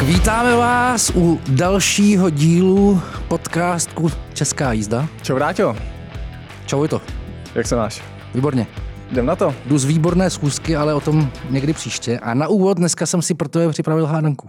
Tak 0.00 0.08
vítáme 0.08 0.56
vás 0.56 1.12
u 1.14 1.40
dalšího 1.48 2.30
dílu 2.30 3.02
podcastu 3.28 4.10
Česká 4.34 4.72
jízda. 4.72 5.08
Čau, 5.22 5.34
Vráťo. 5.34 5.76
Čau, 6.66 6.82
je 6.82 6.88
to. 6.88 7.00
Jak 7.54 7.66
se 7.66 7.76
máš? 7.76 8.02
Výborně. 8.34 8.66
Jdem 9.10 9.26
na 9.26 9.36
to. 9.36 9.54
Jdu 9.66 9.78
z 9.78 9.84
výborné 9.84 10.30
schůzky, 10.30 10.76
ale 10.76 10.94
o 10.94 11.00
tom 11.00 11.30
někdy 11.50 11.72
příště. 11.72 12.18
A 12.18 12.34
na 12.34 12.48
úvod 12.48 12.78
dneska 12.78 13.06
jsem 13.06 13.22
si 13.22 13.34
pro 13.34 13.48
tebe 13.48 13.68
připravil 13.68 14.06
hádanku. 14.06 14.48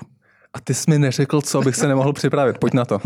A 0.54 0.60
ty 0.60 0.74
jsi 0.74 0.92
mi 0.92 1.00
neřekl, 1.00 1.42
co 1.42 1.62
bych 1.62 1.76
se 1.76 1.88
nemohl 1.88 2.14
připravit. 2.14 2.58
Pojď 2.58 2.74
na 2.74 2.86
to. 2.86 3.00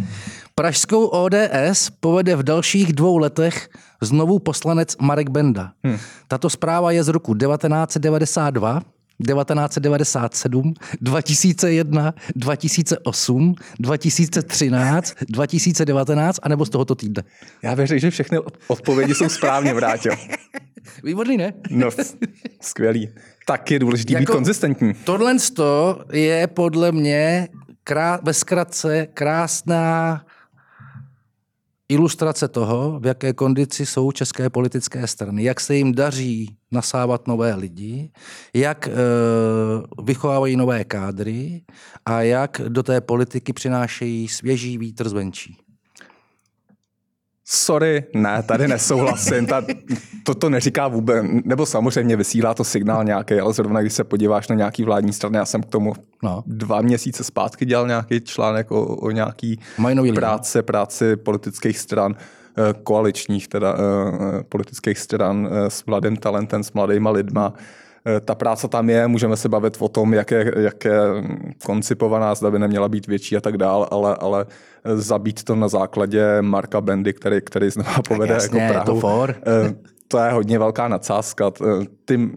Pražskou 0.56 1.06
ODS 1.06 1.90
povede 2.00 2.36
v 2.36 2.44
dalších 2.44 2.94
dvou 2.94 3.18
letech 3.18 3.70
znovu 4.02 4.40
poslanec 4.40 4.96
Marek 5.02 5.30
Benda. 5.30 5.72
Hmm. 5.84 5.98
Tato 6.28 6.50
zpráva 6.50 6.92
je 6.92 7.04
z 7.04 7.08
roku 7.08 7.34
1992, 7.36 8.82
1997, 9.24 10.74
2001, 11.02 12.14
2008, 12.36 13.56
2013, 13.80 15.14
2019 15.30 16.40
a 16.44 16.50
nebo 16.50 16.66
z 16.66 16.70
tohoto 16.70 16.96
týdne. 16.96 17.24
Já 17.62 17.74
věřím, 17.74 18.00
že 18.00 18.12
všechny 18.12 18.40
odpovědi 18.68 19.16
jsou 19.16 19.30
správně, 19.30 19.74
Vráťo. 19.74 20.10
Výborný, 21.04 21.38
ne? 21.38 21.54
No, 21.70 21.90
skvělý. 22.62 23.10
Tak 23.46 23.72
je 23.72 23.80
důležité 23.80 24.14
jako, 24.14 24.22
být 24.22 24.36
konzistentní. 24.36 24.94
Tohle 24.94 25.36
je 26.12 26.48
podle 26.48 26.92
mě 26.92 27.48
krá, 27.84 28.20
ve 28.24 28.34
zkratce 28.34 29.08
krásná 29.14 30.22
ilustrace 31.90 32.48
toho, 32.48 33.00
v 33.00 33.06
jaké 33.06 33.34
kondici 33.34 33.86
jsou 33.86 34.12
české 34.12 34.50
politické 34.50 35.08
strany, 35.08 35.44
jak 35.44 35.60
se 35.60 35.76
jim 35.76 35.94
daří 35.94 36.58
nasávat 36.72 37.28
nové 37.28 37.56
lidi, 37.56 38.12
jak 38.54 38.88
e, 38.88 38.92
vychovávají 40.04 40.56
nové 40.56 40.84
kádry 40.84 41.62
a 42.06 42.22
jak 42.22 42.62
do 42.68 42.84
té 42.84 43.02
politiky 43.02 43.54
přinášejí 43.54 44.28
svěží 44.28 44.78
vítr 44.78 45.10
zvenčí. 45.10 45.65
Sorry, 47.48 48.04
ne, 48.14 48.44
tady 48.44 48.68
nesouhlasím. 48.68 49.46
Ta, 49.46 49.64
to 50.24 50.36
to 50.36 50.50
neříká 50.50 50.88
vůbec, 50.88 51.26
nebo 51.44 51.66
samozřejmě 51.66 52.16
vysílá 52.16 52.54
to 52.54 52.64
signál 52.64 53.04
nějaký, 53.04 53.34
ale 53.34 53.54
zrovna 53.54 53.82
když 53.82 53.94
se 53.94 54.04
podíváš 54.04 54.48
na 54.48 54.56
nějaký 54.56 54.84
vládní 54.84 55.14
strany, 55.14 55.38
já 55.38 55.46
jsem 55.46 55.64
k 55.64 55.66
tomu 55.66 55.94
no. 56.24 56.44
dva 56.48 56.82
měsíce 56.82 57.24
zpátky 57.24 57.66
dělal 57.66 57.88
nějaký 57.88 58.22
článek 58.22 58.72
o, 58.72 58.86
o 58.86 59.12
nějaký 59.12 59.60
práce, 60.16 60.64
práci 60.64 61.16
politických 61.16 61.80
stran 61.80 62.16
eh, 62.18 62.74
koaličních 62.84 63.48
teda 63.48 63.76
eh, 63.78 64.44
politických 64.44 65.00
stran 65.00 65.50
eh, 65.52 65.70
s 65.70 65.86
mladým 65.86 66.18
talentem, 66.18 66.64
s 66.64 66.72
mladýma 66.72 67.12
lidma. 67.12 67.54
Ta 68.26 68.36
práce 68.36 68.68
tam 68.68 68.90
je, 68.90 69.08
můžeme 69.08 69.38
se 69.38 69.50
bavit 69.50 69.78
o 69.80 69.90
tom, 69.90 70.14
jak 70.14 70.32
je, 70.32 70.54
jak 70.58 70.86
je 70.86 71.00
koncipovaná, 71.66 72.36
zda 72.36 72.52
by 72.52 72.60
neměla 72.60 72.90
být 72.90 73.08
větší 73.08 73.38
a 73.38 73.42
tak 73.42 73.58
dál, 73.58 73.88
ale, 73.92 74.16
ale 74.16 74.46
zabít 74.96 75.44
to 75.44 75.56
na 75.56 75.68
základě 75.68 76.42
Marka 76.42 76.82
Bendy, 76.82 77.14
který, 77.14 77.42
který 77.42 77.70
znova 77.70 78.02
povede 78.08 78.34
jasně, 78.34 78.62
jako 78.62 78.74
Prahu. 78.74 78.86
To, 78.86 79.00
for. 79.00 79.36
Eh, 79.48 79.76
to 80.08 80.18
je 80.18 80.32
hodně 80.32 80.60
velká 80.60 80.88
nadsázka. 80.88 81.52
Eh, 81.62 81.86
ty, 82.06 82.30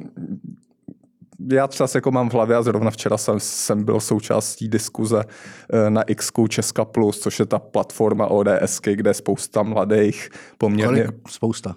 já 1.52 1.66
třeba 1.66 1.88
jako 1.94 2.10
mám 2.10 2.30
v 2.30 2.32
hlavě 2.32 2.56
a 2.56 2.62
zrovna 2.62 2.90
včera 2.90 3.16
jsem, 3.16 3.40
jsem 3.40 3.84
byl 3.84 4.00
součástí 4.00 4.68
diskuze 4.68 5.24
eh, 5.72 5.90
na 5.90 6.02
X 6.02 6.30
Česka 6.48 6.84
Plus, 6.84 7.20
což 7.20 7.38
je 7.38 7.46
ta 7.46 7.58
platforma 7.58 8.26
ODS, 8.26 8.80
kde 8.84 9.10
je 9.10 9.14
spousta 9.14 9.62
mladých 9.62 10.30
poměrně... 10.58 11.04
Kolik? 11.04 11.28
Spousta. 11.28 11.76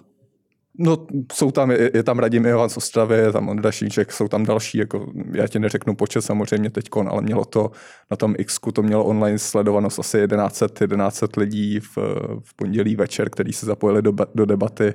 No, 0.78 1.06
jsou 1.32 1.50
tam, 1.50 1.70
je, 1.70 1.90
je 1.94 2.02
tam 2.02 2.18
Radim 2.18 2.46
Ivan 2.46 2.68
z 2.68 2.76
Ostravy, 2.76 3.14
je 3.14 3.32
tam 3.32 3.48
Ondra 3.48 3.72
Šíček, 3.72 4.12
jsou 4.12 4.28
tam 4.28 4.44
další, 4.44 4.78
jako 4.78 5.12
já 5.32 5.46
ti 5.48 5.58
neřeknu 5.58 5.94
počet 5.94 6.22
samozřejmě 6.22 6.70
teď, 6.70 6.88
ale 7.08 7.22
mělo 7.22 7.44
to 7.44 7.70
na 8.10 8.16
tom 8.16 8.34
X, 8.38 8.58
to 8.72 8.82
mělo 8.82 9.04
online 9.04 9.38
sledovanost 9.38 9.98
asi 9.98 10.28
1100, 10.28 10.86
1100 10.86 11.40
lidí 11.40 11.80
v, 11.80 11.98
v 12.44 12.54
pondělí 12.56 12.96
večer, 12.96 13.30
který 13.30 13.52
se 13.52 13.66
zapojili 13.66 14.02
do, 14.02 14.12
do 14.34 14.46
debaty, 14.46 14.94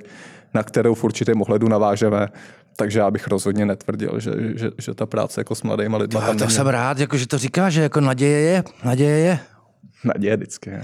na 0.54 0.62
kterou 0.62 0.94
v 0.94 1.04
určitém 1.04 1.42
ohledu 1.42 1.68
navážeme. 1.68 2.28
Takže 2.76 2.98
já 2.98 3.10
bych 3.10 3.28
rozhodně 3.28 3.66
netvrdil, 3.66 4.20
že, 4.20 4.30
že, 4.54 4.70
že 4.78 4.94
ta 4.94 5.06
práce 5.06 5.40
jako 5.40 5.54
s 5.54 5.62
mladými 5.62 5.96
lidmi. 5.96 6.20
To, 6.26 6.44
to 6.44 6.50
jsem 6.50 6.66
rád, 6.66 6.98
jako, 6.98 7.16
že 7.16 7.26
to 7.26 7.38
říká, 7.38 7.70
že 7.70 7.82
jako 7.82 8.00
naděje 8.00 8.38
je, 8.38 8.64
naděje 8.84 9.18
je. 9.18 9.38
Naděje 10.04 10.36
vždycky. 10.36 10.70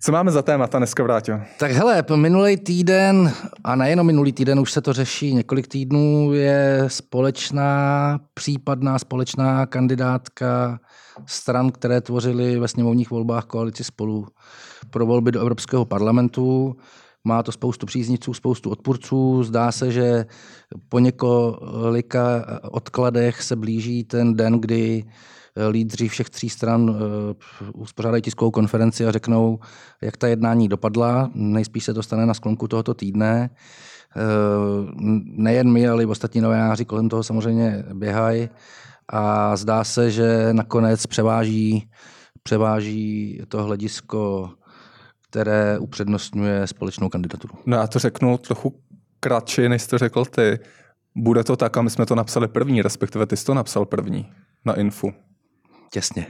Co 0.00 0.12
máme 0.12 0.30
za 0.30 0.42
témata 0.42 0.78
dneska, 0.78 1.02
Vrátil? 1.02 1.40
Tak 1.58 1.70
hele, 1.70 2.04
minulý 2.14 2.56
týden, 2.56 3.32
a 3.64 3.76
nejenom 3.76 4.06
minulý 4.06 4.32
týden, 4.32 4.60
už 4.60 4.72
se 4.72 4.80
to 4.80 4.92
řeší 4.92 5.34
několik 5.34 5.68
týdnů, 5.68 6.32
je 6.32 6.84
společná, 6.86 8.20
případná 8.34 8.98
společná 8.98 9.66
kandidátka 9.66 10.80
stran, 11.26 11.70
které 11.70 12.00
tvořily 12.00 12.58
ve 12.58 12.68
sněmovních 12.68 13.10
volbách 13.10 13.44
koalici 13.44 13.84
spolu 13.84 14.26
pro 14.90 15.06
volby 15.06 15.32
do 15.32 15.40
Evropského 15.40 15.84
parlamentu. 15.84 16.76
Má 17.24 17.42
to 17.42 17.52
spoustu 17.52 17.86
příznivců, 17.86 18.34
spoustu 18.34 18.70
odpůrců. 18.70 19.42
Zdá 19.42 19.72
se, 19.72 19.92
že 19.92 20.26
po 20.88 20.98
několika 20.98 22.46
odkladech 22.70 23.42
se 23.42 23.56
blíží 23.56 24.04
ten 24.04 24.34
den, 24.36 24.60
kdy 24.60 25.04
lídři 25.70 26.08
všech 26.08 26.30
tří 26.30 26.48
stran 26.48 26.96
eh, 26.96 27.70
uspořádají 27.74 28.22
tiskovou 28.22 28.50
konferenci 28.50 29.06
a 29.06 29.12
řeknou, 29.12 29.58
jak 30.02 30.16
ta 30.16 30.28
jednání 30.28 30.68
dopadla. 30.68 31.30
Nejspíš 31.34 31.84
se 31.84 31.94
to 31.94 32.02
stane 32.02 32.26
na 32.26 32.34
sklonku 32.34 32.68
tohoto 32.68 32.94
týdne. 32.94 33.50
Eh, 34.16 34.20
nejen 35.24 35.72
my, 35.72 35.88
ale 35.88 36.02
i 36.02 36.06
ostatní 36.06 36.40
novináři 36.40 36.84
kolem 36.84 37.08
toho 37.08 37.22
samozřejmě 37.22 37.84
běhají 37.94 38.48
a 39.08 39.56
zdá 39.56 39.84
se, 39.84 40.10
že 40.10 40.48
nakonec 40.52 41.06
převáží, 41.06 41.90
převáží 42.42 43.40
to 43.48 43.62
hledisko, 43.62 44.50
které 45.30 45.78
upřednostňuje 45.78 46.66
společnou 46.66 47.08
kandidaturu. 47.08 47.54
No 47.66 47.76
já 47.76 47.86
to 47.86 47.98
řeknu 47.98 48.38
trochu 48.38 48.80
kratší, 49.20 49.68
než 49.68 49.82
jsi 49.82 49.88
to 49.88 49.98
řekl 49.98 50.24
ty. 50.24 50.58
Bude 51.16 51.44
to 51.44 51.56
tak 51.56 51.76
a 51.76 51.82
my 51.82 51.90
jsme 51.90 52.06
to 52.06 52.14
napsali 52.14 52.48
první, 52.48 52.82
respektive 52.82 53.26
ty 53.26 53.36
jsi 53.36 53.44
to 53.44 53.54
napsal 53.54 53.86
první 53.86 54.32
na 54.64 54.74
infu. 54.74 55.12
Těsně. 55.90 56.26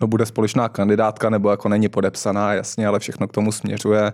No 0.00 0.06
bude 0.06 0.26
společná 0.26 0.68
kandidátka, 0.68 1.30
nebo 1.30 1.50
jako 1.50 1.68
není 1.68 1.88
podepsaná, 1.88 2.54
jasně, 2.54 2.86
ale 2.86 2.98
všechno 2.98 3.28
k 3.28 3.32
tomu 3.32 3.52
směřuje. 3.52 4.12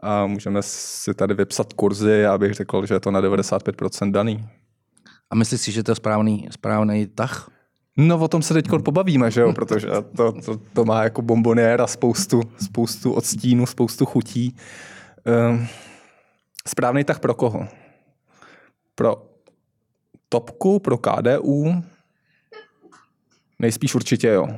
A 0.00 0.26
můžeme 0.26 0.62
si 0.62 1.14
tady 1.14 1.34
vypsat 1.34 1.72
kurzy, 1.72 2.10
já 2.10 2.38
bych 2.38 2.54
řekl, 2.54 2.86
že 2.86 2.94
je 2.94 3.00
to 3.00 3.10
na 3.10 3.22
95% 3.22 4.10
daný. 4.10 4.48
A 5.30 5.34
myslíš 5.34 5.60
si, 5.60 5.72
že 5.72 5.82
to 5.82 5.90
je 5.90 5.96
správný, 5.96 6.48
správný 6.50 7.06
tah? 7.06 7.50
No 7.96 8.18
o 8.18 8.28
tom 8.28 8.42
se 8.42 8.54
teď 8.54 8.68
pobavíme, 8.84 9.30
že 9.30 9.40
jo, 9.40 9.52
protože 9.52 9.88
to, 10.16 10.32
to, 10.32 10.56
to 10.72 10.84
má 10.84 11.02
jako 11.02 11.22
bomboniéra 11.22 11.86
spoustu, 11.86 12.42
spoustu 12.64 13.12
odstínu, 13.12 13.66
spoustu 13.66 14.06
chutí. 14.06 14.56
Um, 15.50 15.66
správný 16.68 17.04
tah 17.04 17.20
pro 17.20 17.34
koho? 17.34 17.68
Pro 18.94 19.16
topku, 20.28 20.78
pro 20.78 20.98
KDU, 20.98 21.82
Nejspíš 23.58 23.94
určitě 23.94 24.28
jo. 24.28 24.48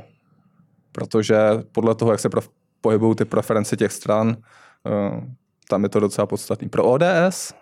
Protože 0.93 1.39
podle 1.73 1.95
toho, 1.95 2.11
jak 2.11 2.21
se 2.21 2.29
prof- 2.29 2.51
pohybují 2.81 3.17
ty 3.17 3.25
preference 3.25 3.77
těch 3.77 3.93
stran, 3.93 4.29
uh, 4.29 5.25
tam 5.69 5.83
je 5.83 5.89
to 5.89 6.01
docela 6.01 6.27
podstatný. 6.27 6.69
Pro 6.69 6.85
ODS, 6.85 7.55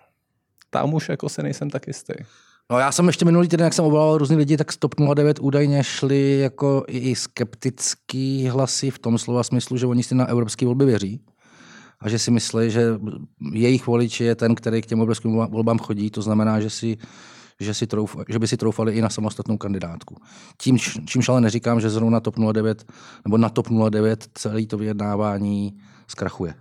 tam 0.69 0.93
už 0.93 1.09
jako 1.09 1.29
se 1.29 1.43
nejsem 1.43 1.69
tak 1.69 1.87
jistý. 1.87 2.13
No 2.71 2.79
já 2.79 2.91
jsem 2.91 3.07
ještě 3.07 3.25
minulý 3.25 3.47
týden, 3.47 3.63
jak 3.63 3.73
jsem 3.73 3.85
obvolal 3.85 4.17
různý 4.17 4.35
lidi, 4.35 4.57
tak 4.57 4.71
stop 4.71 4.95
09 5.15 5.39
údajně 5.39 5.83
šli 5.83 6.39
jako 6.39 6.83
i 6.87 7.15
skeptický 7.15 8.47
hlasy 8.47 8.91
v 8.91 8.99
tom 8.99 9.17
slova 9.17 9.43
smyslu, 9.43 9.77
že 9.77 9.85
oni 9.85 10.03
si 10.03 10.15
na 10.15 10.25
evropské 10.25 10.65
volby 10.65 10.85
věří 10.85 11.21
a 11.99 12.09
že 12.09 12.19
si 12.19 12.31
myslí, 12.31 12.71
že 12.71 12.99
jejich 13.51 13.87
volič 13.87 14.21
je 14.21 14.35
ten, 14.35 14.55
který 14.55 14.81
k 14.81 14.85
těm 14.85 15.01
evropským 15.01 15.31
volbám 15.31 15.79
chodí. 15.79 16.09
To 16.09 16.21
znamená, 16.21 16.59
že 16.59 16.69
si 16.69 16.97
že, 17.59 17.73
si 17.73 17.87
trouf, 17.87 18.17
že 18.29 18.39
by 18.39 18.47
si 18.47 18.57
troufali 18.57 18.93
i 18.93 19.01
na 19.01 19.09
samostatnou 19.09 19.57
kandidátku. 19.57 20.15
Tím, 20.57 20.79
čímž 20.79 21.29
ale 21.29 21.41
neříkám, 21.41 21.81
že 21.81 21.89
zrovna 21.89 22.19
TOP 22.19 22.35
09 22.53 22.91
nebo 23.25 23.37
na 23.37 23.49
TOP 23.49 23.67
09 23.89 24.27
celé 24.33 24.65
to 24.65 24.77
vyjednávání 24.77 25.77
zkrachuje. 26.07 26.53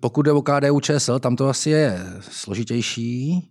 Pokud 0.00 0.22
jde 0.22 0.32
o 0.32 0.42
KDU 0.42 0.80
ČSL, 0.80 1.18
tam 1.18 1.36
to 1.36 1.48
asi 1.48 1.70
je 1.70 2.06
složitější. 2.20 3.42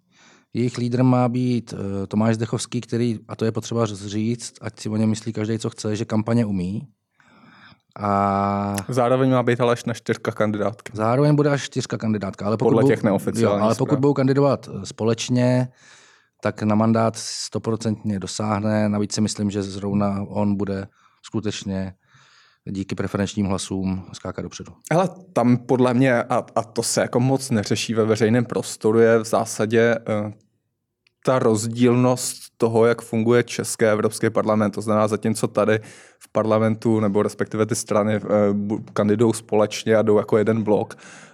Jejich 0.54 0.78
lídrem 0.78 1.06
má 1.06 1.30
být 1.30 1.74
eh, 1.74 2.08
Tomáš 2.08 2.36
Zdechovský, 2.36 2.82
který, 2.82 3.20
a 3.28 3.36
to 3.36 3.46
je 3.46 3.52
potřeba 3.52 3.86
říct, 3.86 4.54
ať 4.62 4.80
si 4.80 4.90
o 4.90 4.98
něm 4.98 5.10
myslí 5.10 5.34
každý, 5.34 5.60
co 5.60 5.70
chce, 5.70 5.96
že 5.96 6.06
kampaně 6.06 6.46
umí. 6.46 6.88
A... 8.00 8.76
Zároveň 8.90 9.32
má 9.32 9.44
být 9.44 9.62
ale 9.62 9.74
až 9.74 9.86
na 9.86 9.94
čtyřka 9.94 10.32
kandidátky. 10.32 10.92
Zároveň 10.96 11.36
bude 11.36 11.50
až 11.50 11.64
čtyřka 11.64 11.98
kandidátka. 11.98 12.46
Ale 12.46 12.58
pokud 12.58 12.70
Podle 12.70 12.84
těch 12.84 13.04
neoficiálních. 13.04 13.60
Jo, 13.60 13.66
ale 13.66 13.76
pokud 13.76 14.00
budou 14.00 14.14
kandidovat 14.14 14.70
eh, 14.70 14.86
společně, 14.86 15.68
tak 16.44 16.64
na 16.64 16.76
mandát 16.76 17.18
stoprocentně 17.18 18.20
dosáhne. 18.20 18.90
Navíc 18.90 19.14
si 19.14 19.22
myslím, 19.22 19.52
že 19.52 19.64
zrovna 19.64 20.26
on 20.28 20.56
bude 20.56 20.88
skutečně 21.22 21.94
díky 22.66 22.96
preferenčním 22.96 23.46
hlasům 23.46 24.06
skákat 24.14 24.44
dopředu. 24.44 24.74
Ale 24.92 25.10
tam 25.34 25.58
podle 25.58 25.94
mě, 25.94 26.24
a, 26.24 26.46
a 26.56 26.64
to 26.64 26.84
se 26.84 27.02
jako 27.02 27.20
moc 27.20 27.50
neřeší 27.50 27.94
ve 27.94 28.06
veřejném 28.06 28.46
prostoru, 28.46 29.00
je 29.00 29.20
v 29.20 29.26
zásadě 29.26 29.96
uh, 29.96 30.32
ta 31.26 31.40
rozdílnost 31.40 32.44
toho, 32.58 32.86
jak 32.86 33.02
funguje 33.02 33.44
české 33.44 33.92
Evropský 33.92 34.30
parlament. 34.30 34.72
To 34.72 34.82
znamená, 34.82 35.08
zatímco 35.08 35.48
tady 35.48 35.80
v 36.20 36.32
parlamentu, 36.32 37.00
nebo 37.00 37.24
respektive 37.24 37.66
ty 37.66 37.76
strany 37.76 38.16
eh, 38.16 38.20
kandidují 38.94 39.34
společně 39.34 39.96
a 39.96 40.02
jdou 40.02 40.18
jako 40.18 40.38
jeden 40.38 40.64
blok, 40.64 40.98
eh, 40.98 41.33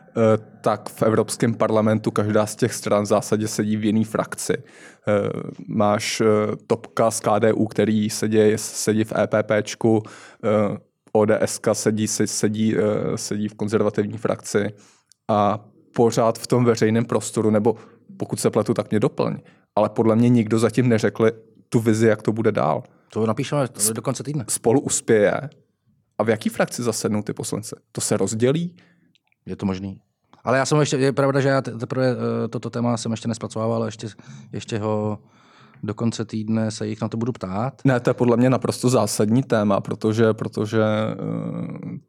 tak 0.61 0.89
v 0.89 1.03
Evropském 1.03 1.53
parlamentu 1.53 2.11
každá 2.11 2.45
z 2.45 2.55
těch 2.55 2.73
stran 2.73 3.03
v 3.03 3.05
zásadě 3.05 3.47
sedí 3.47 3.77
v 3.77 3.85
jiné 3.85 4.05
frakci. 4.05 4.53
Eh, 4.53 5.29
máš 5.67 6.21
Topka 6.67 7.11
z 7.11 7.19
KDU, 7.19 7.65
který 7.65 8.09
sedí, 8.09 8.53
sedí 8.55 9.03
v 9.03 9.13
EPPčku, 9.17 10.03
ODS 11.11 11.59
sedí, 11.73 12.07
sedí, 12.07 12.75
sedí 13.15 13.47
v 13.47 13.53
konzervativní 13.53 14.17
frakci 14.17 14.73
a 15.27 15.65
pořád 15.95 16.39
v 16.39 16.47
tom 16.47 16.65
veřejném 16.65 17.05
prostoru, 17.05 17.49
nebo 17.49 17.75
pokud 18.17 18.39
se 18.39 18.49
pletu, 18.49 18.73
tak 18.73 18.91
mě 18.91 18.99
doplň, 18.99 19.37
ale 19.75 19.89
podle 19.89 20.15
mě 20.15 20.29
nikdo 20.29 20.59
zatím 20.59 20.89
neřekl 20.89 21.31
tu 21.69 21.79
vizi, 21.79 22.07
jak 22.07 22.21
to 22.21 22.31
bude 22.31 22.51
dál. 22.51 22.83
To 23.09 23.25
napíšeme 23.25 23.67
do 23.93 24.01
konce 24.01 24.23
týdne. 24.23 24.45
Spolu 24.47 24.81
uspěje. 24.81 25.49
A 26.17 26.23
v 26.23 26.29
jaký 26.29 26.49
frakci 26.49 26.83
zasednou 26.83 27.21
ty 27.21 27.33
poslanci? 27.33 27.75
To 27.91 28.01
se 28.01 28.17
rozdělí? 28.17 28.75
Je 29.45 29.55
to 29.55 29.65
možný. 29.65 30.01
Ale 30.43 30.57
já 30.57 30.65
jsem 30.65 30.79
ještě, 30.79 30.97
je 30.97 31.11
pravda, 31.11 31.39
že 31.39 31.49
já 31.49 31.61
teprve 31.61 32.11
eh, 32.11 32.47
toto 32.47 32.69
téma 32.69 32.97
jsem 32.97 33.11
ještě 33.11 33.27
nespracoval, 33.27 33.73
ale 33.73 33.87
ještě, 33.87 34.07
ještě 34.53 34.79
ho 34.79 35.19
do 35.83 35.93
konce 35.93 36.25
týdne 36.25 36.71
se 36.71 36.87
jich 36.87 37.01
na 37.01 37.07
to 37.07 37.17
budu 37.17 37.31
ptát. 37.31 37.81
Ne, 37.85 37.99
to 37.99 38.09
je 38.09 38.13
podle 38.13 38.37
mě 38.37 38.49
naprosto 38.49 38.89
zásadní 38.89 39.43
téma, 39.43 39.81
protože, 39.81 40.33
protože 40.33 40.83
eh, 40.83 41.15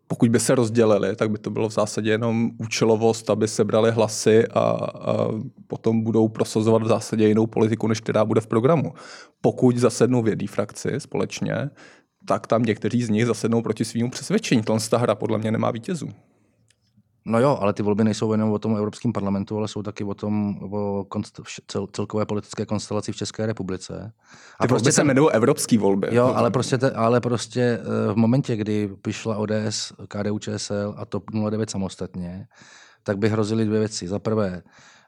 pokud 0.07 0.29
by 0.29 0.41
se 0.41 0.55
rozdělili, 0.55 1.17
tak 1.17 1.31
by 1.31 1.39
to 1.39 1.51
bylo 1.51 1.69
v 1.69 1.73
zásadě 1.73 2.11
jenom 2.11 2.51
účelovost, 2.59 3.31
aby 3.31 3.49
se 3.49 3.65
brali 3.65 3.91
hlasy 3.91 4.49
a, 4.49 4.61
a 4.61 5.29
potom 5.67 6.03
budou 6.03 6.29
prosazovat 6.29 6.83
v 6.83 6.87
zásadě 6.87 7.29
jinou 7.29 7.47
politiku, 7.47 7.89
než 7.89 8.01
která 8.01 8.25
bude 8.25 8.41
v 8.41 8.47
programu. 8.47 8.93
Pokud 9.41 9.77
zasednou 9.77 10.23
v 10.23 10.29
jedné 10.29 10.49
frakci 10.49 10.93
společně, 10.99 11.71
tak 12.27 12.47
tam 12.47 12.63
někteří 12.63 13.03
z 13.03 13.09
nich 13.09 13.27
zasednou 13.27 13.63
proti 13.63 13.85
svýmu 13.85 14.11
přesvědčení. 14.11 14.63
Tohle 14.63 14.81
hra 14.97 15.15
podle 15.15 15.39
mě 15.39 15.51
nemá 15.51 15.71
vítězů. 15.71 16.09
No 17.25 17.41
jo, 17.41 17.59
ale 17.61 17.73
ty 17.73 17.83
volby 17.83 18.05
nejsou 18.05 18.33
jenom 18.33 18.53
o 18.53 18.59
tom 18.59 18.77
Evropském 18.77 19.13
parlamentu, 19.13 19.57
ale 19.57 19.69
jsou 19.69 19.83
taky 19.83 20.05
o 20.05 20.15
tom 20.15 20.59
o 20.73 21.05
konst- 21.09 21.43
cel- 21.73 21.89
celkové 21.93 22.27
politické 22.27 22.67
konstelaci 22.67 23.13
v 23.13 23.17
České 23.17 23.47
republice. 23.47 24.13
A 24.59 24.65
ty 24.65 24.69
prostě 24.69 24.85
volby 24.85 24.93
se 24.93 25.03
jmenují 25.03 25.31
evropské 25.31 25.79
volby. 25.79 26.09
Jo, 26.11 26.27
ale 26.27 26.51
prostě, 26.51 26.79
te, 26.79 26.91
ale 26.91 27.21
prostě 27.21 27.61
eh, 27.61 28.13
v 28.13 28.17
momentě, 28.17 28.57
kdy 28.57 28.91
přišla 29.03 29.37
ODS, 29.37 29.93
KDU, 30.09 30.39
ČSL 30.39 30.95
a 30.97 31.05
TOP 31.05 31.25
09 31.51 31.71
samostatně, 31.71 32.47
tak 33.03 33.19
by 33.19 33.29
hrozily 33.29 33.65
dvě 33.65 33.79
věci. 33.79 34.09
Za 34.09 34.19
prvé, 34.19 34.63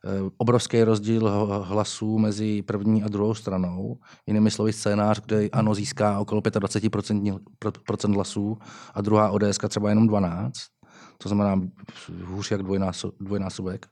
eh, 0.05 0.31
obrovský 0.37 0.83
rozdíl 0.83 1.31
hlasů 1.65 2.19
mezi 2.19 2.63
první 2.63 3.03
a 3.03 3.09
druhou 3.09 3.35
stranou. 3.35 3.99
Jinými 4.27 4.51
slovy 4.51 4.73
scénář, 4.73 5.21
kde 5.27 5.49
ANO 5.53 5.75
získá 5.75 6.19
okolo 6.19 6.41
25% 6.41 8.15
hlasů 8.15 8.59
a 8.95 9.01
druhá 9.01 9.31
ODS 9.31 9.59
třeba 9.69 9.89
jenom 9.89 10.07
12 10.07 10.72
to 11.23 11.29
znamená 11.29 11.63
hůř 12.25 12.51
jak 12.51 12.63
dvojnásob, 12.63 13.15
dvojnásobek. 13.21 13.87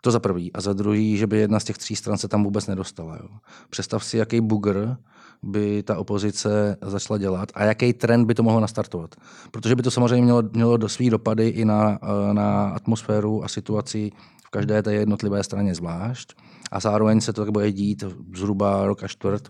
To 0.00 0.10
za 0.10 0.20
prvý. 0.20 0.52
A 0.52 0.60
za 0.60 0.72
druhý, 0.72 1.16
že 1.16 1.26
by 1.26 1.38
jedna 1.38 1.60
z 1.60 1.64
těch 1.64 1.78
tří 1.78 1.96
stran 1.96 2.18
se 2.18 2.28
tam 2.28 2.44
vůbec 2.44 2.66
nedostala. 2.66 3.16
Jo. 3.16 3.28
Představ 3.70 4.04
si, 4.04 4.18
jaký 4.18 4.40
bugr 4.40 4.96
by 5.42 5.82
ta 5.82 5.98
opozice 5.98 6.76
začala 6.82 7.18
dělat 7.18 7.48
a 7.54 7.64
jaký 7.64 7.92
trend 7.92 8.26
by 8.26 8.34
to 8.34 8.42
mohlo 8.42 8.60
nastartovat. 8.60 9.14
Protože 9.50 9.76
by 9.76 9.82
to 9.82 9.90
samozřejmě 9.90 10.24
mělo, 10.24 10.42
mělo 10.52 10.76
do 10.76 10.88
svý 10.88 11.10
dopady 11.10 11.48
i 11.48 11.64
na, 11.64 11.98
na 12.32 12.68
atmosféru 12.68 13.44
a 13.44 13.48
situaci 13.48 14.10
v 14.46 14.50
každé 14.50 14.82
té 14.82 14.94
jednotlivé 14.94 15.42
straně 15.42 15.74
zvlášť. 15.74 16.34
A 16.72 16.80
zároveň 16.80 17.20
se 17.20 17.32
to 17.32 17.44
tak 17.44 17.52
bude 17.52 17.72
dít 17.72 18.04
zhruba 18.36 18.86
rok 18.86 19.02
a 19.02 19.08
čtvrt 19.08 19.48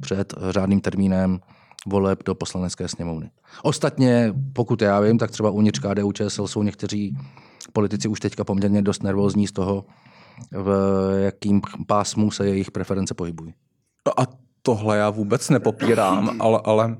před 0.00 0.34
řádným 0.50 0.80
termínem 0.80 1.40
voleb 1.86 2.22
do 2.24 2.34
poslanecké 2.34 2.88
sněmovny. 2.88 3.30
Ostatně, 3.62 4.34
pokud 4.52 4.82
já 4.82 5.00
vím, 5.00 5.18
tak 5.18 5.30
třeba 5.30 5.50
uvnitř 5.50 5.78
KDU 5.78 6.12
ČSL 6.12 6.48
jsou 6.48 6.62
někteří 6.62 7.16
politici 7.72 8.08
už 8.08 8.20
teďka 8.20 8.44
poměrně 8.44 8.82
dost 8.82 9.02
nervózní 9.02 9.46
z 9.46 9.52
toho, 9.52 9.84
v 10.52 10.70
jakým 11.24 11.60
pásmu 11.86 12.30
se 12.30 12.48
jejich 12.48 12.70
preference 12.70 13.14
pohybují. 13.14 13.54
No 14.06 14.20
a 14.20 14.26
tohle 14.62 14.98
já 14.98 15.10
vůbec 15.10 15.50
nepopírám, 15.50 16.36
ale, 16.40 16.60
ale 16.64 16.96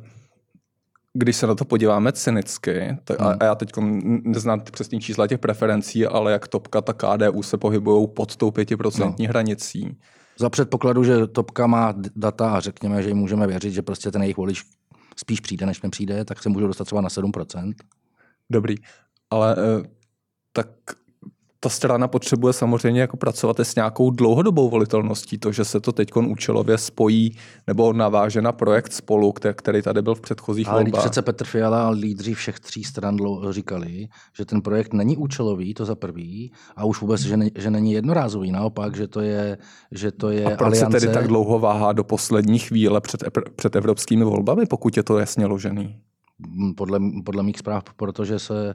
když 1.13 1.37
se 1.37 1.47
na 1.47 1.55
to 1.55 1.65
podíváme 1.65 2.13
cynicky, 2.13 2.97
tak, 3.05 3.21
a, 3.21 3.37
a 3.41 3.45
já 3.45 3.55
teď 3.55 3.71
neznám 4.25 4.61
ty 4.61 4.71
přesné 4.71 4.99
čísla 4.99 5.27
těch 5.27 5.39
preferencí, 5.39 6.07
ale 6.07 6.33
jak 6.33 6.49
Topka, 6.49 6.81
tak 6.81 6.97
KDU 6.97 7.43
se 7.43 7.59
pohybují 7.59 8.09
pod 8.09 8.37
tou 8.37 8.51
pětiprocentní 8.51 9.27
no. 9.27 9.31
hranicí, 9.31 9.97
za 10.41 10.51
předpokladu, 10.51 11.05
že 11.05 11.27
Topka 11.27 11.67
má 11.67 11.95
data 12.17 12.51
a 12.51 12.61
řekněme, 12.61 13.03
že 13.03 13.09
jim 13.09 13.17
můžeme 13.17 13.47
věřit, 13.47 13.71
že 13.71 13.83
prostě 13.83 14.11
ten 14.11 14.23
jejich 14.23 14.37
volič 14.37 14.65
spíš 15.17 15.41
přijde, 15.41 15.67
než 15.67 15.83
nepřijde, 15.83 16.25
tak 16.25 16.43
se 16.43 16.49
můžou 16.49 16.67
dostat 16.67 16.85
třeba 16.85 17.01
na 17.01 17.09
7%. 17.09 17.75
Dobrý, 18.51 18.75
ale 19.31 19.57
eh, 19.59 19.89
tak 20.53 20.69
ta 21.63 21.69
strana 21.69 22.09
potřebuje 22.09 22.53
samozřejmě 22.53 23.01
jako 23.01 23.17
pracovat 23.17 23.61
s 23.61 23.75
nějakou 23.75 24.11
dlouhodobou 24.11 24.71
volitelností. 24.71 25.39
To, 25.39 25.53
že 25.53 25.65
se 25.65 25.81
to 25.81 25.93
teď 25.93 26.17
účelově 26.17 26.79
spojí 26.79 27.37
nebo 27.67 27.93
naváže 27.93 28.43
na 28.43 28.53
projekt 28.53 28.93
spolu, 28.93 29.33
který 29.33 29.83
tady 29.83 30.03
byl 30.03 30.15
v 30.15 30.21
předchozích 30.21 30.69
Ale 30.69 30.83
volbách. 30.83 31.01
přece 31.01 31.23
Petr 31.23 31.45
Fiala 31.45 31.87
a 31.87 31.91
lídři 31.91 32.35
všech 32.35 32.61
tří 32.61 32.85
stran 32.85 33.17
říkali, 33.51 34.09
že 34.37 34.45
ten 34.45 34.63
projekt 34.63 34.93
není 34.93 35.17
účelový, 35.17 35.75
to 35.75 35.85
za 35.85 35.95
prvý, 35.95 36.53
a 36.77 36.85
už 36.85 37.01
vůbec, 37.01 37.21
že, 37.21 37.37
ne, 37.37 37.51
že 37.55 37.71
není 37.71 37.93
jednorázový. 37.93 38.51
Naopak, 38.51 38.97
že 38.97 39.09
to 39.09 39.21
je, 39.21 39.59
že 39.93 40.13
to 40.13 40.31
je 40.31 40.45
a 40.45 40.57
proč 40.57 40.61
aliance... 40.61 41.01
se 41.01 41.07
tedy 41.07 41.13
tak 41.13 41.29
dlouho 41.29 41.59
váhá 41.59 41.93
do 41.93 42.05
poslední 42.05 42.59
chvíle 42.59 43.01
před, 43.01 43.25
před 43.57 43.77
evropskými 43.77 44.25
volbami, 44.25 44.67
pokud 44.67 44.97
je 44.97 45.03
to 45.03 45.19
jasně 45.19 45.47
ložený? 45.47 46.01
Podle, 46.77 47.01
podle 47.25 47.43
mých 47.43 47.59
zpráv, 47.59 47.85
protože 47.97 48.39
se 48.39 48.75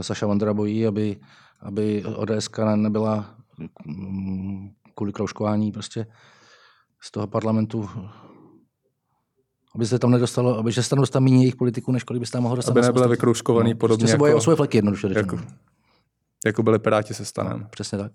Saša 0.00 0.26
Vandra 0.26 0.54
bojí, 0.54 0.86
aby 0.86 1.16
aby 1.62 2.04
ODS 2.04 2.50
nebyla 2.74 3.34
mm, 3.86 4.70
kvůli 4.94 5.12
kroužkování 5.12 5.72
prostě 5.72 6.06
z 7.00 7.10
toho 7.10 7.26
parlamentu 7.26 7.90
aby 9.74 9.86
se 9.86 9.98
tam 9.98 10.10
nedostalo, 10.10 10.58
aby 10.58 10.72
se 10.72 10.88
tam 10.88 10.98
dostalo 10.98 11.24
méně 11.24 11.36
jejich 11.36 11.56
politiků, 11.56 11.92
než 11.92 12.04
kolik 12.04 12.20
by 12.20 12.26
se 12.26 12.32
tam 12.32 12.42
mohlo 12.42 12.56
dostat. 12.56 12.72
Aby 12.72 12.80
nebyly 12.80 13.08
vykrouškovaný 13.08 13.70
no, 13.70 13.76
podobně 13.76 14.02
prostě 14.02 14.18
se 14.18 14.28
jako, 14.28 14.38
o 14.38 14.40
svoje 14.40 14.56
fleky 14.56 14.78
jednoduše 14.78 15.08
jako, 15.14 15.38
jako 16.46 16.62
byli 16.62 16.78
Piráti 16.78 17.14
se 17.14 17.24
stanem. 17.24 17.60
No, 17.60 17.66
přesně 17.70 17.98
tak. 17.98 18.12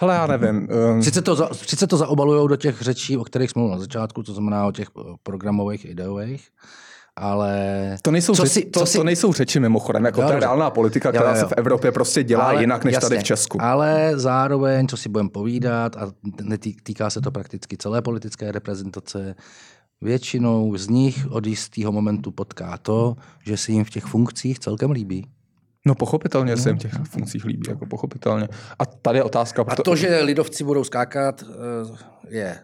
Hele, 0.00 0.14
já 0.14 0.26
nevím. 0.26 0.68
Um... 0.90 1.02
Sice 1.02 1.22
to, 1.22 1.34
za, 1.34 1.48
sice 1.54 1.86
to 1.86 1.96
zaobalují 1.96 2.48
do 2.48 2.56
těch 2.56 2.82
řečí, 2.82 3.16
o 3.16 3.24
kterých 3.24 3.50
jsme 3.50 3.60
mluvili 3.60 3.76
na 3.76 3.80
začátku, 3.80 4.22
to 4.22 4.32
znamená 4.32 4.66
o 4.66 4.72
těch 4.72 4.88
programových, 5.22 5.84
ideových, 5.84 6.48
ale... 7.20 7.96
To 8.02 8.10
nejsou, 8.10 8.34
co 8.34 8.42
řeči, 8.42 8.54
si, 8.54 8.66
to, 8.66 8.86
si... 8.86 8.98
to 8.98 9.04
nejsou 9.04 9.32
řeči 9.32 9.60
mimochodem, 9.60 10.04
jako 10.04 10.22
jo, 10.22 10.28
ta 10.28 10.38
reálná 10.38 10.70
politika, 10.70 11.12
která 11.12 11.30
jo, 11.30 11.36
jo. 11.36 11.40
se 11.40 11.46
v 11.46 11.52
Evropě 11.56 11.92
prostě 11.92 12.22
dělá 12.22 12.44
ale, 12.44 12.60
jinak 12.60 12.84
než 12.84 12.94
jasně, 12.94 13.08
tady 13.08 13.20
v 13.20 13.24
Česku. 13.24 13.62
Ale 13.62 14.12
zároveň, 14.14 14.88
co 14.88 14.96
si 14.96 15.08
budeme 15.08 15.30
povídat, 15.30 15.96
a 15.96 16.12
týká 16.82 17.10
se 17.10 17.20
to 17.20 17.30
prakticky 17.30 17.76
celé 17.76 18.02
politické 18.02 18.52
reprezentace, 18.52 19.34
většinou 20.00 20.76
z 20.76 20.88
nich 20.88 21.26
od 21.30 21.46
jistého 21.46 21.92
momentu 21.92 22.30
potká 22.30 22.78
to, 22.78 23.16
že 23.44 23.56
se 23.56 23.72
jim 23.72 23.84
v 23.84 23.90
těch 23.90 24.04
funkcích 24.04 24.58
celkem 24.58 24.90
líbí. 24.90 25.26
No 25.86 25.94
pochopitelně 25.94 26.56
se 26.56 26.68
jim 26.68 26.78
v 26.78 26.80
těch 26.80 26.92
funkcích 26.92 27.44
líbí, 27.44 27.66
jako 27.68 27.86
pochopitelně. 27.86 28.48
A 28.78 28.86
tady 28.86 29.18
je 29.18 29.22
otázka... 29.22 29.64
A 29.68 29.76
to, 29.76 29.96
že 29.96 30.20
lidovci 30.22 30.64
budou 30.64 30.84
skákat, 30.84 31.42
eh, 31.42 32.36
je 32.36 32.58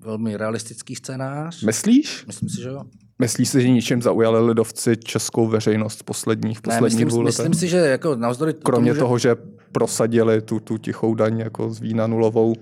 velmi 0.00 0.36
realistický 0.36 0.94
scénář. 0.94 1.62
Myslíš? 1.62 2.26
Myslím 2.26 2.48
si, 2.48 2.62
že 2.62 2.68
jo. 2.68 2.82
Myslíš 3.18 3.48
si, 3.48 3.62
že 3.62 3.68
ničem 3.68 4.02
zaujali 4.02 4.46
lidovci 4.46 4.96
českou 4.96 5.48
veřejnost 5.48 6.02
posledních, 6.02 6.60
posledních 6.62 6.98
ne, 6.98 7.04
myslím, 7.04 7.24
myslím 7.24 7.54
si, 7.54 7.68
že 7.68 7.76
jako 7.76 8.16
navzdory 8.16 8.54
Kromě 8.54 8.94
tomu, 8.94 9.00
toho, 9.00 9.18
že 9.18 9.36
prosadili 9.72 10.42
tu, 10.42 10.60
tu 10.60 10.78
tichou 10.78 11.14
daň 11.14 11.38
jako 11.38 11.70
z 11.70 11.80
vína 11.80 12.06
nulovou. 12.06 12.54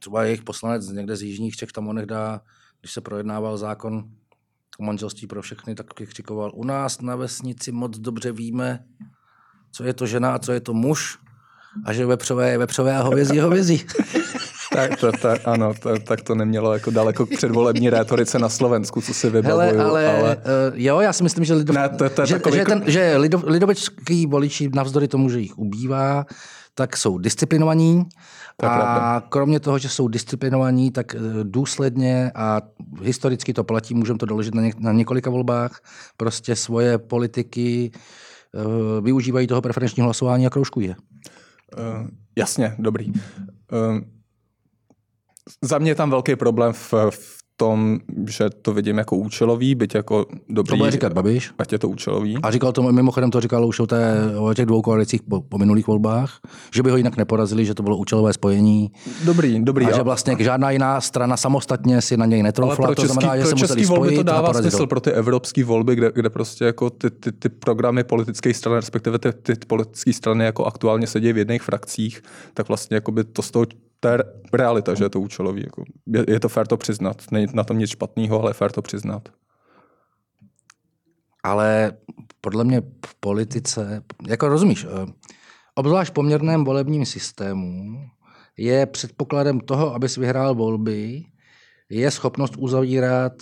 Třeba 0.00 0.24
jejich 0.24 0.42
poslanec 0.42 0.88
někde 0.88 1.16
z 1.16 1.22
Jižních 1.22 1.56
Čech 1.56 1.72
tam 1.72 1.88
onehda, 1.88 2.40
když 2.80 2.92
se 2.92 3.00
projednával 3.00 3.58
zákon 3.58 4.04
o 4.78 4.84
manželství 4.84 5.26
pro 5.26 5.42
všechny, 5.42 5.74
tak 5.74 5.86
křikoval, 5.86 6.52
u 6.54 6.64
nás 6.64 7.00
na 7.00 7.16
vesnici 7.16 7.72
moc 7.72 7.98
dobře 7.98 8.32
víme, 8.32 8.84
co 9.72 9.84
je 9.84 9.94
to 9.94 10.06
žena 10.06 10.34
a 10.34 10.38
co 10.38 10.52
je 10.52 10.60
to 10.60 10.74
muž 10.74 11.18
a 11.84 11.92
že 11.92 12.06
vepřové 12.06 12.50
je 12.50 12.58
vepřové 12.58 12.96
a 12.96 13.02
hovězí 13.02 13.38
hovězí. 13.38 13.86
tak, 14.74 15.00
to, 15.00 15.12
tak, 15.12 15.40
ano, 15.44 15.74
to, 15.74 15.98
tak 15.98 16.22
to 16.22 16.34
nemělo 16.34 16.72
jako 16.72 16.90
daleko 16.90 17.26
k 17.26 17.30
předvolební 17.36 17.90
rétorice 17.90 18.38
na 18.38 18.48
Slovensku, 18.48 19.00
co 19.00 19.14
si 19.14 19.30
vybavuju. 19.30 19.78
Hele, 19.78 19.84
ale, 19.84 20.16
ale... 20.16 20.36
Uh, 20.36 20.42
jo, 20.74 21.00
já 21.00 21.12
si 21.12 21.22
myslím, 21.22 21.44
že, 21.44 21.54
lidov... 21.54 21.76
ne, 21.76 21.88
to, 21.88 22.10
to 22.10 22.26
že, 22.26 22.34
takový... 22.34 22.56
že, 22.56 22.64
ten, 22.64 22.82
že 22.86 23.16
lidov, 23.16 23.44
lidovečský 23.46 24.26
voliči 24.26 24.70
navzdory 24.74 25.08
tomu, 25.08 25.28
že 25.28 25.40
jich 25.40 25.58
ubývá, 25.58 26.26
tak 26.74 26.96
jsou 26.96 27.18
disciplinovaní 27.18 28.06
a 28.58 28.66
pravda. 28.66 29.22
kromě 29.28 29.60
toho, 29.60 29.78
že 29.78 29.88
jsou 29.88 30.08
disciplinovaní, 30.08 30.90
tak 30.90 31.14
eh, 31.14 31.18
důsledně 31.42 32.30
a 32.34 32.60
historicky 33.02 33.52
to 33.52 33.64
platí, 33.64 33.94
můžeme 33.94 34.18
to 34.18 34.26
doložit 34.26 34.54
na, 34.54 34.62
něk- 34.62 34.80
na 34.80 34.92
několika 34.92 35.30
volbách, 35.30 35.80
prostě 36.16 36.56
svoje 36.56 36.98
politiky 36.98 37.90
uh, 38.54 39.04
využívají 39.04 39.46
toho 39.46 39.62
preferenčního 39.62 40.04
hlasování 40.06 40.46
a 40.46 40.50
kroužkují 40.50 40.86
je. 40.86 40.96
Uh, 41.78 42.08
Jasně, 42.36 42.74
dobrý. 42.78 43.12
Um, 43.72 44.19
za 45.64 45.78
mě 45.78 45.90
je 45.90 45.94
tam 45.94 46.10
velký 46.10 46.36
problém 46.36 46.72
v, 46.72 46.94
v 47.10 47.40
tom, 47.60 47.98
že 48.28 48.50
to 48.62 48.72
vidím 48.72 48.98
jako 48.98 49.16
účelový, 49.16 49.74
byť 49.74 49.94
jako 49.94 50.26
dobrý. 50.48 50.70
To 50.70 50.76
bude 50.76 50.90
říkat 50.90 51.12
Babiš. 51.12 51.52
Ať 51.58 51.72
je 51.72 51.78
to 51.78 51.88
účelový. 51.88 52.38
A 52.42 52.50
říkal 52.50 52.72
to, 52.72 52.82
mimochodem 52.82 53.30
to 53.30 53.40
říkal 53.40 53.66
už 53.66 53.80
o, 53.80 53.86
té, 53.86 54.16
o 54.38 54.54
těch 54.54 54.66
dvou 54.66 54.82
koalicích 54.82 55.22
po, 55.22 55.40
po, 55.40 55.58
minulých 55.58 55.86
volbách, 55.86 56.40
že 56.74 56.82
by 56.82 56.90
ho 56.90 56.96
jinak 56.96 57.16
neporazili, 57.16 57.64
že 57.64 57.74
to 57.74 57.82
bylo 57.82 57.96
účelové 57.96 58.32
spojení. 58.32 58.90
Dobrý, 59.24 59.64
dobrý. 59.64 59.86
A, 59.86 59.96
že 59.96 60.02
vlastně 60.02 60.36
žádná 60.38 60.70
jiná 60.70 61.00
strana 61.00 61.36
samostatně 61.36 62.00
si 62.00 62.16
na 62.16 62.26
něj 62.26 62.42
netroufla. 62.42 62.86
Ale 62.86 62.94
pro 62.94 62.94
český, 62.94 63.08
to 63.08 63.20
znamená, 63.20 63.36
že 63.36 63.42
pro 63.42 63.58
se 63.58 63.66
český 63.66 63.84
volby 63.84 64.16
to 64.16 64.22
dává 64.22 64.54
smysl 64.54 64.86
pro 64.86 65.00
ty 65.00 65.12
evropské 65.12 65.64
volby, 65.64 65.94
kde, 65.94 66.12
kde 66.14 66.30
prostě 66.30 66.64
jako 66.64 66.90
ty, 66.90 67.10
ty, 67.10 67.32
ty 67.32 67.48
programy 67.48 68.04
politické 68.04 68.54
strany, 68.54 68.76
respektive 68.76 69.18
ty, 69.18 69.32
ty 69.32 69.54
politické 69.66 70.12
strany 70.12 70.44
jako 70.44 70.64
aktuálně 70.64 71.06
sedí 71.06 71.32
v 71.32 71.38
jedných 71.38 71.62
frakcích, 71.62 72.22
tak 72.54 72.68
vlastně 72.68 72.94
jako 72.94 73.12
by 73.12 73.24
to 73.24 73.42
z 73.42 73.50
toho 73.50 73.66
to 74.00 74.08
je 74.08 74.18
realita, 74.52 74.94
že 74.94 75.04
je 75.04 75.10
to 75.10 75.20
účelový. 75.20 75.62
Jako 75.64 75.84
je, 76.06 76.24
je 76.28 76.40
to 76.40 76.48
fér 76.48 76.66
to 76.66 76.76
přiznat. 76.76 77.22
Není 77.30 77.46
na 77.54 77.64
tom 77.64 77.78
nic 77.78 77.90
špatného, 77.90 78.40
ale 78.40 78.50
je 78.50 78.54
fér 78.54 78.72
to 78.72 78.82
přiznat. 78.82 79.28
Ale 81.42 81.92
podle 82.40 82.64
mě 82.64 82.82
v 83.06 83.14
politice, 83.20 84.02
jako 84.28 84.48
rozumíš, 84.48 84.84
eh, 84.84 85.12
obzvlášť 85.74 86.10
v 86.10 86.14
poměrném 86.14 86.64
volebním 86.64 87.06
systému 87.06 88.00
je 88.56 88.86
předpokladem 88.86 89.60
toho, 89.60 89.94
abys 89.94 90.16
vyhrál 90.16 90.54
volby, 90.54 91.24
je 91.90 92.10
schopnost 92.10 92.56
uzavírat, 92.56 93.32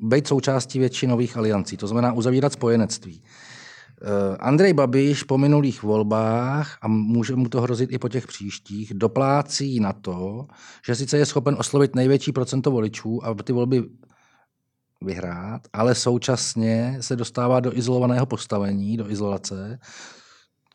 být 0.00 0.26
součástí 0.26 0.78
většinových 0.78 1.36
aliancí, 1.36 1.76
to 1.76 1.86
znamená 1.86 2.12
uzavírat 2.12 2.52
spojenectví. 2.52 3.22
Eh, 4.06 4.36
Andrej 4.40 4.72
Babiš 4.72 5.22
po 5.22 5.38
minulých 5.38 5.82
volbách, 5.82 6.78
a 6.82 6.88
může 6.88 7.36
mu 7.36 7.48
to 7.48 7.60
hrozit 7.60 7.92
i 7.92 7.98
po 7.98 8.08
těch 8.08 8.26
příštích, 8.26 8.94
doplácí 8.94 9.80
na 9.80 9.92
to, 9.92 10.46
že 10.86 10.94
sice 10.94 11.18
je 11.18 11.26
schopen 11.26 11.56
oslovit 11.58 11.94
největší 11.94 12.32
procento 12.32 12.70
voličů 12.70 13.26
a 13.26 13.34
ty 13.34 13.52
volby 13.52 13.82
vyhrát, 15.04 15.62
ale 15.72 15.94
současně 15.94 16.96
se 17.00 17.16
dostává 17.16 17.60
do 17.60 17.76
izolovaného 17.76 18.26
postavení, 18.26 18.96
do 18.96 19.10
izolace, 19.10 19.78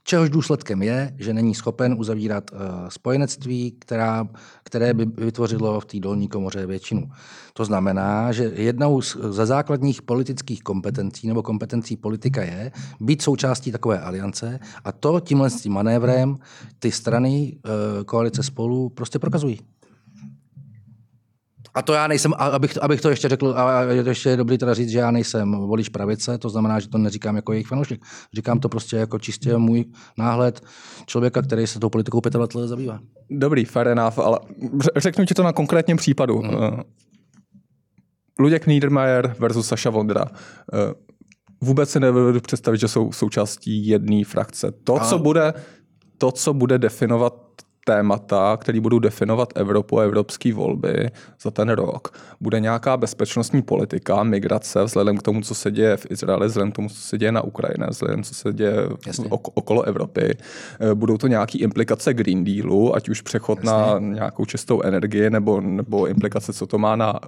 čehož 0.04 0.30
důsledkem 0.30 0.82
je, 0.82 1.14
že 1.18 1.34
není 1.34 1.56
schopen 1.56 1.96
uzavírat 2.00 2.52
uh, 2.52 2.60
spojenectví, 2.90 3.76
která, 3.80 4.28
které 4.64 4.94
by 4.94 5.06
vytvořilo 5.06 5.80
v 5.80 5.86
té 5.86 6.00
dolní 6.00 6.28
komoře 6.28 6.66
většinu. 6.66 7.10
To 7.54 7.66
znamená, 7.66 8.32
že 8.32 8.44
jednou 8.44 9.02
z, 9.02 9.18
ze 9.30 9.46
základních 9.46 10.02
politických 10.02 10.64
kompetencí 10.64 11.28
nebo 11.28 11.44
kompetencí 11.44 11.98
politika 11.98 12.44
je 12.44 12.72
být 13.00 13.22
součástí 13.22 13.72
takové 13.72 14.00
aliance 14.00 14.60
a 14.84 14.92
to 14.92 15.20
tímhle 15.20 15.50
s 15.50 15.62
tím 15.62 15.74
manévrem 15.74 16.38
ty 16.80 16.92
strany 16.92 17.58
uh, 17.66 18.04
koalice 18.04 18.44
spolu 18.44 18.90
prostě 18.90 19.20
prokazují. 19.20 19.60
A 21.74 21.82
to 21.82 21.94
já 21.94 22.08
nejsem, 22.08 22.34
abych, 22.34 22.84
abych 22.84 23.02
to 23.02 23.10
ještě 23.10 23.30
řekl, 23.30 23.54
a 23.58 23.82
ještě 23.84 24.30
je 24.30 24.38
dobrý 24.38 24.58
teda 24.58 24.74
říct, 24.74 24.90
že 24.90 25.00
já 25.00 25.12
nejsem 25.12 25.52
volič 25.52 25.90
pravice, 25.90 26.38
to 26.38 26.50
znamená, 26.50 26.80
že 26.80 26.90
to 26.90 26.98
neříkám 26.98 27.36
jako 27.36 27.54
jejich 27.54 27.68
fanoušek. 27.68 28.02
Říkám 28.34 28.60
to 28.60 28.70
prostě 28.70 28.98
jako 28.98 29.20
čistě 29.20 29.58
můj 29.58 29.86
náhled 30.18 30.62
člověka, 31.06 31.42
který 31.42 31.68
se 31.68 31.80
tou 31.80 31.90
politikou 31.90 32.20
25 32.20 32.62
let 32.62 32.68
zabývá. 32.68 33.00
Dobrý, 33.30 33.66
fair 33.66 33.88
enough, 33.88 34.20
ale 34.20 34.40
řeknu 34.98 35.26
ti 35.26 35.34
to 35.34 35.44
na 35.44 35.54
konkrétním 35.54 35.98
případu. 35.98 36.40
Hmm. 36.40 36.82
Luděk 38.40 38.68
Niedermayer 38.68 39.36
versus 39.40 39.68
Saša 39.68 39.90
Vondra. 39.90 40.26
Eh, 40.74 40.94
vůbec 41.62 41.90
si 41.90 42.00
nevedu 42.00 42.42
představit, 42.42 42.78
že 42.80 42.88
jsou 42.88 43.12
součástí 43.12 43.88
jedné 43.88 44.26
frakce. 44.26 44.72
To, 44.72 45.02
a... 45.02 45.06
co 45.06 45.20
bude, 45.20 45.54
to, 46.18 46.32
co 46.32 46.54
bude 46.54 46.78
definovat 46.78 47.34
témata, 47.86 48.58
které 48.58 48.80
budou 48.80 49.00
definovat 49.00 49.54
Evropu 49.56 50.00
a 50.00 50.04
evropské 50.04 50.54
volby 50.54 51.10
za 51.42 51.52
ten 51.52 51.70
rok, 51.70 52.18
bude 52.42 52.60
nějaká 52.60 52.98
bezpečnostní 52.98 53.62
politika, 53.62 54.24
migrace, 54.24 54.84
vzhledem 54.84 55.18
k 55.18 55.22
tomu, 55.22 55.42
co 55.42 55.56
se 55.56 55.72
děje 55.72 55.98
v 55.98 56.12
Izraeli, 56.12 56.48
vzhledem 56.48 56.72
k 56.72 56.76
tomu, 56.76 56.90
co 56.90 56.96
se 56.96 57.18
děje 57.18 57.32
na 57.32 57.42
Ukrajině, 57.42 57.86
vzhledem 57.90 58.24
co 58.24 58.34
se 58.34 58.54
děje 58.54 58.76
okolo 59.30 59.84
Evropy. 59.84 60.38
Eh, 60.80 60.96
budou 60.96 61.18
to 61.18 61.28
nějaké 61.28 61.58
implikace 61.58 62.14
Green 62.14 62.44
Dealu, 62.44 62.96
ať 62.96 63.10
už 63.10 63.22
přechod 63.22 63.58
Jasně. 63.58 63.72
na 63.72 64.00
nějakou 64.00 64.46
čistou 64.46 64.82
energii, 64.82 65.30
nebo, 65.30 65.62
nebo 65.62 66.08
implikace, 66.08 66.54
co 66.54 66.68
to 66.68 66.78
má 66.78 66.96
na, 66.96 67.20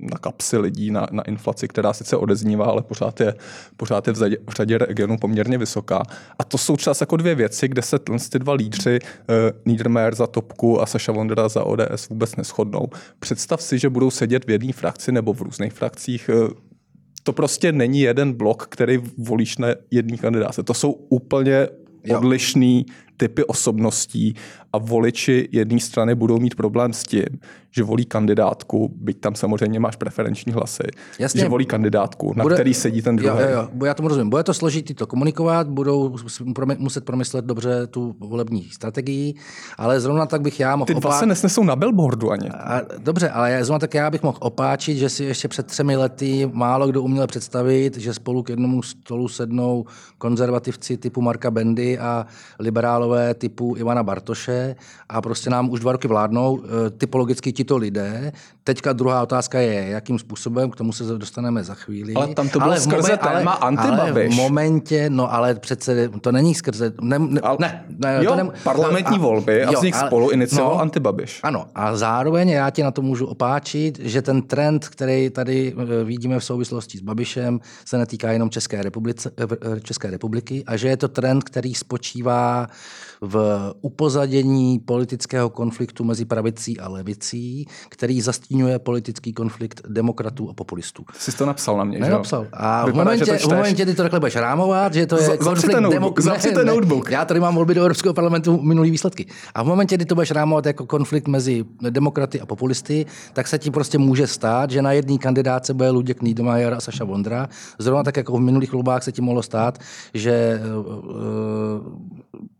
na 0.00 0.18
kapsy 0.20 0.58
lidí, 0.58 0.90
na, 0.90 1.06
na 1.10 1.22
inflaci, 1.22 1.68
která 1.68 1.92
sice 1.92 2.16
odeznívá, 2.16 2.64
ale 2.64 2.82
pořád 2.82 3.20
je, 3.20 3.34
pořád 3.76 4.06
je 4.06 4.12
v, 4.12 4.16
zadě, 4.16 4.36
v 4.50 4.52
řadě 4.52 4.78
regionů 4.78 5.18
poměrně 5.18 5.58
vysoká. 5.58 6.02
A 6.38 6.44
to 6.44 6.58
jsou 6.58 6.76
čas 6.76 7.00
jako 7.00 7.16
dvě 7.16 7.34
věci, 7.34 7.68
kde 7.68 7.82
se 7.82 7.98
ty 8.30 8.38
dva 8.38 8.52
lídři, 8.52 8.98
uh, 9.00 9.36
Niedermayer 9.64 10.01
Mayer 10.02 10.14
za 10.14 10.26
Topku 10.26 10.82
a 10.82 10.86
Saša 10.86 11.12
Vondra 11.12 11.48
za 11.48 11.64
ODS 11.64 12.08
vůbec 12.10 12.36
neschodnou. 12.36 12.88
Představ 13.18 13.62
si, 13.62 13.78
že 13.78 13.88
budou 13.88 14.10
sedět 14.10 14.44
v 14.44 14.50
jedné 14.50 14.72
frakci 14.72 15.12
nebo 15.12 15.32
v 15.32 15.42
různých 15.42 15.72
frakcích. 15.72 16.30
Eh, 16.32 16.48
to 17.22 17.32
prostě 17.32 17.72
není 17.72 18.00
jeden 18.00 18.32
blok, 18.32 18.66
který 18.70 18.98
volíš 19.18 19.58
na 19.58 19.68
jedný 19.90 20.18
kandidáce. 20.18 20.62
To 20.62 20.74
jsou 20.74 20.92
úplně 20.92 21.68
odlišný 22.16 22.86
typy 23.16 23.44
osobností 23.44 24.34
a 24.72 24.78
voliči 24.78 25.48
jedné 25.52 25.80
strany 25.80 26.14
budou 26.14 26.38
mít 26.38 26.54
problém 26.54 26.92
s 26.92 27.02
tím, 27.02 27.24
že 27.70 27.82
volí 27.82 28.04
kandidátku, 28.04 28.92
byť 28.96 29.20
tam 29.20 29.34
samozřejmě 29.34 29.80
máš 29.80 29.96
preferenční 29.96 30.52
hlasy, 30.52 30.82
Jasně. 31.18 31.40
že 31.40 31.48
volí 31.48 31.66
kandidátku, 31.66 32.32
na 32.36 32.42
Bude, 32.42 32.54
který 32.54 32.74
sedí 32.74 33.02
ten 33.02 33.16
druhý. 33.16 33.42
Jo, 33.42 33.48
jo, 33.48 33.68
jo, 33.74 33.84
já 33.84 33.94
tomu 33.94 34.08
rozumím. 34.08 34.30
Bude 34.30 34.42
to 34.42 34.54
složitý 34.54 34.94
to 34.94 35.06
komunikovat, 35.06 35.68
budou 35.68 36.16
muset 36.78 37.04
promyslet 37.04 37.44
dobře 37.44 37.86
tu 37.86 38.16
volební 38.18 38.62
strategii, 38.62 39.34
ale 39.78 40.00
zrovna 40.00 40.26
tak 40.26 40.40
bych 40.40 40.60
já 40.60 40.76
mohl... 40.76 40.86
Ty 40.86 40.94
dva 40.94 41.10
opá... 41.10 41.18
se 41.18 41.26
nesnesou 41.26 41.64
na 41.64 41.76
billboardu 41.76 42.30
ani. 42.30 42.48
A, 42.50 42.80
dobře, 42.98 43.30
ale 43.30 43.64
zrovna 43.64 43.78
tak 43.78 43.94
já 43.94 44.10
bych 44.10 44.22
mohl 44.22 44.38
opáčit, 44.40 44.98
že 44.98 45.08
si 45.08 45.24
ještě 45.24 45.48
před 45.48 45.66
třemi 45.66 45.96
lety 45.96 46.50
málo 46.52 46.86
kdo 46.86 47.02
uměl 47.02 47.26
představit, 47.26 47.96
že 47.96 48.14
spolu 48.14 48.42
k 48.42 48.48
jednomu 48.48 48.82
stolu 48.82 49.28
sednou 49.28 49.84
konzervativci 50.18 50.96
typu 50.96 51.20
Marka 51.20 51.50
Bendy 51.50 51.98
a 51.98 52.26
liberálové 52.58 53.34
typu 53.34 53.74
Ivana 53.78 54.02
Bartoše 54.02 54.61
a 55.08 55.20
prostě 55.20 55.50
nám 55.50 55.70
už 55.70 55.80
dva 55.80 55.92
roky 55.92 56.08
vládnou. 56.08 56.62
E, 56.86 56.90
typologicky 56.90 57.52
tito 57.52 57.76
lidé. 57.76 58.32
Teďka 58.64 58.92
druhá 58.92 59.22
otázka 59.22 59.60
je, 59.60 59.88
jakým 59.88 60.18
způsobem, 60.18 60.70
k 60.70 60.76
tomu 60.76 60.92
se 60.92 61.04
dostaneme 61.04 61.64
za 61.64 61.74
chvíli. 61.74 62.14
Ale 62.14 62.34
tam 62.34 62.48
to 62.48 62.58
bylo 62.58 62.70
ale 62.70 62.80
skrze 62.80 63.18
momen, 63.22 63.36
téma 63.36 63.52
antibabiš. 63.52 64.14
Ale 64.14 64.28
v 64.28 64.36
momentě, 64.36 65.10
no 65.10 65.32
ale 65.32 65.54
přece 65.54 66.08
to 66.20 66.32
není 66.32 66.54
skrze... 66.54 66.92
Ne, 67.00 67.18
ne, 67.18 67.40
ale, 67.40 67.56
ne, 67.60 67.84
ne 67.98 68.24
jo, 68.24 68.30
to 68.30 68.36
ne, 68.36 68.50
parlamentní 68.64 69.16
a, 69.16 69.20
volby 69.20 69.64
a 69.64 69.80
z 69.80 69.82
nich 69.82 69.96
ale, 69.96 70.06
spolu 70.06 70.30
inicioval 70.30 70.74
no, 70.74 70.80
antibabiš. 70.80 71.40
Ano, 71.42 71.66
a 71.74 71.96
zároveň 71.96 72.48
já 72.48 72.70
ti 72.70 72.82
na 72.82 72.90
to 72.90 73.02
můžu 73.02 73.26
opáčit, 73.26 73.98
že 73.98 74.22
ten 74.22 74.42
trend, 74.42 74.88
který 74.88 75.30
tady 75.30 75.74
e, 76.00 76.04
vidíme 76.04 76.38
v 76.38 76.44
souvislosti 76.44 76.98
s 76.98 77.00
Babišem, 77.00 77.60
se 77.84 77.98
netýká 77.98 78.32
jenom 78.32 78.50
České, 78.50 78.82
republice, 78.82 79.30
e, 79.76 79.80
České 79.80 80.10
republiky 80.10 80.64
a 80.66 80.76
že 80.76 80.88
je 80.88 80.96
to 80.96 81.08
trend, 81.08 81.44
který 81.44 81.74
spočívá 81.74 82.66
v 83.22 83.72
upozadění 83.80 84.78
politického 84.78 85.50
konfliktu 85.50 86.04
mezi 86.04 86.24
pravicí 86.24 86.80
a 86.80 86.88
levicí, 86.88 87.66
který 87.88 88.20
zastínuje 88.20 88.78
politický 88.78 89.32
konflikt 89.32 89.80
demokratů 89.88 90.50
a 90.50 90.54
populistů. 90.54 91.04
Jsi 91.18 91.36
to 91.36 91.46
napsal 91.46 91.76
na 91.76 91.84
mě, 91.84 91.98
ne, 91.98 92.06
že 92.06 92.12
napsal. 92.12 92.46
A 92.52 92.86
Vypadá, 92.86 92.92
v 92.92 93.04
momentě, 93.04 93.38
v 93.38 93.48
momentě, 93.48 93.82
kdy 93.82 93.94
to 93.94 94.02
takhle 94.02 94.20
budeš 94.20 94.36
rámovat, 94.36 94.94
že 94.94 95.06
to 95.06 95.16
je 95.16 95.22
Z, 95.22 95.36
konflikt 95.36 95.80
demokratů. 95.80 96.64
notebook. 96.64 97.10
Já 97.10 97.24
tady 97.24 97.40
mám 97.40 97.54
volby 97.54 97.74
do 97.74 97.80
Evropského 97.80 98.14
parlamentu 98.14 98.62
minulý 98.62 98.90
výsledky. 98.90 99.26
A 99.54 99.62
v 99.62 99.66
momentě, 99.66 99.96
kdy 99.96 100.04
to 100.04 100.14
budeš 100.14 100.30
rámovat 100.30 100.66
jako 100.66 100.86
konflikt 100.86 101.28
mezi 101.28 101.64
demokraty 101.90 102.40
a 102.40 102.46
populisty, 102.46 103.06
tak 103.32 103.48
se 103.48 103.58
ti 103.58 103.70
prostě 103.70 103.98
může 103.98 104.26
stát, 104.26 104.70
že 104.70 104.82
na 104.82 104.92
jedné 104.92 105.18
kandidáce 105.18 105.74
bude 105.74 105.90
Luděk 105.90 106.22
Niedermayer 106.22 106.74
a 106.74 106.80
Saša 106.80 107.04
Vondra. 107.04 107.48
Zrovna 107.78 108.02
tak 108.02 108.16
jako 108.16 108.36
v 108.36 108.40
minulých 108.40 108.72
volbách 108.72 109.02
se 109.02 109.12
ti 109.12 109.22
mohlo 109.22 109.42
stát, 109.42 109.78
že 110.14 110.60
uh, 110.60 111.92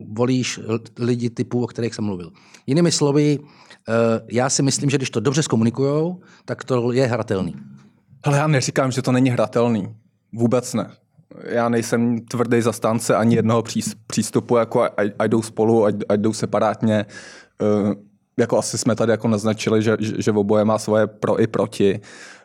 volíš 0.08 0.51
lidi 0.98 1.30
typu, 1.30 1.64
o 1.64 1.66
kterých 1.66 1.94
jsem 1.94 2.04
mluvil. 2.04 2.32
Jinými 2.66 2.92
slovy, 2.92 3.38
eh, 3.38 3.92
já 4.32 4.50
si 4.50 4.62
myslím, 4.62 4.90
že 4.90 4.96
když 4.96 5.10
to 5.10 5.20
dobře 5.20 5.42
zkomunikujou, 5.42 6.20
tak 6.44 6.64
to 6.64 6.92
je 6.92 7.06
hratelný. 7.06 7.54
Ale 8.22 8.38
já 8.38 8.46
neříkám, 8.46 8.92
že 8.92 9.02
to 9.02 9.12
není 9.12 9.30
hratelný. 9.30 9.94
Vůbec 10.32 10.74
ne. 10.74 10.90
Já 11.44 11.68
nejsem 11.68 12.20
tvrdý 12.20 12.62
zastánce 12.62 13.16
ani 13.16 13.36
jednoho 13.36 13.64
přístupu, 14.06 14.56
jako 14.56 14.88
ať, 15.18 15.28
jdou 15.28 15.42
spolu, 15.42 15.84
ať, 15.84 15.94
ať 16.08 16.20
jdou 16.20 16.32
separátně. 16.32 17.06
Eh, 18.38 18.42
jako 18.42 18.58
asi 18.58 18.78
jsme 18.78 18.94
tady 18.94 19.12
jako 19.12 19.28
naznačili, 19.28 19.82
že, 19.82 19.96
že 20.00 20.32
oboje 20.32 20.64
má 20.64 20.78
svoje 20.78 21.06
pro 21.06 21.40
i 21.40 21.46
proti. 21.46 22.00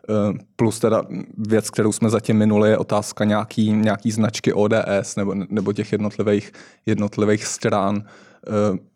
Eh, 0.09 0.37
plus 0.55 0.79
teda 0.79 1.03
věc, 1.37 1.69
kterou 1.69 1.91
jsme 1.91 2.09
zatím 2.09 2.37
minuli, 2.37 2.69
je 2.69 2.77
otázka 2.77 3.25
nějaký, 3.25 3.71
nějaký 3.71 4.11
značky 4.11 4.53
ODS 4.53 5.15
nebo, 5.17 5.33
nebo 5.49 5.73
těch 5.73 5.91
jednotlivých, 5.91 6.51
jednotlivých 6.85 7.45
stran. 7.45 8.03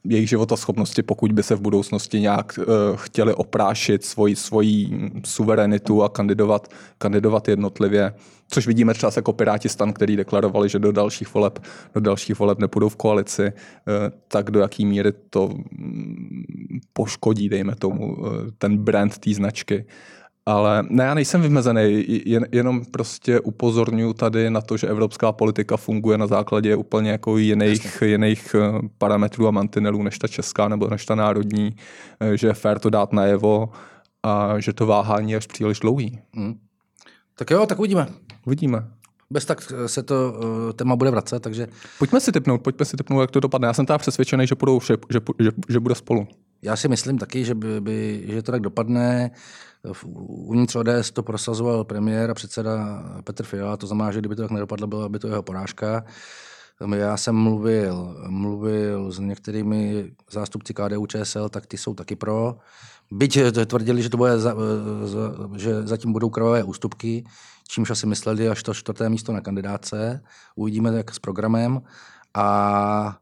jejich 0.03 0.29
životoschopnosti, 0.29 1.03
pokud 1.03 1.31
by 1.31 1.43
se 1.43 1.55
v 1.55 1.61
budoucnosti 1.61 2.19
nějak 2.19 2.59
chtěli 2.95 3.33
oprášit 3.33 4.05
svoji, 4.05 4.35
svoji 4.35 5.09
suverenitu 5.25 6.03
a 6.03 6.09
kandidovat, 6.09 6.67
kandidovat 6.97 7.47
jednotlivě 7.47 8.13
což 8.51 8.67
vidíme 8.67 8.93
třeba 8.93 9.11
jako 9.15 9.33
Piráti 9.33 9.69
stan, 9.69 9.93
který 9.93 10.15
deklarovali, 10.15 10.69
že 10.69 10.79
do 10.79 10.91
dalších 10.91 11.33
voleb, 11.33 11.59
do 11.95 12.01
dalších 12.01 12.39
voleb 12.39 12.59
nepůjdou 12.59 12.89
v 12.89 12.95
koalici, 12.95 13.43
eh, 13.43 13.53
tak 14.27 14.51
do 14.51 14.59
jaký 14.59 14.85
míry 14.85 15.11
to 15.29 15.49
poškodí, 17.01 17.49
dejme 17.49 17.75
tomu, 17.75 18.17
eh, 18.21 18.51
ten 18.57 18.77
brand 18.77 19.17
té 19.17 19.33
značky. 19.33 19.85
Ale 20.45 20.85
ne, 20.89 21.03
já 21.03 21.13
nejsem 21.13 21.41
vymezený, 21.41 22.05
jen, 22.25 22.45
jenom 22.51 22.85
prostě 22.85 23.39
upozorňuji 23.39 24.13
tady 24.13 24.49
na 24.49 24.61
to, 24.61 24.77
že 24.77 24.87
evropská 24.87 25.31
politika 25.31 25.77
funguje 25.77 26.17
na 26.17 26.27
základě 26.27 26.75
úplně 26.75 27.11
jako 27.11 27.37
jiných, 27.37 28.03
jiných 28.05 28.55
eh, 28.55 28.79
parametrů 28.97 29.47
a 29.47 29.51
mantinelů 29.51 30.03
než 30.03 30.19
ta 30.19 30.27
česká 30.27 30.67
nebo 30.67 30.87
než 30.87 31.05
ta 31.05 31.15
národní, 31.15 31.75
že 32.35 32.47
je 32.47 32.53
fér 32.53 32.79
to 32.79 32.89
dát 32.89 33.13
najevo 33.13 33.69
a 34.23 34.59
že 34.59 34.73
to 34.73 34.85
váhání 34.85 35.31
je 35.31 35.37
až 35.37 35.47
příliš 35.47 35.79
dlouhý. 35.79 36.19
Hmm. 36.33 36.53
Tak 37.35 37.49
jo, 37.49 37.65
tak 37.65 37.79
uvidíme. 37.79 38.07
Uvidíme. 38.45 38.87
Bez 39.31 39.45
tak 39.45 39.73
se 39.85 40.03
to 40.03 40.33
uh, 40.33 40.71
téma 40.71 40.95
bude 40.95 41.11
vracet, 41.11 41.39
takže... 41.39 41.67
Pojďme 41.99 42.19
si 42.19 42.31
typnout, 42.31 42.61
pojďme 42.61 42.85
si 42.85 42.97
typnout, 42.97 43.21
jak 43.21 43.31
to 43.31 43.39
dopadne. 43.39 43.67
Já 43.67 43.73
jsem 43.73 43.85
teda 43.85 43.97
přesvědčený, 43.97 44.47
že, 44.47 44.55
budou, 44.55 44.81
že, 44.81 44.97
že, 45.09 45.19
že, 45.39 45.51
že 45.69 45.79
bude 45.79 45.95
spolu. 45.95 46.27
Já 46.61 46.75
si 46.75 46.87
myslím 46.87 47.17
taky, 47.17 47.45
že, 47.45 47.55
by, 47.55 47.81
by, 47.81 48.23
že 48.27 48.41
to 48.41 48.51
tak 48.51 48.61
dopadne. 48.61 49.31
Uvnitř 50.27 50.75
ODS 50.75 51.11
to 51.13 51.23
prosazoval 51.23 51.83
premiér 51.83 52.31
a 52.31 52.33
předseda 52.33 53.03
Petr 53.23 53.43
Fiala, 53.43 53.77
to 53.77 53.87
znamená, 53.87 54.11
že 54.11 54.19
kdyby 54.19 54.35
to 54.35 54.41
tak 54.41 54.51
nedopadlo, 54.51 54.87
byla 54.87 55.09
by 55.09 55.19
to 55.19 55.27
jeho 55.27 55.43
porážka. 55.43 56.03
Já 56.95 57.17
jsem 57.17 57.35
mluvil, 57.35 58.17
mluvil 58.27 59.11
s 59.11 59.19
některými 59.19 60.11
zástupci 60.31 60.73
KDU 60.73 61.05
ČSL, 61.05 61.49
tak 61.49 61.65
ty 61.67 61.77
jsou 61.77 61.93
taky 61.93 62.15
pro. 62.15 62.57
Byť 63.11 63.39
tvrdili, 63.65 64.01
že 64.01 64.09
to 64.09 64.17
bude 64.17 64.39
za, 64.39 64.55
za, 65.03 65.19
že 65.57 65.83
zatím 65.83 66.13
budou 66.13 66.29
krvavé 66.29 66.63
ústupky, 66.63 67.23
čímž 67.67 67.89
asi 67.89 68.07
mysleli 68.07 68.49
až 68.49 68.63
to 68.63 68.73
čtvrté 68.73 69.09
místo 69.09 69.33
na 69.33 69.41
kandidáce. 69.41 70.21
Uvidíme, 70.55 70.97
jak 70.97 71.13
s 71.13 71.19
programem. 71.19 71.81
A 72.33 73.17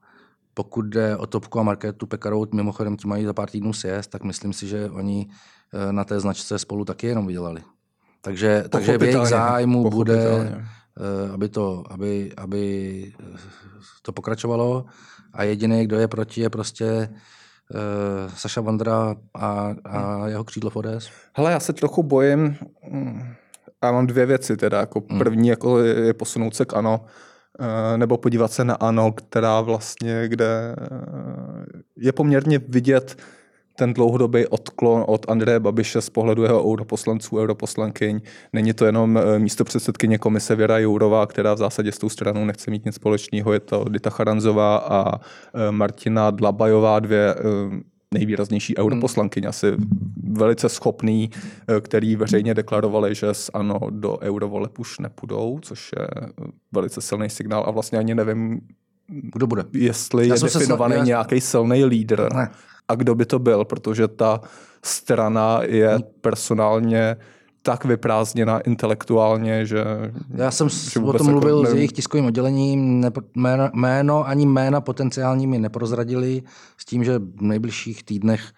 pokud 0.60 0.86
jde 0.86 1.18
o 1.18 1.28
Topku 1.28 1.60
a 1.60 1.64
Marketu 1.64 2.08
Pekarovou, 2.08 2.46
mimochodem 2.54 2.98
ti 2.98 3.08
mají 3.08 3.26
za 3.26 3.34
pár 3.34 3.50
týdnů 3.50 3.74
sjezd, 3.74 4.12
tak 4.12 4.24
myslím 4.24 4.54
si, 4.54 4.68
že 4.68 4.90
oni 4.90 5.28
eh, 5.30 5.94
na 5.94 6.04
té 6.04 6.20
značce 6.20 6.60
spolu 6.60 6.86
taky 6.86 7.08
jenom 7.08 7.28
vydělali. 7.28 7.64
Takže, 8.22 8.64
takže 8.70 8.98
v 8.98 9.04
jejich 9.04 9.28
zájmu 9.28 9.90
bude, 9.90 10.20
eh, 10.20 11.32
aby 11.34 11.50
to, 11.50 11.84
aby, 11.90 12.32
aby 12.38 12.64
to 14.02 14.12
pokračovalo 14.12 14.86
a 15.34 15.44
jediný, 15.44 15.86
kdo 15.86 16.00
je 16.00 16.08
proti, 16.08 16.42
je 16.42 16.50
prostě 16.50 17.10
uh, 17.10 18.32
Saša 18.36 18.62
Vandra 18.62 19.16
a, 19.34 19.76
a 19.86 20.28
jeho 20.28 20.44
křídlo 20.44 20.70
v 20.70 20.76
ODS? 20.76 21.10
Hele, 21.34 21.52
já 21.52 21.60
se 21.60 21.74
trochu 21.74 22.04
bojím, 22.04 22.58
já 23.84 23.92
mám 23.92 24.08
dvě 24.08 24.26
věci 24.26 24.58
teda, 24.58 24.80
jako 24.80 25.04
hmm. 25.10 25.20
první 25.20 25.48
jako 25.48 25.80
je, 25.80 26.14
posunout 26.14 26.56
se 26.56 26.66
k 26.66 26.74
ANO, 26.74 27.06
nebo 27.98 28.18
podívat 28.18 28.52
se 28.52 28.64
na 28.66 28.74
ANO, 28.74 29.12
která 29.12 29.62
vlastně, 29.62 30.24
kde 30.28 30.76
uh, 30.92 31.64
je 31.98 32.12
poměrně 32.12 32.60
vidět 32.68 33.18
ten 33.76 33.94
dlouhodobý 33.94 34.48
odklon 34.48 35.04
od 35.08 35.30
Andreje 35.30 35.60
Babiše 35.60 36.02
z 36.02 36.10
pohledu 36.10 36.44
jeho 36.44 36.72
europoslanců, 36.72 37.38
europoslankyň. 37.38 38.22
Není 38.54 38.74
to 38.74 38.86
jenom 38.86 39.20
místo 39.38 39.64
předsedkyně 39.64 40.18
komise 40.18 40.56
Věra 40.56 40.78
Jourová, 40.80 41.28
která 41.28 41.54
v 41.54 41.58
zásadě 41.58 41.92
s 41.92 41.98
tou 41.98 42.10
stranou 42.10 42.46
nechce 42.46 42.72
mít 42.72 42.86
nic 42.86 42.96
společného. 42.96 43.54
Je 43.54 43.60
to 43.60 43.86
Dita 43.90 44.10
Charanzová 44.10 44.78
a 44.78 45.20
Martina 45.72 46.32
Dlabajová, 46.32 47.00
dvě 47.00 47.36
nejvýraznější 48.14 48.78
europoslankyně, 48.78 49.48
asi 49.48 49.74
velice 50.24 50.70
schopný, 50.70 51.30
který 51.82 52.16
veřejně 52.16 52.54
deklarovali, 52.54 53.16
že 53.16 53.34
z 53.34 53.50
ANO 53.54 53.80
do 53.90 54.20
eurovoleb 54.20 54.80
už 54.80 55.00
nepůjdou, 55.00 55.60
což 55.62 55.90
je 56.00 56.08
velice 56.72 57.02
silný 57.02 57.30
signál 57.30 57.64
a 57.68 57.72
vlastně 57.72 58.00
ani 58.00 58.16
nevím, 58.16 58.62
kdo 59.08 59.48
bude. 59.48 59.64
jestli 59.74 60.28
já 60.28 60.36
je 60.36 60.42
definovaný 60.42 60.96
se... 60.96 61.06
nějaký 61.06 61.42
silný 61.42 61.86
lídr. 61.86 62.34
Ne 62.34 62.50
a 62.90 62.96
kdo 62.96 63.16
by 63.16 63.26
to 63.26 63.40
byl, 63.40 63.66
protože 63.66 64.08
ta 64.08 64.42
strana 64.84 65.60
je 65.64 66.00
personálně 66.22 67.16
tak 67.62 67.86
vyprázdněna 67.86 68.60
intelektuálně, 68.60 69.66
že... 69.66 69.84
Já 70.36 70.52
jsem 70.52 70.70
že 70.70 71.00
o 71.00 71.04
tom 71.04 71.14
jako 71.14 71.24
mluvil 71.24 71.62
nevím. 71.62 71.76
s 71.76 71.78
jejich 71.78 71.92
tiskovým 71.92 72.26
oddělením, 72.26 73.02
ne, 73.02 73.12
jméno, 73.36 73.70
jméno 73.74 74.28
ani 74.28 74.46
jména 74.46 74.82
potenciálními 74.82 75.60
neprozradili, 75.60 76.44
s 76.78 76.86
tím, 76.86 77.04
že 77.04 77.20
v 77.20 77.42
nejbližších 77.42 78.04
týdnech 78.04 78.52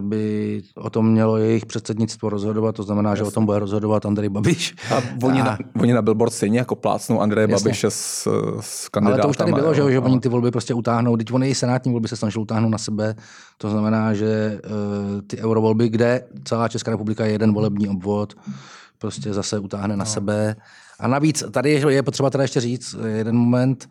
by 0.00 0.62
o 0.74 0.90
tom 0.90 1.10
mělo 1.10 1.36
jejich 1.36 1.66
předsednictvo 1.66 2.28
rozhodovat, 2.28 2.74
to 2.74 2.82
znamená, 2.82 3.10
Jasně. 3.10 3.24
že 3.24 3.28
o 3.28 3.30
tom 3.30 3.46
bude 3.46 3.58
rozhodovat 3.58 4.06
Andrej 4.06 4.28
Babiš. 4.28 4.74
A 4.94 5.02
oni, 5.22 5.40
a... 5.40 5.44
Na, 5.44 5.58
oni 5.80 5.92
na 5.92 6.02
billboard 6.02 6.32
stejně 6.32 6.58
jako 6.58 6.76
plácnou 6.76 7.20
Andreje 7.20 7.50
Jasně. 7.50 7.64
Babiše 7.64 7.90
s, 7.90 8.28
s 8.60 8.88
kandidátem. 8.88 9.20
Ale 9.20 9.22
to 9.22 9.30
už 9.30 9.36
tady 9.36 9.52
bylo, 9.52 9.74
že, 9.74 9.92
že 9.92 10.00
oni 10.00 10.20
ty 10.20 10.28
volby 10.28 10.50
prostě 10.50 10.74
utáhnou, 10.74 11.16
teď 11.16 11.32
oni 11.32 11.48
i 11.48 11.54
senátní 11.54 11.92
volby 11.92 12.08
se 12.08 12.16
snažili 12.16 12.42
utáhnout 12.42 12.68
na 12.70 12.78
sebe, 12.78 13.14
to 13.58 13.70
znamená, 13.70 14.14
že 14.14 14.60
uh, 14.64 15.20
ty 15.26 15.38
eurovolby, 15.38 15.88
kde 15.88 16.24
celá 16.44 16.68
Česká 16.68 16.90
republika 16.90 17.24
je 17.26 17.32
jeden 17.32 17.52
volební 17.52 17.88
obvod, 17.88 18.34
prostě 18.98 19.34
zase 19.34 19.58
utáhne 19.58 19.96
na 19.96 20.04
no. 20.04 20.10
sebe. 20.10 20.56
A 21.00 21.08
navíc 21.08 21.44
tady 21.50 21.70
je 21.88 22.02
potřeba 22.02 22.30
teda 22.30 22.42
ještě 22.42 22.60
říct 22.60 22.96
jeden 23.06 23.36
moment, 23.36 23.88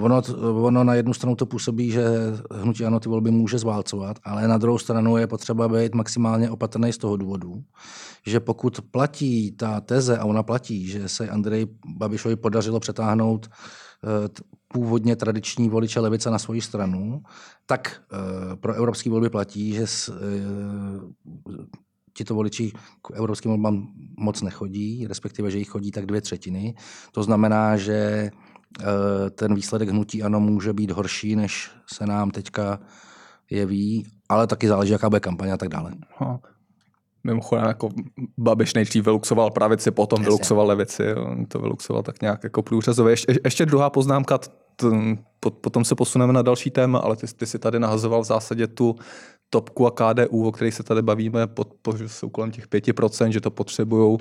Ono, 0.00 0.22
ono 0.62 0.84
na 0.84 0.94
jednu 0.94 1.14
stranu 1.14 1.36
to 1.36 1.46
působí, 1.46 1.90
že 1.90 2.04
hnutí 2.50 2.84
ano 2.84 3.00
ty 3.00 3.08
volby 3.08 3.30
může 3.30 3.58
zválcovat, 3.58 4.18
ale 4.24 4.48
na 4.48 4.58
druhou 4.58 4.78
stranu 4.78 5.16
je 5.16 5.26
potřeba 5.26 5.68
být 5.68 5.94
maximálně 5.94 6.50
opatrný 6.50 6.92
z 6.92 6.98
toho 6.98 7.16
důvodu, 7.16 7.62
že 8.26 8.40
pokud 8.40 8.80
platí 8.90 9.52
ta 9.52 9.80
teze, 9.80 10.18
a 10.18 10.24
ona 10.24 10.42
platí, 10.42 10.86
že 10.86 11.08
se 11.08 11.28
Andrej 11.28 11.66
Babišovi 11.96 12.36
podařilo 12.36 12.80
přetáhnout 12.80 13.46
eh, 13.46 14.28
původně 14.68 15.16
tradiční 15.16 15.68
voliče 15.68 16.00
levice 16.00 16.30
na 16.30 16.38
svoji 16.38 16.60
stranu, 16.60 17.22
tak 17.66 18.02
eh, 18.12 18.56
pro 18.56 18.74
evropské 18.74 19.10
volby 19.10 19.30
platí, 19.30 19.72
že 19.72 19.84
eh, 19.84 20.14
tito 22.16 22.34
voliči 22.34 22.72
k 23.02 23.10
evropským 23.14 23.50
volbám 23.50 23.86
moc 24.18 24.42
nechodí, 24.42 25.06
respektive, 25.06 25.50
že 25.50 25.58
jich 25.58 25.68
chodí 25.68 25.90
tak 25.90 26.06
dvě 26.06 26.20
třetiny. 26.20 26.74
To 27.12 27.22
znamená, 27.22 27.76
že 27.76 28.30
ten 29.30 29.54
výsledek 29.54 29.88
hnutí 29.88 30.22
ano 30.22 30.40
může 30.40 30.72
být 30.72 30.90
horší, 30.90 31.36
než 31.36 31.70
se 31.86 32.06
nám 32.06 32.30
teďka 32.30 32.78
jeví, 33.50 34.06
ale 34.28 34.46
taky 34.46 34.68
záleží, 34.68 34.92
jaká 34.92 35.08
bude 35.08 35.20
kampaně 35.20 35.52
a 35.52 35.56
tak 35.56 35.68
dále. 35.68 35.92
Ha. 36.16 36.40
Mimochodem, 37.24 37.64
jako 37.64 37.88
Babiš 38.38 38.74
nejdřív 38.74 39.04
vyluxoval 39.04 39.50
pravici, 39.50 39.90
potom 39.90 40.16
Jasně. 40.16 40.24
vyluxoval 40.24 40.66
levici. 40.66 41.14
On 41.14 41.46
to 41.46 41.58
vyluxoval 41.58 42.02
tak 42.02 42.22
nějak 42.22 42.44
jako 42.44 42.62
průřezově. 42.62 43.12
Ještě, 43.12 43.34
ještě 43.44 43.66
druhá 43.66 43.90
poznámka, 43.90 44.38
t, 44.76 44.86
potom 45.50 45.84
se 45.84 45.94
posuneme 45.94 46.32
na 46.32 46.42
další 46.42 46.70
téma, 46.70 46.98
ale 46.98 47.16
ty, 47.16 47.26
ty 47.26 47.46
si 47.46 47.58
tady 47.58 47.80
nahazoval 47.80 48.22
v 48.22 48.26
zásadě 48.26 48.66
tu 48.66 48.96
Topku 49.50 49.86
a 49.86 49.90
KDU, 49.90 50.46
o 50.46 50.52
kterých 50.52 50.74
se 50.74 50.82
tady 50.82 51.02
bavíme, 51.02 51.46
pod, 51.46 51.68
po, 51.82 51.94
jsou 52.06 52.28
kolem 52.28 52.50
těch 52.50 52.68
5%, 52.68 53.28
že 53.28 53.40
to 53.40 53.50
potřebují. 53.50 54.18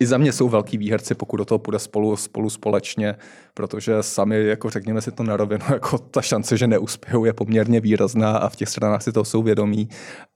I 0.00 0.06
za 0.06 0.18
mě 0.18 0.32
jsou 0.32 0.48
velký 0.48 0.78
výherci, 0.78 1.14
pokud 1.14 1.36
do 1.36 1.44
toho 1.44 1.58
půjde 1.58 1.78
spolu, 1.78 2.16
spolu 2.16 2.50
společně, 2.50 3.14
protože 3.54 4.02
sami, 4.02 4.46
jako 4.46 4.70
řekněme 4.70 5.00
si 5.00 5.12
to 5.12 5.22
na 5.22 5.36
rovinu, 5.36 5.64
jako 5.72 5.98
ta 5.98 6.22
šance, 6.22 6.56
že 6.56 6.66
neuspějou, 6.66 7.24
je 7.24 7.32
poměrně 7.32 7.80
výrazná 7.80 8.36
a 8.36 8.48
v 8.48 8.56
těch 8.56 8.68
stranách 8.68 9.02
si 9.02 9.12
to 9.12 9.24
jsou 9.24 9.42
vědomí. 9.42 9.88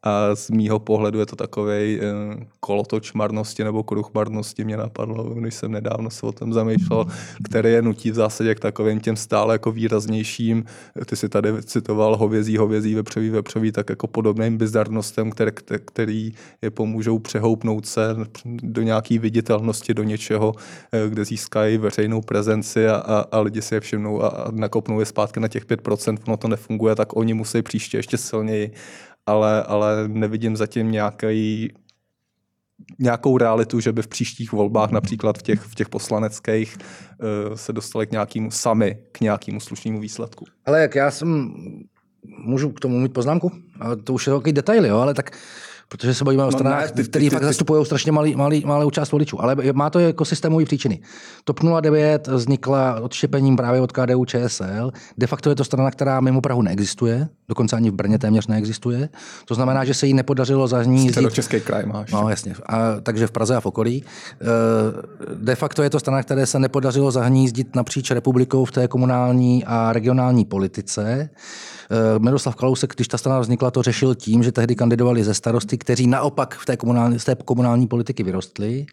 A 0.02 0.34
z 0.34 0.50
mýho 0.50 0.78
pohledu 0.78 1.18
je 1.18 1.26
to 1.26 1.36
takový 1.36 2.00
eh, 2.00 2.46
kolotoč 2.60 3.12
marnosti 3.12 3.64
nebo 3.64 3.82
kruh 3.82 4.10
marnosti 4.14 4.64
mě 4.64 4.76
napadlo, 4.76 5.24
když 5.24 5.54
jsem 5.54 5.72
nedávno 5.72 6.10
se 6.10 6.26
o 6.26 6.32
tom 6.32 6.52
zamýšlel, 6.52 7.06
který 7.50 7.72
je 7.72 7.82
nutí 7.82 8.10
v 8.10 8.14
zásadě 8.14 8.54
k 8.54 8.60
takovým 8.60 9.00
těm 9.00 9.16
stále 9.16 9.58
jako 9.60 9.72
výraznějším. 9.72 10.64
Ty 11.06 11.16
si 11.16 11.28
tady 11.28 11.62
citoval 11.62 12.16
hovězí, 12.16 12.56
hovězí, 12.56 12.94
vepřový, 12.94 13.30
vepřový, 13.30 13.72
tak 13.72 13.90
jako 13.90 14.06
podobným 14.06 14.58
bizarnostem, 14.58 15.30
které, 15.30 15.50
který 15.84 16.32
je 16.62 16.70
pomůžou 16.70 17.18
přehoupnout 17.18 17.86
se 17.86 18.16
do 18.44 18.82
nějaké 18.82 19.18
viditelnosti, 19.18 19.94
do 19.94 20.02
něčeho, 20.02 20.54
eh, 20.92 21.08
kde 21.08 21.24
získají 21.24 21.78
veřejnou 21.78 22.20
prezenci 22.20 22.88
a, 22.88 22.96
a, 22.96 23.24
a 23.32 23.40
lidi 23.40 23.62
si 23.62 23.74
je 23.74 23.80
všimnou 23.80 24.22
a, 24.22 24.28
a 24.28 24.50
nakopnou 24.50 25.00
je 25.00 25.06
zpátky 25.06 25.40
na 25.40 25.48
těch 25.48 25.66
5%, 25.66 26.18
ono 26.26 26.36
to 26.36 26.48
nefunguje, 26.48 26.94
tak 26.96 27.16
oni 27.16 27.34
musí 27.34 27.62
příště 27.62 27.98
ještě 27.98 28.16
silněji, 28.16 28.72
ale, 29.26 29.62
ale 29.62 30.08
nevidím 30.08 30.56
zatím 30.56 30.90
nějaký 30.90 31.72
nějakou 32.98 33.38
realitu, 33.38 33.80
že 33.80 33.92
by 33.92 34.02
v 34.02 34.08
příštích 34.08 34.52
volbách, 34.52 34.90
například 34.90 35.38
v 35.38 35.42
těch, 35.42 35.60
v 35.60 35.74
těch 35.74 35.88
poslaneckých, 35.88 36.78
eh, 36.80 37.56
se 37.56 37.72
dostali 37.72 38.06
k 38.06 38.10
nějakému 38.10 38.50
sami, 38.50 38.98
k 39.12 39.20
nějakému 39.20 39.60
slušnému 39.60 40.00
výsledku. 40.00 40.44
Ale 40.66 40.80
jak 40.80 40.94
já 40.94 41.10
jsem 41.10 41.54
můžu 42.44 42.70
k 42.70 42.80
tomu 42.80 42.98
mít 42.98 43.12
poznámku? 43.12 43.52
To 44.04 44.12
už 44.12 44.26
je 44.26 44.32
takový 44.32 44.52
detail, 44.52 44.86
jo, 44.86 44.98
ale 44.98 45.14
tak 45.14 45.38
protože 45.90 46.14
se 46.14 46.24
bavíme 46.24 46.42
o 46.42 46.46
no, 46.46 46.52
stranách, 46.52 46.90
které 46.90 47.30
fakt 47.30 47.42
zastupují 47.42 47.86
strašně 47.86 48.12
malý, 48.12 48.36
malý, 48.36 48.62
malou 48.66 48.90
část 48.90 49.12
voličů. 49.12 49.42
Ale 49.42 49.56
má 49.72 49.90
to 49.90 49.98
jako 49.98 50.24
systémové 50.24 50.64
příčiny. 50.64 51.00
TOP 51.44 51.60
09 51.80 52.26
vznikla 52.26 53.00
odštěpením 53.00 53.56
právě 53.56 53.80
od 53.80 53.92
KDU 53.92 54.24
ČSL. 54.24 54.90
De 55.18 55.26
facto 55.26 55.50
je 55.50 55.56
to 55.56 55.64
strana, 55.64 55.90
která 55.90 56.20
mimo 56.20 56.40
Prahu 56.40 56.62
neexistuje, 56.62 57.28
dokonce 57.48 57.76
ani 57.76 57.90
v 57.90 57.94
Brně 57.94 58.18
téměř 58.18 58.46
neexistuje. 58.46 59.08
To 59.44 59.54
znamená, 59.54 59.84
že 59.84 59.94
se 59.94 60.06
jí 60.06 60.14
nepodařilo 60.14 60.68
za 60.68 60.84
ní 60.84 61.12
Český 61.30 61.60
kraj 61.60 61.86
máš. 61.86 62.12
No, 62.12 62.28
jasně. 62.28 62.54
A, 62.66 63.00
takže 63.02 63.26
v 63.26 63.30
Praze 63.30 63.56
a 63.56 63.60
v 63.60 63.66
okolí. 63.66 64.04
E, 64.04 64.46
de 65.34 65.54
facto 65.54 65.82
je 65.82 65.90
to 65.90 66.00
strana, 66.00 66.22
které 66.22 66.46
se 66.46 66.58
nepodařilo 66.58 67.10
zahnízdit 67.10 67.76
napříč 67.76 68.10
republikou 68.10 68.64
v 68.64 68.72
té 68.72 68.88
komunální 68.88 69.64
a 69.64 69.92
regionální 69.92 70.44
politice. 70.44 71.30
Eh, 71.90 72.18
Miroslav 72.18 72.54
Kalousek, 72.54 72.94
když 72.94 73.08
ta 73.08 73.18
strana 73.18 73.40
vznikla, 73.40 73.70
to 73.70 73.82
řešil 73.82 74.14
tím, 74.14 74.42
že 74.42 74.52
tehdy 74.52 74.74
kandidovali 74.74 75.24
ze 75.24 75.34
starosty, 75.34 75.78
kteří 75.78 76.06
naopak 76.06 76.54
v 76.54 76.66
té 76.66 76.76
komunální, 76.76 77.18
z 77.18 77.24
té 77.24 77.36
komunální 77.44 77.86
politiky 77.86 78.22
vyrostli. 78.22 78.86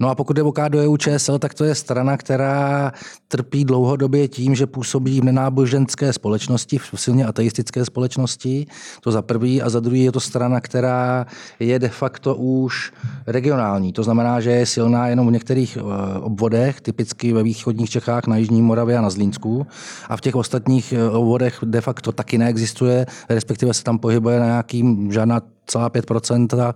No 0.00 0.08
a 0.08 0.14
pokud 0.14 0.32
jde 0.32 0.42
o 0.42 0.52
KDU 0.52 0.96
ČSL, 0.96 1.38
tak 1.38 1.54
to 1.54 1.64
je 1.64 1.74
strana, 1.74 2.16
která 2.16 2.92
trpí 3.28 3.64
dlouhodobě 3.64 4.28
tím, 4.28 4.54
že 4.54 4.66
působí 4.66 5.20
v 5.20 5.24
nenáboženské 5.24 6.12
společnosti, 6.12 6.78
v 6.78 6.90
silně 6.94 7.26
ateistické 7.26 7.84
společnosti. 7.84 8.66
To 9.00 9.12
za 9.12 9.22
prvý. 9.22 9.62
A 9.62 9.68
za 9.68 9.80
druhý 9.80 10.02
je 10.02 10.12
to 10.12 10.20
strana, 10.20 10.60
která 10.60 11.26
je 11.60 11.78
de 11.78 11.88
facto 11.88 12.34
už 12.34 12.92
regionální. 13.26 13.92
To 13.92 14.02
znamená, 14.02 14.40
že 14.40 14.50
je 14.50 14.66
silná 14.66 15.08
jenom 15.08 15.28
v 15.28 15.32
některých 15.32 15.76
eh, 15.76 16.18
obvodech, 16.18 16.80
typicky 16.80 17.32
ve 17.32 17.42
východních 17.42 17.90
Čechách, 17.90 18.26
na 18.26 18.36
Jižní 18.36 18.62
Moravě 18.62 18.98
a 18.98 19.00
na 19.00 19.10
Zlínsku. 19.10 19.66
A 20.08 20.16
v 20.16 20.20
těch 20.20 20.36
ostatních 20.36 20.92
eh, 20.92 21.10
obvodech 21.10 21.58
de 21.62 21.80
facto 21.80 22.12
taky 22.12 22.37
neexistuje, 22.38 23.06
respektive 23.28 23.74
se 23.74 23.84
tam 23.84 23.98
pohybuje 23.98 24.40
na 24.40 24.46
nějakým 24.46 25.12
žádná 25.12 25.40
celá 25.70 25.90
5%, 25.90 26.60
a 26.60 26.74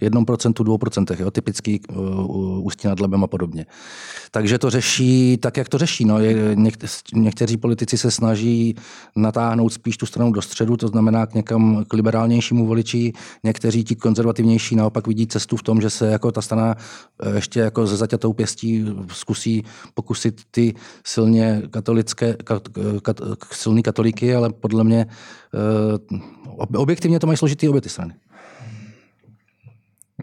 1%, 0.00 0.52
2%, 0.52 1.16
jo, 1.20 1.30
typický 1.30 1.80
uh, 1.80 2.66
ústí 2.66 2.88
nad 2.88 3.00
Lebem 3.00 3.24
a 3.24 3.26
podobně. 3.26 3.66
Takže 4.30 4.58
to 4.58 4.70
řeší 4.70 5.36
tak, 5.36 5.56
jak 5.56 5.68
to 5.68 5.78
řeší. 5.78 6.04
No. 6.04 6.18
Je, 6.18 6.56
někteří 7.14 7.56
politici 7.56 7.98
se 7.98 8.10
snaží 8.10 8.74
natáhnout 9.16 9.72
spíš 9.72 9.96
tu 9.96 10.06
stranu 10.06 10.32
do 10.32 10.42
středu, 10.42 10.76
to 10.76 10.88
znamená 10.88 11.26
k 11.26 11.34
někam 11.34 11.84
k 11.88 11.92
liberálnějšímu 11.92 12.66
voliči. 12.66 13.12
Někteří 13.44 13.84
ti 13.84 13.96
konzervativnější 13.96 14.76
naopak 14.76 15.06
vidí 15.06 15.26
cestu 15.26 15.56
v 15.56 15.62
tom, 15.62 15.80
že 15.80 15.90
se 15.90 16.10
jako 16.10 16.32
ta 16.32 16.42
strana 16.42 16.76
eh, 17.22 17.34
ještě 17.34 17.60
jako 17.60 17.86
ze 17.86 17.96
zaťatou 17.96 18.32
pěstí 18.32 18.86
zkusí 19.12 19.64
pokusit 19.94 20.40
ty 20.50 20.74
silně 21.04 21.62
katolické, 21.70 22.34
kat, 22.44 22.68
kat, 23.02 23.20
silný 23.52 23.82
katolíky, 23.82 24.34
ale 24.34 24.52
podle 24.52 24.84
mě 24.84 25.06
eh, 25.06 26.76
objektivně 26.76 27.20
to 27.20 27.26
mají 27.26 27.36
složitý 27.36 27.68
obě 27.68 27.80
ty 27.80 27.88
strany. 27.88 28.14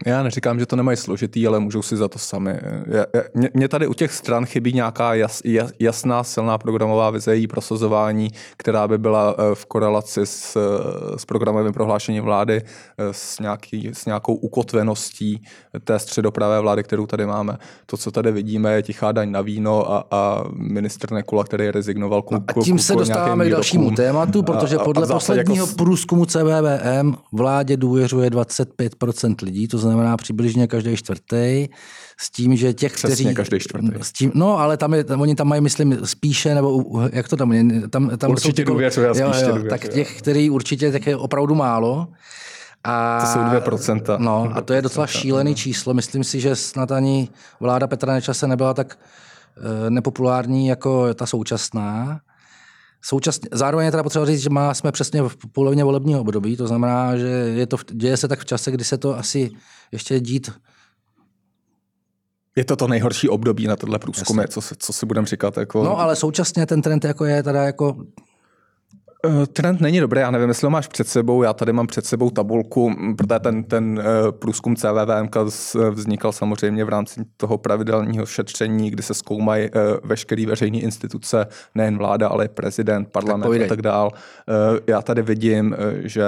Já 0.06 0.22
neříkám, 0.22 0.58
že 0.58 0.66
to 0.66 0.76
nemají 0.76 0.96
složitý, 0.96 1.46
ale 1.46 1.60
můžou 1.60 1.82
si 1.82 1.96
za 1.96 2.08
to 2.08 2.18
sami. 2.18 2.60
Mně 3.54 3.68
tady 3.68 3.86
u 3.86 3.94
těch 3.94 4.12
stran 4.12 4.46
chybí 4.46 4.72
nějaká 4.72 5.14
jas, 5.14 5.42
jasná, 5.78 6.24
silná 6.24 6.58
programová 6.58 7.10
vize 7.10 7.36
její 7.36 7.46
prosazování, 7.46 8.30
která 8.56 8.88
by 8.88 8.98
byla 8.98 9.34
eh, 9.38 9.54
v 9.54 9.66
korelaci 9.66 10.20
s, 10.24 10.56
s 11.16 11.24
programovým 11.24 11.72
prohlášením 11.72 12.24
vlády, 12.24 12.62
eh, 12.98 13.04
s, 13.12 13.38
nějaký, 13.38 13.90
s 13.92 14.06
nějakou 14.06 14.34
ukotveností 14.34 15.42
té 15.84 15.98
středopravé 15.98 16.60
vlády, 16.60 16.82
kterou 16.82 17.06
tady 17.06 17.26
máme. 17.26 17.58
To, 17.86 17.96
co 17.96 18.10
tady 18.10 18.32
vidíme, 18.32 18.74
je 18.74 18.82
tichá 18.82 19.12
daň 19.12 19.30
na 19.30 19.40
víno 19.40 19.92
a, 19.92 20.04
a 20.10 20.44
ministr 20.52 21.12
Nekula, 21.12 21.44
který 21.44 21.70
rezignoval. 21.70 22.22
Ku, 22.22 22.34
a 22.34 22.64
tím 22.64 22.78
se 22.78 22.94
dostáváme 22.94 23.46
k 23.46 23.50
dalšímu 23.50 23.90
tématu, 23.90 24.42
protože 24.42 24.78
podle 24.78 25.06
a, 25.06 25.10
a 25.10 25.12
posledního 25.12 25.66
jako... 25.66 25.76
průzkumu 25.76 26.26
CVVM 26.26 27.14
vládě 27.32 27.76
důvěřuje 27.76 28.30
25% 28.30 29.34
lidí, 29.42 29.68
to 29.68 29.78
znamená 29.78 29.87
přibližně 30.16 30.66
každý 30.66 30.96
čtvrtý, 30.96 31.68
s 32.20 32.30
tím, 32.30 32.56
že 32.56 32.72
těch, 32.72 32.92
Přesně 32.92 33.14
kteří... 33.14 33.34
každý 33.34 33.58
čtvrtý. 33.60 33.88
S 34.00 34.12
tím, 34.12 34.32
no, 34.34 34.58
ale 34.58 34.76
tam 34.76 34.94
je, 34.94 35.04
tam, 35.04 35.20
oni 35.20 35.34
tam 35.34 35.48
mají, 35.48 35.60
myslím, 35.60 35.98
spíše, 36.04 36.54
nebo 36.54 36.84
jak 37.12 37.28
to 37.28 37.36
tam 37.36 37.52
je? 37.52 37.88
Tam, 37.88 38.10
tam 38.16 38.30
určitě 38.30 38.62
jsou 38.62 38.72
důvěřuje, 38.72 39.08
jo, 39.08 39.14
jo, 39.16 39.26
důvěřuje. 39.26 39.70
Tak 39.70 39.88
těch, 39.88 40.18
který 40.18 40.50
určitě, 40.50 40.92
tak 40.92 41.06
je 41.06 41.16
opravdu 41.16 41.54
málo. 41.54 42.08
A, 42.84 43.20
to 43.20 43.26
jsou 43.26 43.38
2%. 43.38 44.18
No, 44.18 44.50
a 44.54 44.60
to 44.60 44.72
je 44.72 44.82
docela 44.82 45.06
šílený 45.06 45.54
číslo. 45.54 45.94
Myslím 45.94 46.24
si, 46.24 46.40
že 46.40 46.56
snad 46.56 46.92
ani 46.92 47.28
vláda 47.60 47.86
Petra 47.86 48.12
Nečase 48.12 48.46
nebyla 48.46 48.74
tak 48.74 48.98
eh, 49.56 49.90
nepopulární 49.90 50.66
jako 50.66 51.14
ta 51.14 51.26
současná. 51.26 52.20
Současně, 53.02 53.48
zároveň 53.52 53.84
je 53.84 53.90
teda 53.90 54.02
potřeba 54.02 54.26
říct, 54.26 54.40
že 54.40 54.50
má, 54.50 54.74
jsme 54.74 54.92
přesně 54.92 55.22
v 55.22 55.36
polovině 55.52 55.84
volebního 55.84 56.20
období, 56.20 56.56
to 56.56 56.66
znamená, 56.66 57.16
že 57.16 57.26
je 57.26 57.66
to, 57.66 57.76
děje 57.92 58.16
se 58.16 58.28
tak 58.28 58.40
v 58.40 58.44
čase, 58.44 58.70
kdy 58.70 58.84
se 58.84 58.98
to 58.98 59.18
asi 59.18 59.50
ještě 59.92 60.20
dít 60.20 60.50
je 62.58 62.64
to 62.64 62.76
to 62.76 62.88
nejhorší 62.88 63.28
období 63.28 63.66
na 63.66 63.76
tohle 63.76 63.98
průzkumy, 63.98 64.42
co, 64.48 64.60
co 64.78 64.92
si 64.92 65.06
budeme 65.06 65.26
říkat. 65.26 65.56
Jako... 65.56 65.84
No 65.84 65.98
ale 65.98 66.16
současně 66.16 66.66
ten 66.66 66.82
trend 66.82 67.04
jako 67.04 67.24
je 67.24 67.42
teda 67.42 67.62
jako 67.62 67.96
trend 69.52 69.80
není 69.80 70.00
dobrý, 70.00 70.20
já 70.20 70.30
nevím, 70.30 70.48
jestli 70.48 70.66
ho 70.66 70.70
máš 70.70 70.88
před 70.88 71.08
sebou, 71.08 71.42
já 71.42 71.52
tady 71.52 71.72
mám 71.72 71.86
před 71.86 72.06
sebou 72.06 72.30
tabulku, 72.30 72.94
protože 73.16 73.38
ten, 73.38 73.64
ten 73.64 74.02
eh, 74.02 74.32
průzkum 74.32 74.76
CVVM 74.76 75.28
vznikal 75.90 76.32
samozřejmě 76.32 76.84
v 76.84 76.88
rámci 76.88 77.20
toho 77.36 77.58
pravidelného 77.58 78.26
šetření, 78.26 78.90
kdy 78.90 79.02
se 79.02 79.14
zkoumají 79.14 79.64
eh, 79.64 79.70
veškeré 80.04 80.46
veřejné 80.46 80.78
instituce, 80.78 81.46
nejen 81.74 81.98
vláda, 81.98 82.28
ale 82.28 82.44
i 82.44 82.48
prezident, 82.48 83.08
parlament 83.08 83.52
tak 83.52 83.62
a 83.62 83.68
tak 83.68 83.82
dál. 83.82 84.10
Já 84.86 85.02
tady 85.02 85.22
vidím, 85.22 85.76
že 86.00 86.24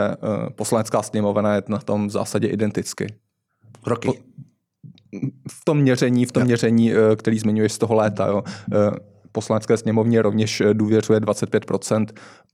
poslanecká 0.54 1.02
sněmovna 1.02 1.54
je 1.54 1.62
na 1.68 1.78
tom 1.78 2.08
v 2.08 2.10
zásadě 2.10 2.48
identicky. 2.48 3.06
Roky. 3.86 4.22
V 5.50 5.64
tom 5.64 5.78
měření, 5.78 6.26
v 6.26 6.32
tom 6.32 6.44
měření, 6.44 6.92
který 7.16 7.38
zmiňuješ 7.38 7.72
z 7.72 7.78
toho 7.78 7.94
léta. 7.94 8.26
Jo 8.26 8.42
poslanecké 9.32 9.76
sněmovně 9.76 10.22
rovněž 10.22 10.60
eh, 10.60 10.74
důvěřuje 10.74 11.20
25% 11.20 12.06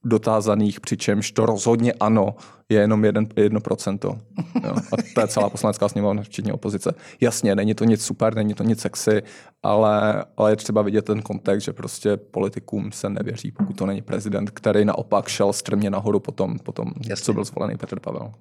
dotázaných, 0.05 0.81
přičemž 0.81 1.33
to 1.33 1.47
rozhodně 1.47 1.93
ano 1.93 2.35
je 2.69 2.81
jenom 2.81 3.03
1%. 3.03 4.19
Jo. 4.65 4.77
A 4.93 4.97
to 5.15 5.21
je 5.21 5.29
celá 5.29 5.51
poslanecká 5.51 5.89
sněmovna, 5.89 6.23
včetně 6.23 6.53
opozice. 6.53 6.95
Jasně, 7.21 7.55
není 7.55 7.75
to 7.75 7.85
nic 7.85 8.05
super, 8.05 8.35
není 8.35 8.55
to 8.55 8.63
nic 8.63 8.81
sexy, 8.81 9.23
ale, 9.63 10.25
ale 10.37 10.53
je 10.53 10.57
třeba 10.57 10.83
vidět 10.83 11.05
ten 11.05 11.23
kontext, 11.23 11.65
že 11.65 11.73
prostě 11.73 12.17
politikům 12.17 12.93
se 12.93 13.09
nevěří, 13.09 13.53
pokud 13.53 13.77
to 13.77 13.87
není 13.87 14.03
prezident, 14.03 14.51
který 14.51 14.85
naopak 14.85 15.29
šel 15.29 15.53
strmě 15.53 15.91
nahoru 15.91 16.21
potom, 16.21 16.59
potom 16.59 16.93
co 17.23 17.33
byl 17.33 17.45
zvolený 17.45 17.77
Petr 17.77 18.01
Pavel. 18.01 18.33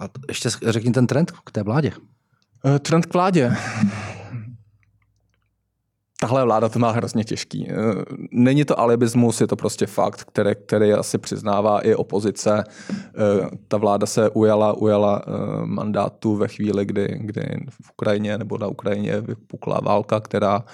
A 0.00 0.04
ještě 0.28 0.48
řekni 0.62 0.90
ten 0.90 1.06
trend 1.06 1.32
k 1.44 1.50
té 1.50 1.62
vládě. 1.62 1.92
Eh, 2.66 2.78
trend 2.78 3.06
k 3.06 3.14
vládě 3.14 3.56
tahle 6.20 6.44
vláda 6.44 6.68
to 6.68 6.78
má 6.78 6.90
hrozně 6.90 7.24
těžký. 7.24 7.68
Eh, 7.70 7.74
není 8.30 8.64
to 8.64 8.80
alibismus, 8.80 9.40
je 9.40 9.46
to 9.46 9.56
prostě 9.56 9.86
fakt, 9.86 10.24
který, 10.24 10.50
který 10.66 10.92
asi 10.92 11.18
přiznává 11.18 11.80
i 11.80 11.94
opozice. 11.94 12.64
Eh, 12.90 12.94
ta 13.68 13.76
vláda 13.76 14.06
se 14.06 14.30
ujala, 14.30 14.72
ujala 14.72 15.22
eh, 15.22 15.30
mandátu 15.66 16.36
ve 16.36 16.48
chvíli, 16.48 16.84
kdy, 16.84 17.18
kdy 17.20 17.42
v 17.70 17.90
Ukrajině 17.90 18.38
nebo 18.38 18.58
na 18.58 18.66
Ukrajině 18.66 19.20
vypukla 19.20 19.80
válka, 19.82 20.20
která, 20.20 20.64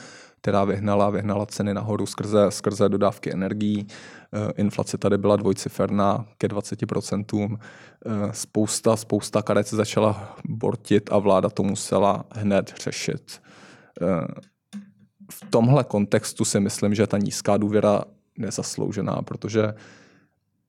která 0.41 0.65
vyhnala, 0.65 1.11
vyhnala 1.11 1.47
ceny 1.47 1.75
nahoru 1.75 2.07
skrze, 2.07 2.47
skrze 2.49 2.89
dodávky 2.89 3.33
energií. 3.33 3.87
Inflace 4.57 4.99
tady 4.99 5.19
byla 5.19 5.37
dvojciferná 5.37 6.27
ke 6.39 6.49
20%. 6.49 7.59
Spousta, 8.31 8.97
spousta 8.97 9.43
karet 9.43 9.69
se 9.69 9.77
začala 9.77 10.37
bortit 10.49 11.11
a 11.13 11.19
vláda 11.19 11.49
to 11.51 11.63
musela 11.63 12.25
hned 12.35 12.75
řešit 12.81 13.41
v 15.33 15.51
tomhle 15.51 15.85
kontextu 15.85 16.45
si 16.45 16.61
myslím, 16.61 16.95
že 16.95 17.07
ta 17.07 17.19
nízká 17.19 17.57
důvěra 17.57 18.05
nezasloužená, 18.39 19.23
protože 19.23 19.75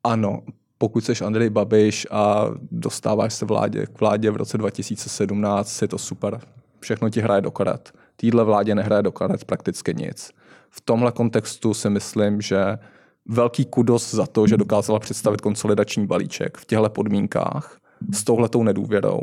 ano, 0.04 0.42
pokud 0.78 1.06
jsi 1.06 1.26
Andrej 1.26 1.50
Babiš 1.50 2.08
a 2.12 2.46
dostáváš 2.72 3.34
se 3.34 3.46
vládě, 3.46 3.86
k 3.86 4.00
vládě 4.00 4.32
v 4.32 4.36
roce 4.36 4.58
2017, 4.58 5.82
je 5.82 5.88
to 5.88 5.98
super. 5.98 6.40
Všechno 6.80 7.10
ti 7.10 7.22
hraje 7.22 7.42
do 7.42 7.52
karet. 7.52 7.94
Týhle 8.16 8.44
vládě 8.44 8.76
nehraje 8.76 9.04
do 9.04 9.12
karet 9.12 9.46
prakticky 9.46 9.94
nic. 9.94 10.32
V 10.70 10.82
tomhle 10.82 11.12
kontextu 11.12 11.74
si 11.74 11.90
myslím, 11.90 12.42
že 12.42 12.78
velký 13.26 13.66
kudos 13.66 14.14
za 14.14 14.26
to, 14.28 14.48
že 14.48 14.58
dokázala 14.58 15.00
představit 15.00 15.42
konsolidační 15.42 16.08
balíček 16.08 16.58
v 16.58 16.66
těchto 16.66 16.90
podmínkách 16.90 17.78
s 18.14 18.24
touhletou 18.24 18.64
nedůvěrou 18.64 19.22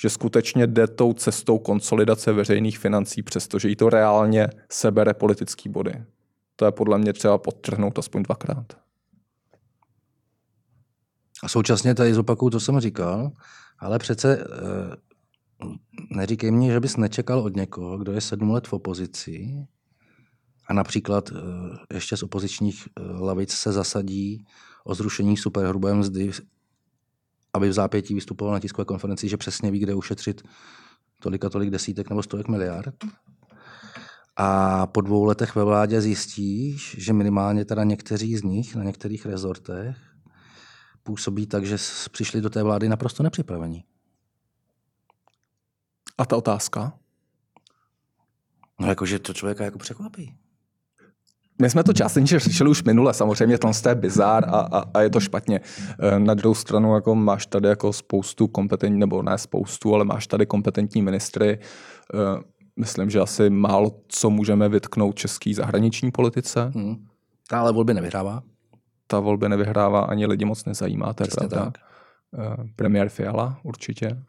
že 0.00 0.10
skutečně 0.10 0.66
jde 0.66 0.86
tou 0.86 1.12
cestou 1.12 1.58
konsolidace 1.58 2.32
veřejných 2.32 2.78
financí, 2.78 3.22
přestože 3.22 3.68
jí 3.68 3.76
to 3.76 3.90
reálně 3.90 4.48
sebere 4.70 5.14
politický 5.14 5.68
body. 5.68 6.04
To 6.56 6.64
je 6.64 6.72
podle 6.72 6.98
mě 6.98 7.12
třeba 7.12 7.38
podtrhnout 7.38 7.98
aspoň 7.98 8.22
dvakrát. 8.22 8.72
A 11.42 11.48
současně 11.48 11.94
tady 11.94 12.14
zopakuju, 12.14 12.50
to 12.50 12.60
jsem 12.60 12.80
říkal, 12.80 13.32
ale 13.78 13.98
přece 13.98 14.44
eh, 14.44 14.96
neříkej 16.10 16.50
mi, 16.50 16.66
že 16.66 16.80
bys 16.80 16.96
nečekal 16.96 17.40
od 17.40 17.56
někoho, 17.56 17.98
kdo 17.98 18.12
je 18.12 18.20
sedm 18.20 18.50
let 18.50 18.68
v 18.68 18.72
opozici 18.72 19.66
a 20.66 20.72
například 20.72 21.30
eh, 21.30 21.94
ještě 21.94 22.16
z 22.16 22.22
opozičních 22.22 22.88
eh, 22.88 23.02
lavic 23.02 23.52
se 23.52 23.72
zasadí 23.72 24.44
o 24.84 24.94
zrušení 24.94 25.36
superhrubé 25.36 25.94
mzdy, 25.94 26.30
aby 27.52 27.68
v 27.68 27.72
zápětí 27.72 28.14
vystupoval 28.14 28.54
na 28.54 28.60
tiskové 28.60 28.84
konferenci, 28.84 29.28
že 29.28 29.36
přesně 29.36 29.70
ví, 29.70 29.78
kde 29.78 29.94
ušetřit 29.94 30.42
tolik 31.22 31.44
a 31.44 31.48
tolik 31.48 31.70
desítek 31.70 32.10
nebo 32.10 32.22
stovek 32.22 32.48
miliard. 32.48 32.94
A 34.36 34.86
po 34.86 35.00
dvou 35.00 35.24
letech 35.24 35.54
ve 35.54 35.64
vládě 35.64 36.00
zjistíš, 36.00 36.96
že 36.98 37.12
minimálně 37.12 37.64
teda 37.64 37.84
někteří 37.84 38.36
z 38.36 38.42
nich 38.42 38.76
na 38.76 38.84
některých 38.84 39.26
rezortech 39.26 39.96
působí 41.02 41.46
tak, 41.46 41.66
že 41.66 41.76
přišli 42.10 42.40
do 42.40 42.50
té 42.50 42.62
vlády 42.62 42.88
naprosto 42.88 43.22
nepřipravení. 43.22 43.84
A 46.18 46.24
ta 46.24 46.36
otázka? 46.36 46.92
No 48.80 48.88
jakože 48.88 49.18
to 49.18 49.34
člověka 49.34 49.64
jako 49.64 49.78
překvapí. 49.78 50.36
My 51.60 51.70
jsme 51.70 51.84
to 51.84 51.92
částečně 51.92 52.38
řešili 52.38 52.70
už 52.70 52.82
minule, 52.82 53.14
samozřejmě 53.14 53.58
to 53.58 53.68
je 53.88 53.94
bizár 53.94 54.44
a, 54.44 54.60
a, 54.60 54.84
a, 54.94 55.00
je 55.00 55.10
to 55.10 55.20
špatně. 55.20 55.60
E, 55.98 56.18
na 56.18 56.34
druhou 56.34 56.54
stranu 56.54 56.94
jako 56.94 57.14
máš 57.14 57.46
tady 57.46 57.68
jako 57.68 57.92
spoustu 57.92 58.48
kompetentní, 58.48 59.00
nebo 59.00 59.22
ne 59.22 59.38
spoustu, 59.38 59.94
ale 59.94 60.04
máš 60.04 60.26
tady 60.26 60.46
kompetentní 60.46 61.02
ministry. 61.02 61.50
E, 61.50 61.58
myslím, 62.76 63.10
že 63.10 63.20
asi 63.20 63.50
málo 63.50 64.00
co 64.08 64.30
můžeme 64.30 64.68
vytknout 64.68 65.16
český 65.16 65.54
zahraniční 65.54 66.10
politice. 66.10 66.72
Hmm. 66.74 67.06
Ta 67.48 67.60
ale 67.60 67.72
volby 67.72 67.94
nevyhrává. 67.94 68.42
Ta 69.06 69.20
volby 69.20 69.48
nevyhrává, 69.48 70.00
ani 70.00 70.26
lidi 70.26 70.44
moc 70.44 70.64
nezajímá, 70.64 71.12
to 71.12 71.22
je 71.22 71.28
pravda. 71.28 71.64
Tak. 71.64 71.74
E, 72.38 72.72
premiér 72.76 73.08
Fiala 73.08 73.60
určitě. 73.62 74.22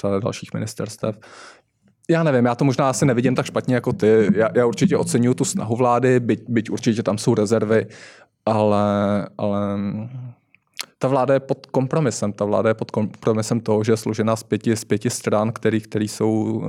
Řada 0.00 0.20
dalších 0.20 0.54
ministerstev. 0.54 1.18
Já 2.10 2.22
nevím, 2.22 2.44
já 2.44 2.54
to 2.54 2.64
možná 2.64 2.90
asi 2.90 3.06
nevidím 3.06 3.34
tak 3.34 3.46
špatně 3.46 3.74
jako 3.74 3.92
ty. 3.92 4.30
Já, 4.34 4.48
já 4.54 4.66
určitě 4.66 4.96
oceňuju 4.96 5.34
tu 5.34 5.44
snahu 5.44 5.76
vlády, 5.76 6.20
byť, 6.20 6.44
byť 6.48 6.70
určitě 6.70 7.02
tam 7.02 7.18
jsou 7.18 7.34
rezervy, 7.34 7.86
ale, 8.46 9.26
ale 9.38 9.78
ta 10.98 11.08
vláda 11.08 11.34
je 11.34 11.40
pod 11.40 11.66
kompromisem. 11.66 12.32
Ta 12.32 12.44
vláda 12.44 12.68
je 12.68 12.74
pod 12.74 12.90
kompromisem 12.90 13.60
toho, 13.60 13.84
že 13.84 13.92
je 13.92 13.96
složena 13.96 14.36
z 14.36 14.42
pěti, 14.42 14.76
z 14.76 14.84
pěti 14.84 15.10
stran, 15.10 15.52
který, 15.52 15.80
který 15.80 16.08
jsou 16.08 16.30
uh, 16.32 16.64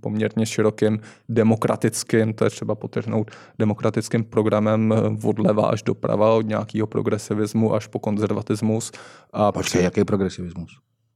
poměrně 0.00 0.46
širokým 0.46 1.00
demokratickým, 1.28 2.34
to 2.34 2.44
je 2.44 2.50
třeba 2.50 2.74
potrhnout, 2.74 3.30
demokratickým 3.58 4.24
programem 4.24 4.94
eh, 4.96 5.26
odleva 5.26 5.66
až 5.66 5.82
doprava, 5.82 6.34
od 6.34 6.46
nějakého 6.46 6.86
progresivismu 6.86 7.74
až 7.74 7.86
po 7.86 7.98
konzervatismus. 7.98 8.92
A 9.32 9.52
Počkej, 9.52 9.84
jaký 9.84 10.04
progresivismus? 10.04 10.70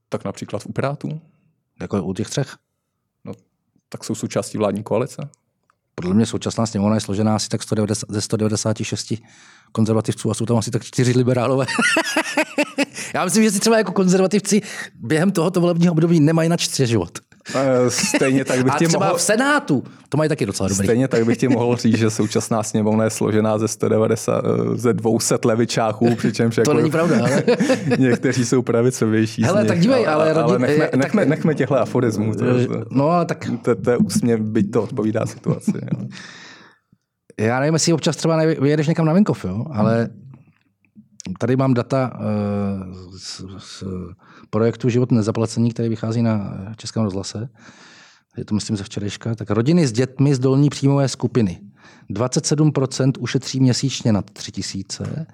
Tak 0.08 0.24
například 0.24 0.62
u 0.66 0.72
Pirátů. 0.72 1.20
Jako 1.80 2.02
u 2.02 2.14
těch 2.14 2.30
třech? 2.30 2.56
Tak 3.92 4.05
jsou 4.05 4.14
součástí 4.14 4.59
vládní 4.59 4.83
koalice? 4.83 5.28
Podle 5.94 6.14
mě 6.14 6.26
současná 6.26 6.66
sněmovna 6.66 6.94
je 6.94 7.00
složená 7.00 7.37
asi 7.37 7.48
tak 7.48 7.62
190, 7.62 8.07
ze 8.11 8.20
196 8.20 9.12
konzervativců 9.72 10.31
a 10.31 10.35
jsou 10.35 10.46
tam 10.46 10.57
asi 10.57 10.70
tak 10.70 10.85
čtyři 10.85 11.12
liberálové. 11.16 11.66
Já 13.14 13.24
myslím, 13.24 13.44
že 13.44 13.50
si 13.50 13.61
třeba 13.61 13.78
jako 13.78 13.92
konzervativci 13.92 14.61
během 14.94 15.31
tohoto 15.31 15.61
volebního 15.61 15.92
období 15.92 16.20
nemají 16.20 16.48
na 16.48 16.57
čtyři 16.57 16.87
život. 16.87 17.18
Stejně 17.88 18.44
tak 18.44 18.64
bych 18.64 18.72
a 18.72 18.76
třeba 18.76 19.07
mohl... 19.07 19.18
v 19.18 19.22
Senátu, 19.22 19.85
to 20.09 20.16
mají 20.16 20.28
taky 20.28 20.46
docela 20.46 20.68
dobrý. 20.68 20.87
Stejně 20.87 21.09
tak 21.09 21.24
bych 21.24 21.38
ti 21.38 21.48
mohl 21.48 21.76
říct, 21.76 21.98
že 21.98 22.11
současná 22.11 22.62
sněmovna 22.62 23.05
je 23.05 23.11
složená 23.11 23.59
ze 23.59 23.68
190, 23.68 24.44
ze 24.74 24.92
200 24.92 25.35
levičáků, 25.44 26.14
přičemž 26.14 26.57
jako 26.59 26.70
to 26.70 26.76
není 26.76 26.90
pravda, 26.90 27.18
ale... 27.18 27.42
někteří 27.98 28.44
jsou 28.44 28.62
pravicovější. 28.62 29.42
Hele, 29.42 29.64
tak 29.64 29.81
dívej, 29.81 30.07
ale, 30.07 30.33
ale, 30.33 30.42
ale 30.42 30.59
nechme, 30.59 30.87
tak... 30.87 30.94
nechme, 30.94 31.24
nechme 31.24 31.55
těchto 31.55 31.81
aforismů. 31.81 32.35
To, 32.35 32.44
no, 32.90 33.11
ale 33.11 33.24
tak... 33.26 33.50
To, 33.62 33.74
to 33.74 33.90
je 33.90 33.96
úsměv, 33.96 34.40
byť 34.40 34.70
to 34.70 34.83
odpovídá 34.83 35.26
situaci. 35.26 35.72
Jo. 35.74 36.07
Já 37.40 37.61
nevím, 37.61 37.74
jestli 37.74 37.92
občas 37.92 38.16
třeba 38.16 38.37
vyjedeš 38.61 38.87
někam 38.87 39.07
na 39.07 39.12
venkov, 39.12 39.44
jo, 39.44 39.64
ale 39.72 40.09
tady 41.38 41.56
mám 41.56 41.74
data 41.74 42.12
uh, 42.14 43.16
z, 43.18 43.40
z 43.58 43.85
projektu 44.50 44.88
Život 44.88 45.12
nezaplacení, 45.12 45.70
který 45.70 45.88
vychází 45.88 46.22
na 46.22 46.56
Českém 46.76 47.02
rozhlase. 47.02 47.48
Je 48.37 48.44
to 48.44 48.54
myslím 48.54 48.76
ze 48.76 48.85
včerejška. 48.85 49.35
Tak 49.35 49.50
rodiny 49.50 49.87
s 49.87 49.92
dětmi 49.92 50.35
z 50.35 50.38
dolní 50.38 50.70
příjmové 50.70 51.08
skupiny. 51.08 51.61
27% 52.11 53.12
ušetří 53.20 53.61
měsíčně 53.61 54.12
nad 54.12 54.30
3 54.30 54.52
tisíce, 54.52 55.26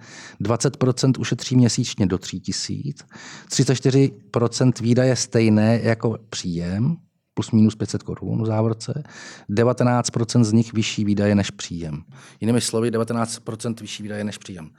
20% 0.42 1.12
ušetří 1.20 1.56
měsíčně 1.56 2.06
do 2.06 2.18
3 2.18 2.40
tisíc, 2.40 3.04
34% 3.48 4.72
výdaje 4.82 5.16
stejné 5.16 5.80
jako 5.82 6.18
příjem, 6.30 6.96
plus 7.34 7.50
minus 7.50 7.74
500 7.74 8.02
korun 8.02 8.42
v 8.42 8.46
závorce, 8.46 9.02
19% 9.50 10.44
z 10.44 10.52
nich 10.52 10.72
vyšší 10.72 11.04
výdaje 11.04 11.34
než 11.34 11.50
příjem. 11.50 12.02
Jinými 12.40 12.60
slovy, 12.60 12.90
19% 12.90 13.80
vyšší 13.80 14.02
výdaje 14.02 14.24
než 14.24 14.38
příjem. 14.38 14.70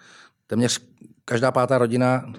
Téměř 0.50 0.82
každá 1.26 1.52
pátá 1.52 1.78
rodina... 1.78 2.34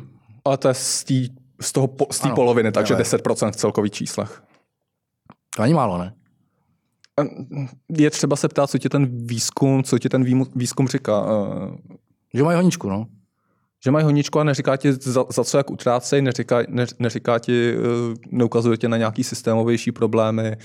Ale 0.45 0.57
to 0.57 0.69
je 0.69 0.75
z 0.75 1.05
té 1.05 1.15
z 1.61 1.73
toho 1.73 1.87
po, 1.87 2.07
z 2.11 2.19
té 2.19 2.29
poloviny, 2.29 2.73
takže 2.73 2.95
ale... 2.95 3.03
10% 3.03 3.53
v 3.53 3.57
celkových 3.57 3.93
číslech. 3.93 4.43
To 5.57 5.63
ani 5.63 5.75
málo, 5.75 5.99
ne? 5.99 6.15
Je 7.89 8.11
třeba 8.11 8.37
se 8.37 8.49
ptát, 8.49 8.71
co 8.71 8.79
ti 8.79 8.89
ten 8.89 9.27
výzkum, 9.27 9.83
co 9.83 9.99
ti 9.99 10.09
ten 10.09 10.49
výzkum 10.55 10.89
říká. 10.89 11.27
Že 12.35 12.43
mají 12.43 12.57
honičku, 12.57 12.89
no. 12.89 13.07
Že 13.85 13.91
mají 13.91 14.05
honičku 14.05 14.41
a 14.41 14.45
neříká 14.45 14.77
ti 14.77 14.93
za, 14.93 15.25
za 15.33 15.45
co 15.45 15.57
jak 15.57 15.71
utrácej, 15.71 16.23
neříká, 16.23 16.59
ne, 16.69 16.87
neříká 16.99 17.39
ti, 17.39 17.75
eh, 17.75 18.15
neukazuje 18.31 18.77
tě 18.77 18.89
na 18.89 18.97
nějaký 18.97 19.25
systémovější 19.25 19.93
problémy. 19.93 20.57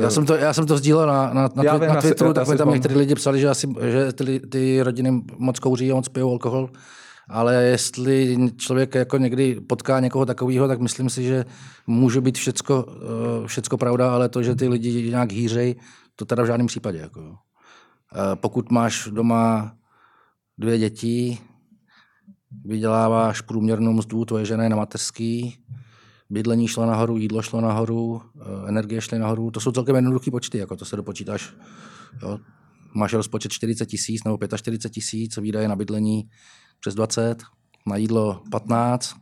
Já 0.00 0.10
jsem 0.10 0.26
to, 0.26 0.36
já 0.36 0.52
jsem 0.52 0.66
to 0.66 0.78
sdílel 0.78 1.06
na, 1.06 1.32
na, 1.34 1.48
na, 1.54 1.64
já 1.64 1.76
vím, 1.76 1.88
na 1.88 2.00
Twitteru, 2.00 2.32
tak 2.32 2.58
tam 2.58 2.70
některý 2.70 2.94
lidi 2.94 3.14
psali, 3.14 3.40
že, 3.40 3.48
asi, 3.48 3.68
že 3.90 4.12
ty, 4.12 4.40
ty 4.40 4.82
rodiny 4.82 5.22
moc 5.38 5.58
kouří 5.58 5.92
a 5.92 5.94
moc 5.94 6.08
pijou 6.08 6.30
alkohol 6.30 6.70
ale 7.28 7.64
jestli 7.64 8.36
člověk 8.56 8.94
jako 8.94 9.18
někdy 9.18 9.60
potká 9.60 10.00
někoho 10.00 10.26
takového, 10.26 10.68
tak 10.68 10.80
myslím 10.80 11.10
si, 11.10 11.22
že 11.22 11.44
může 11.86 12.20
být 12.20 12.38
všecko, 12.38 12.86
eh, 12.88 13.46
všecko 13.46 13.76
pravda, 13.76 14.14
ale 14.14 14.28
to, 14.28 14.42
že 14.42 14.54
ty 14.54 14.68
lidi 14.68 15.10
nějak 15.10 15.32
hýřej, 15.32 15.76
to 16.16 16.24
teda 16.24 16.42
v 16.42 16.46
žádném 16.46 16.66
případě. 16.66 16.98
Jako. 16.98 17.20
Eh, 17.20 18.36
pokud 18.36 18.70
máš 18.70 19.08
doma 19.12 19.74
dvě 20.58 20.78
děti, 20.78 21.38
vyděláváš 22.64 23.40
průměrnou 23.40 23.92
mzdu, 23.92 24.24
tvoje 24.24 24.44
žena 24.44 24.62
je 24.62 24.68
na 24.68 24.76
mateřský, 24.76 25.58
bydlení 26.30 26.68
šlo 26.68 26.86
nahoru, 26.86 27.16
jídlo 27.16 27.42
šlo 27.42 27.60
nahoru, 27.60 28.22
eh, 28.36 28.68
energie 28.68 29.00
šly 29.00 29.18
nahoru. 29.18 29.50
To 29.50 29.60
jsou 29.60 29.72
celkem 29.72 29.96
jednoduché 29.96 30.30
počty, 30.30 30.58
jako 30.58 30.76
to 30.76 30.84
se 30.84 30.96
dopočítáš. 30.96 31.54
Jo. 32.22 32.38
Máš 32.94 33.12
rozpočet 33.12 33.52
40 33.52 33.86
tisíc 33.86 34.24
nebo 34.24 34.38
45 34.56 34.90
tisíc, 34.90 35.36
výdaje 35.36 35.68
na 35.68 35.76
bydlení 35.76 36.30
přes 36.80 36.94
20, 36.94 37.42
na 37.86 37.96
jídlo 37.96 38.42
15 38.50 39.14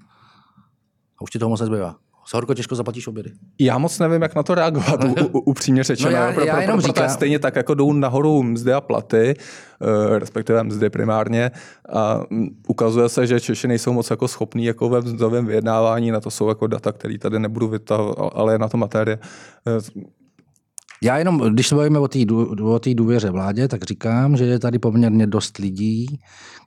a 1.19 1.23
už 1.23 1.31
ti 1.31 1.39
toho 1.39 1.51
moc 1.51 1.61
nezbývá. 1.61 2.02
S 2.27 2.35
horko 2.35 2.55
těžko 2.55 2.75
zaplatíš 2.75 3.07
obědy. 3.07 3.31
Já 3.59 3.79
moc 3.79 3.99
nevím, 3.99 4.23
jak 4.23 4.35
na 4.35 4.43
to 4.43 4.55
reagovat, 4.55 5.05
u, 5.23 5.27
u, 5.27 5.41
upřímně 5.41 5.85
řečeno. 5.85 6.11
No 6.11 6.17
já, 6.17 6.33
pro, 6.33 6.45
já 6.45 6.61
jenom 6.61 6.81
pro, 6.81 6.87
říkám. 6.87 7.09
Stejně 7.09 7.39
tak, 7.39 7.57
jako 7.57 7.75
jdou 7.75 7.93
nahoru 7.93 8.43
mzdy 8.43 8.73
a 8.73 8.81
platy, 8.81 9.35
uh, 9.81 10.19
respektive 10.19 10.65
mzdy 10.65 10.91
primárně, 10.91 11.51
a 11.93 12.21
um, 12.31 12.49
ukazuje 12.69 13.09
se, 13.09 13.27
že 13.27 13.41
Češi 13.41 13.69
nejsou 13.69 13.93
moc 13.93 14.11
jako 14.11 14.29
schopní 14.29 14.65
jako 14.65 14.89
ve 14.89 15.01
mzdovém 15.01 15.47
vyjednávání, 15.47 16.11
na 16.11 16.21
to 16.21 16.31
jsou 16.31 16.49
jako 16.49 16.67
data, 16.67 16.93
které 16.93 17.19
tady 17.19 17.39
nebudu 17.39 17.69
vytahovat, 17.69 18.33
ale 18.35 18.55
je 18.55 18.59
na 18.59 18.69
to 18.69 18.77
materie. 18.77 19.19
Uh, 19.97 20.03
já 21.05 21.19
jenom, 21.19 21.39
když 21.39 21.69
se 21.69 21.75
bavíme 21.75 21.99
o 22.63 22.79
té 22.79 22.95
důvěře 22.95 23.31
vládě, 23.31 23.69
tak 23.69 23.85
říkám, 23.85 24.37
že 24.37 24.45
je 24.45 24.59
tady 24.59 24.79
poměrně 24.79 25.27
dost 25.27 25.59
lidí, 25.59 26.21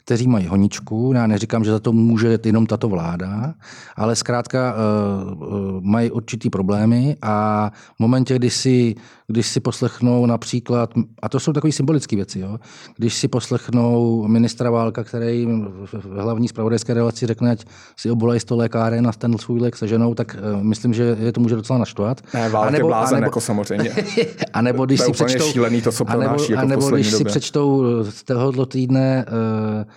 kteří 0.06 0.28
mají 0.28 0.48
honičku. 0.48 1.12
Já 1.16 1.28
neříkám, 1.28 1.64
že 1.64 1.72
za 1.72 1.80
to 1.80 1.92
může 1.92 2.40
jenom 2.46 2.66
tato 2.66 2.90
vláda, 2.90 3.54
ale 3.96 4.16
zkrátka 4.16 4.76
uh, 4.76 5.82
mají 5.82 6.12
určitý 6.12 6.50
problémy 6.50 7.18
a 7.22 7.72
v 7.96 8.00
momentě, 8.00 8.36
kdy 8.36 8.50
si, 8.50 8.96
když 9.28 9.48
si 9.48 9.60
poslechnou 9.60 10.26
například, 10.26 10.94
a 11.22 11.30
to 11.30 11.40
jsou 11.40 11.54
takové 11.54 11.72
symbolické 11.72 12.16
věci, 12.16 12.40
jo, 12.40 12.58
když 12.98 13.16
si 13.16 13.28
poslechnou 13.28 14.24
ministra 14.28 14.70
Válka, 14.70 15.04
který 15.04 15.48
v 15.94 16.22
hlavní 16.22 16.48
zpravodajské 16.48 16.94
relaci 16.94 17.26
řekne, 17.26 17.52
ať 17.52 17.66
si 17.98 18.12
obolají 18.12 18.40
sto 18.40 18.56
lékáren 18.56 19.08
a 19.08 19.12
ten 19.12 19.38
svůj 19.38 19.60
lék 19.60 19.76
se 19.76 19.88
ženou, 19.88 20.14
tak 20.14 20.38
uh, 20.56 20.64
myslím, 20.64 20.94
že 20.94 21.18
je 21.20 21.32
to 21.32 21.42
může 21.42 21.56
docela 21.56 21.80
naštvat. 21.80 22.22
Ne, 22.34 22.50
Válk 22.50 22.72
nebo, 22.72 22.88
je 22.88 22.90
blázen, 22.90 23.18
anebo, 23.18 23.28
jako 23.28 23.42
samozřejmě. 23.42 23.92
a 24.54 24.62
nebo 24.62 24.86
když 24.86 25.02
si 25.02 25.12
přečtou, 25.12 25.52
šílený, 25.52 25.82
to, 25.82 25.92
co 25.92 26.10
anebo, 26.10 26.44
jako 26.50 26.62
anebo 26.62 26.90
když 26.90 27.12
době. 27.12 27.18
si 27.18 27.26
přečtou 27.26 27.84
z 28.04 28.24
tohoto 28.24 28.66
týdne 28.66 29.26
uh, 29.28 29.95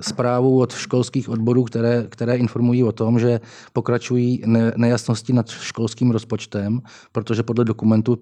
zprávu 0.00 0.60
od 0.60 0.72
školských 0.72 1.28
odborů, 1.28 1.64
které, 1.64 2.06
které 2.08 2.36
informují 2.36 2.84
o 2.84 2.92
tom, 2.92 3.18
že 3.18 3.40
pokračují 3.72 4.42
ne, 4.46 4.72
nejasnosti 4.76 5.32
nad 5.32 5.48
školským 5.48 6.10
rozpočtem, 6.10 6.80
protože 7.12 7.42
podle 7.42 7.64
dokumentu 7.64 8.18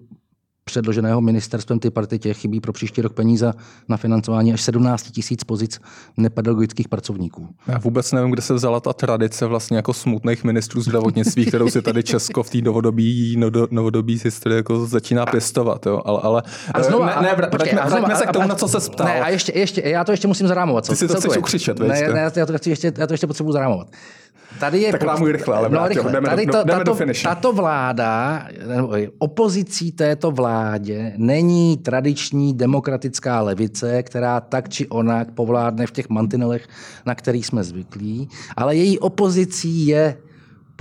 předloženého 0.63 1.21
ministerstvem 1.21 1.79
ty 1.79 1.89
partitě 1.89 2.33
chybí 2.33 2.59
pro 2.59 2.73
příští 2.73 3.01
rok 3.01 3.13
peníze 3.13 3.53
na 3.89 3.97
financování 3.97 4.53
až 4.53 4.61
17 4.61 5.11
tisíc 5.11 5.43
pozic 5.43 5.79
nepedagogických 6.17 6.89
pracovníků. 6.89 7.47
Já 7.67 7.77
vůbec 7.77 8.11
nevím, 8.11 8.31
kde 8.31 8.41
se 8.41 8.53
vzala 8.53 8.79
ta 8.79 8.93
tradice 8.93 9.45
vlastně 9.45 9.77
jako 9.77 9.93
smutných 9.93 10.43
ministrů 10.43 10.81
zdravotnictví, 10.81 11.45
kterou 11.45 11.69
si 11.69 11.81
tady 11.81 12.03
Česko 12.03 12.43
v 12.43 12.49
té 12.49 12.57
novodobí, 12.61 13.35
novodobí 13.71 14.19
historii 14.23 14.55
jako 14.55 14.85
začíná 14.85 15.25
pěstovat. 15.25 15.85
Jo? 15.85 16.01
Ale, 16.05 16.19
ale 16.23 16.43
a 16.73 16.83
znovu, 16.83 17.05
ne, 17.05 17.15
ne, 17.21 17.35
vraťme, 17.35 17.81
vraťme 17.89 18.15
se 18.15 18.25
k 18.25 18.31
tomu, 18.31 18.47
na 18.47 18.55
co 18.55 18.67
se 18.67 18.89
ptal. 18.89 19.07
Ne, 19.07 19.21
a 19.21 19.29
ještě, 19.29 19.51
ještě, 19.55 19.81
já 19.85 20.03
to 20.03 20.11
ještě 20.11 20.27
musím 20.27 20.47
zarámovat. 20.47 20.87
Ty 20.87 20.95
si 20.95 21.07
to 21.07 21.13
chceš 21.13 21.37
ukřičet, 21.37 21.79
ne, 21.79 21.87
ne, 21.87 22.31
já 22.35 22.45
to, 22.45 22.57
chci 22.57 22.69
ještě, 22.69 22.93
já 22.97 23.07
to 23.07 23.13
ještě 23.13 23.27
potřebuji 23.27 23.51
zarámovat. 23.51 23.87
Tady 24.59 24.81
je 24.81 24.91
tak 24.91 25.03
rámuj 25.03 25.31
rychle, 25.31 25.55
ale 25.57 25.69
no, 25.69 25.87
rychle. 25.87 26.11
Jdeme, 26.11 26.29
tady 26.29 26.45
to, 26.45 26.63
jdeme 26.63 26.83
tato, 26.83 27.05
do 27.05 27.13
tato 27.23 27.53
vláda, 27.53 28.43
opozicí 29.17 29.91
této 29.91 30.31
vládě 30.31 31.13
není 31.17 31.77
tradiční 31.77 32.53
demokratická 32.53 33.41
levice, 33.41 34.03
která 34.03 34.41
tak 34.41 34.69
či 34.69 34.87
onak 34.87 35.31
povládne 35.31 35.87
v 35.87 35.91
těch 35.91 36.09
mantinelech, 36.09 36.67
na 37.05 37.15
kterých 37.15 37.45
jsme 37.45 37.63
zvyklí, 37.63 38.29
ale 38.57 38.75
její 38.75 38.99
opozicí 38.99 39.87
je 39.87 40.17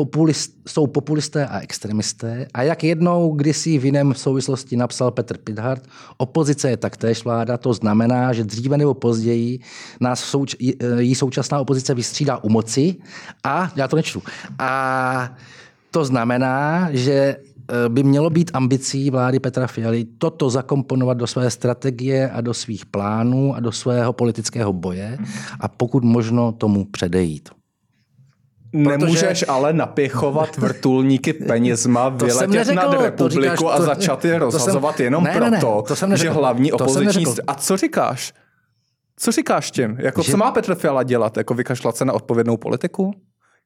populist, 0.05 0.55
jsou 0.69 0.87
populisté 0.87 1.47
a 1.47 1.61
extremisté. 1.61 2.47
A 2.55 2.62
jak 2.62 2.85
jednou 2.85 3.33
kdysi 3.33 3.79
v 3.79 3.85
jiném 3.85 4.15
souvislosti 4.15 4.77
napsal 4.77 5.11
Petr 5.11 5.38
Pithart, 5.38 5.83
opozice 6.17 6.71
je 6.71 6.77
taktéž 6.77 7.25
vláda, 7.25 7.57
to 7.57 7.73
znamená, 7.73 8.33
že 8.33 8.45
dříve 8.45 8.79
nebo 8.79 8.95
později 8.95 9.59
nás 10.01 10.21
souč, 10.21 10.57
jí 10.99 11.15
současná 11.15 11.61
opozice 11.61 11.95
vystřídá 11.95 12.37
u 12.43 12.49
moci. 12.49 12.97
A, 13.45 13.73
já 13.77 13.88
to 13.88 13.97
nečtu, 13.97 14.23
a 14.59 15.37
to 15.91 16.05
znamená, 16.05 16.88
že 16.91 17.12
e, 17.12 17.37
by 17.88 18.03
mělo 18.03 18.31
být 18.31 18.51
ambicí 18.55 19.11
vlády 19.11 19.38
Petra 19.38 19.67
Fialy 19.67 20.05
toto 20.19 20.51
zakomponovat 20.51 21.17
do 21.17 21.27
své 21.27 21.51
strategie 21.51 22.31
a 22.31 22.41
do 22.41 22.55
svých 22.55 22.87
plánů 22.87 23.55
a 23.55 23.61
do 23.61 23.73
svého 23.73 24.12
politického 24.12 24.73
boje 24.73 25.19
a 25.61 25.69
pokud 25.69 26.05
možno 26.05 26.53
tomu 26.53 26.85
předejít. 26.85 27.62
Nemůžeš 28.73 29.45
ale 29.49 29.73
napěchovat 29.73 30.57
vrtulníky 30.57 31.33
penězma, 31.49 32.09
vyletět 32.09 32.75
nad 32.75 32.93
republiku 33.03 33.65
to, 33.65 33.73
a 33.73 33.83
začat 33.83 34.25
je 34.25 34.39
rozhazovat 34.39 34.97
jsem, 34.97 35.05
jenom 35.05 35.25
ne, 35.25 35.31
proto, 35.31 35.51
ne, 35.51 35.51
ne, 35.51 35.83
to 35.89 35.97
jsem 35.97 36.17
že 36.17 36.31
hlavní 36.31 36.73
opoziční... 36.73 37.25
A 37.47 37.55
co 37.55 37.77
říkáš? 37.77 38.33
Co 39.17 39.33
říkáš 39.33 39.71
tím? 39.71 39.97
Jako, 39.99 40.23
že... 40.23 40.31
Co 40.31 40.37
má 40.37 40.51
Petr 40.51 40.75
Fiala 40.75 41.03
dělat? 41.03 41.37
Jako 41.37 41.55
vykašlat 41.55 41.97
se 41.97 42.05
na 42.05 42.13
odpovědnou 42.13 42.57
politiku? 42.57 43.15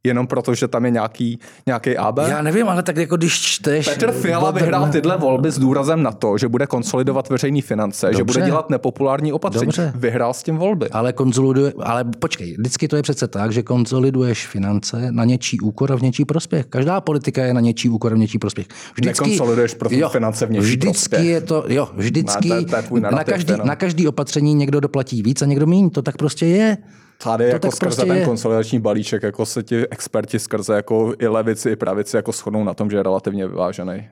Jenom 0.06 0.26
proto, 0.26 0.54
že 0.54 0.68
tam 0.68 0.84
je 0.84 0.90
nějaký, 0.90 1.38
nějaký 1.66 1.96
AB? 1.96 2.18
Já 2.18 2.42
nevím, 2.42 2.68
ale 2.68 2.82
tak 2.82 2.96
jako 2.96 3.16
když 3.16 3.40
čteš... 3.40 3.88
Petr 3.88 4.12
Fiala 4.12 4.50
vyhrál 4.50 4.88
tyhle 4.88 5.16
volby 5.16 5.50
s 5.50 5.58
důrazem 5.58 6.02
na 6.02 6.12
to, 6.12 6.38
že 6.38 6.48
bude 6.48 6.66
konsolidovat 6.66 7.28
veřejné 7.28 7.62
finance, 7.62 8.06
Dobře. 8.06 8.18
že 8.18 8.24
bude 8.24 8.46
dělat 8.46 8.70
nepopulární 8.70 9.32
opatření. 9.32 9.66
Dobře. 9.66 9.92
Vyhrál 9.94 10.34
s 10.34 10.42
tím 10.42 10.56
volby. 10.56 10.88
Ale 10.90 11.12
konsoliduje, 11.12 11.72
ale 11.82 12.04
počkej, 12.04 12.56
vždycky 12.58 12.88
to 12.88 12.96
je 12.96 13.02
přece 13.02 13.28
tak, 13.28 13.52
že 13.52 13.62
konsoliduješ 13.62 14.46
finance 14.46 15.06
na 15.10 15.24
něčí 15.24 15.60
úkor 15.60 15.92
a 15.92 15.96
v 15.96 16.02
něčí 16.02 16.24
prospěch. 16.24 16.66
Každá 16.66 17.00
politika 17.00 17.44
je 17.44 17.54
na 17.54 17.60
něčí 17.60 17.88
úkor 17.88 18.12
a 18.12 18.14
v 18.14 18.18
něčí 18.18 18.38
prospěch. 18.38 18.66
Vždycky, 18.94 19.24
Nekonsoliduješ 19.24 19.74
pro 19.74 19.88
jo, 19.92 20.08
finance 20.08 20.46
v 20.46 20.50
něčí 20.50 20.66
vždycky 20.66 20.90
prospěch. 20.90 21.24
je 21.24 21.40
to, 21.40 21.64
jo, 21.68 21.88
vždycky 21.94 22.48
no, 22.48 22.64
to 22.64 22.64
to 22.88 22.96
je 22.96 23.00
na, 23.00 23.24
každý, 23.24 23.54
na 23.64 23.76
každý 23.76 24.08
opatření 24.08 24.54
někdo 24.54 24.80
doplatí 24.80 25.22
víc 25.22 25.42
a 25.42 25.46
někdo 25.46 25.66
méně. 25.66 25.90
To 25.90 26.02
tak 26.02 26.16
prostě 26.16 26.46
je. 26.46 26.76
Tady 27.22 27.44
to 27.44 27.50
jako 27.52 27.70
skrze 27.70 27.96
prostě 27.96 28.06
ten 28.06 28.16
je. 28.16 28.24
konsolidační 28.24 28.80
balíček, 28.80 29.22
jako 29.22 29.46
se 29.46 29.62
ti 29.62 29.88
experti 29.88 30.38
skrze 30.38 30.74
jako 30.74 31.14
i 31.18 31.28
levici, 31.28 31.70
i 31.70 31.76
pravici 31.76 32.16
jako 32.16 32.32
shodnou 32.32 32.64
na 32.64 32.74
tom, 32.74 32.90
že 32.90 32.96
je 32.96 33.02
relativně 33.02 33.48
vyvážený. 33.48 34.08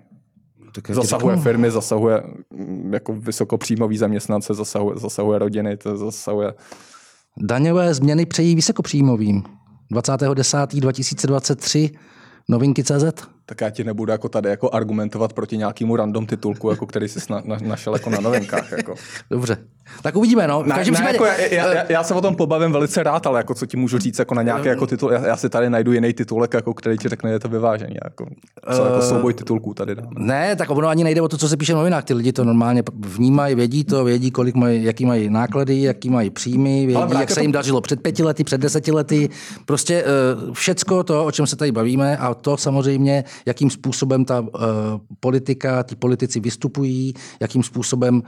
Tak 0.75 0.91
zasahuje 0.91 1.37
firmy, 1.37 1.71
zasahuje 1.71 2.23
mm, 2.51 2.95
jako 2.95 3.13
vysokopříjmový 3.13 3.97
zaměstnance, 3.97 4.55
zasahuje, 4.55 4.99
zasahuje 4.99 5.39
rodiny, 5.39 5.77
to 5.77 5.97
zasahuje... 5.97 6.55
Daňové 7.37 7.95
změny 7.95 8.27
přejí 8.27 8.55
vysokopříjmovým. 8.55 9.43
20.10.2023 9.93 11.91
novinky 12.49 12.85
CZ 12.85 13.34
tak 13.47 13.61
já 13.61 13.71
ti 13.71 13.85
nebudu 13.85 14.13
jako 14.13 14.29
tady 14.29 14.49
jako 14.49 14.71
argumentovat 14.73 15.33
proti 15.33 15.57
nějakému 15.57 15.97
random 15.97 16.27
titulku, 16.27 16.71
jako 16.71 16.87
který 16.87 17.09
jsi 17.09 17.21
na, 17.31 17.43
na, 17.45 17.57
našel 17.63 17.93
jako 17.93 18.11
na 18.11 18.21
novinkách. 18.21 18.73
Jako. 18.73 18.95
Dobře. 19.31 19.57
Tak 20.03 20.17
uvidíme, 20.17 20.49
no. 20.49 20.63
Ne, 20.63 20.77
ne, 20.77 20.83
případě... 20.83 21.13
jako 21.13 21.25
já, 21.25 21.73
já, 21.73 21.85
já, 21.89 22.03
se 22.03 22.15
o 22.15 22.21
tom 22.21 22.37
pobavím 22.37 22.73
velice 22.73 23.03
rád, 23.03 23.27
ale 23.27 23.41
jako 23.41 23.55
co 23.55 23.67
ti 23.67 23.77
můžu 23.77 23.99
říct 23.99 24.19
jako 24.19 24.35
na 24.35 24.43
nějaký 24.43 24.69
jako 24.69 24.87
titul, 24.87 25.13
já, 25.13 25.27
já 25.27 25.37
si 25.37 25.49
tady 25.49 25.71
najdu 25.71 25.93
jiný 25.93 26.13
titulek, 26.13 26.55
jako 26.55 26.75
který 26.75 26.99
ti 26.99 27.09
řekne, 27.09 27.31
je 27.31 27.41
to 27.41 27.49
vyvážení. 27.49 27.97
Jako, 28.05 28.27
co 28.75 28.85
jako 28.85 28.99
eh, 28.99 29.03
souboj 29.03 29.35
titulků 29.35 29.75
tady 29.75 29.95
dáme. 29.95 30.09
Ne, 30.19 30.57
tak 30.57 30.71
ono 30.71 30.89
ani 30.89 31.05
nejde 31.05 31.23
o 31.23 31.29
to, 31.29 31.39
co 31.39 31.49
se 31.49 31.57
píše 31.57 31.73
v 31.73 31.77
novinách. 31.77 32.05
Ty 32.05 32.15
lidi 32.15 32.33
to 32.33 32.45
normálně 32.45 32.83
vnímají, 32.99 33.55
vědí 33.55 33.85
to, 33.85 34.05
vědí, 34.05 34.31
kolik 34.31 34.55
mají, 34.55 34.85
jaký 34.85 35.07
mají 35.07 35.31
náklady, 35.31 35.83
jaký 35.83 36.11
mají 36.11 36.31
příjmy, 36.31 36.87
vědí, 36.87 37.15
jak 37.21 37.29
se 37.29 37.35
to... 37.35 37.41
jim 37.41 37.53
dařilo 37.53 37.81
před 37.81 38.01
pěti 38.01 38.23
lety, 38.23 38.45
před 38.45 38.61
deseti 38.61 38.93
lety. 38.93 39.29
Prostě 39.65 40.05
uh, 40.05 40.53
všecko 40.55 41.03
to, 41.03 41.25
o 41.25 41.33
čem 41.33 41.47
se 41.47 41.57
tady 41.57 41.73
bavíme 41.73 42.17
a 42.17 42.35
to 42.35 42.57
samozřejmě, 42.57 43.25
jakým 43.47 43.71
způsobem 43.71 44.25
ta 44.25 44.41
uh, 44.41 44.49
politika, 45.21 45.83
ti 45.83 45.97
politici 45.97 46.41
vystupují, 46.41 47.15
jakým 47.41 47.63
způsobem 47.63 48.23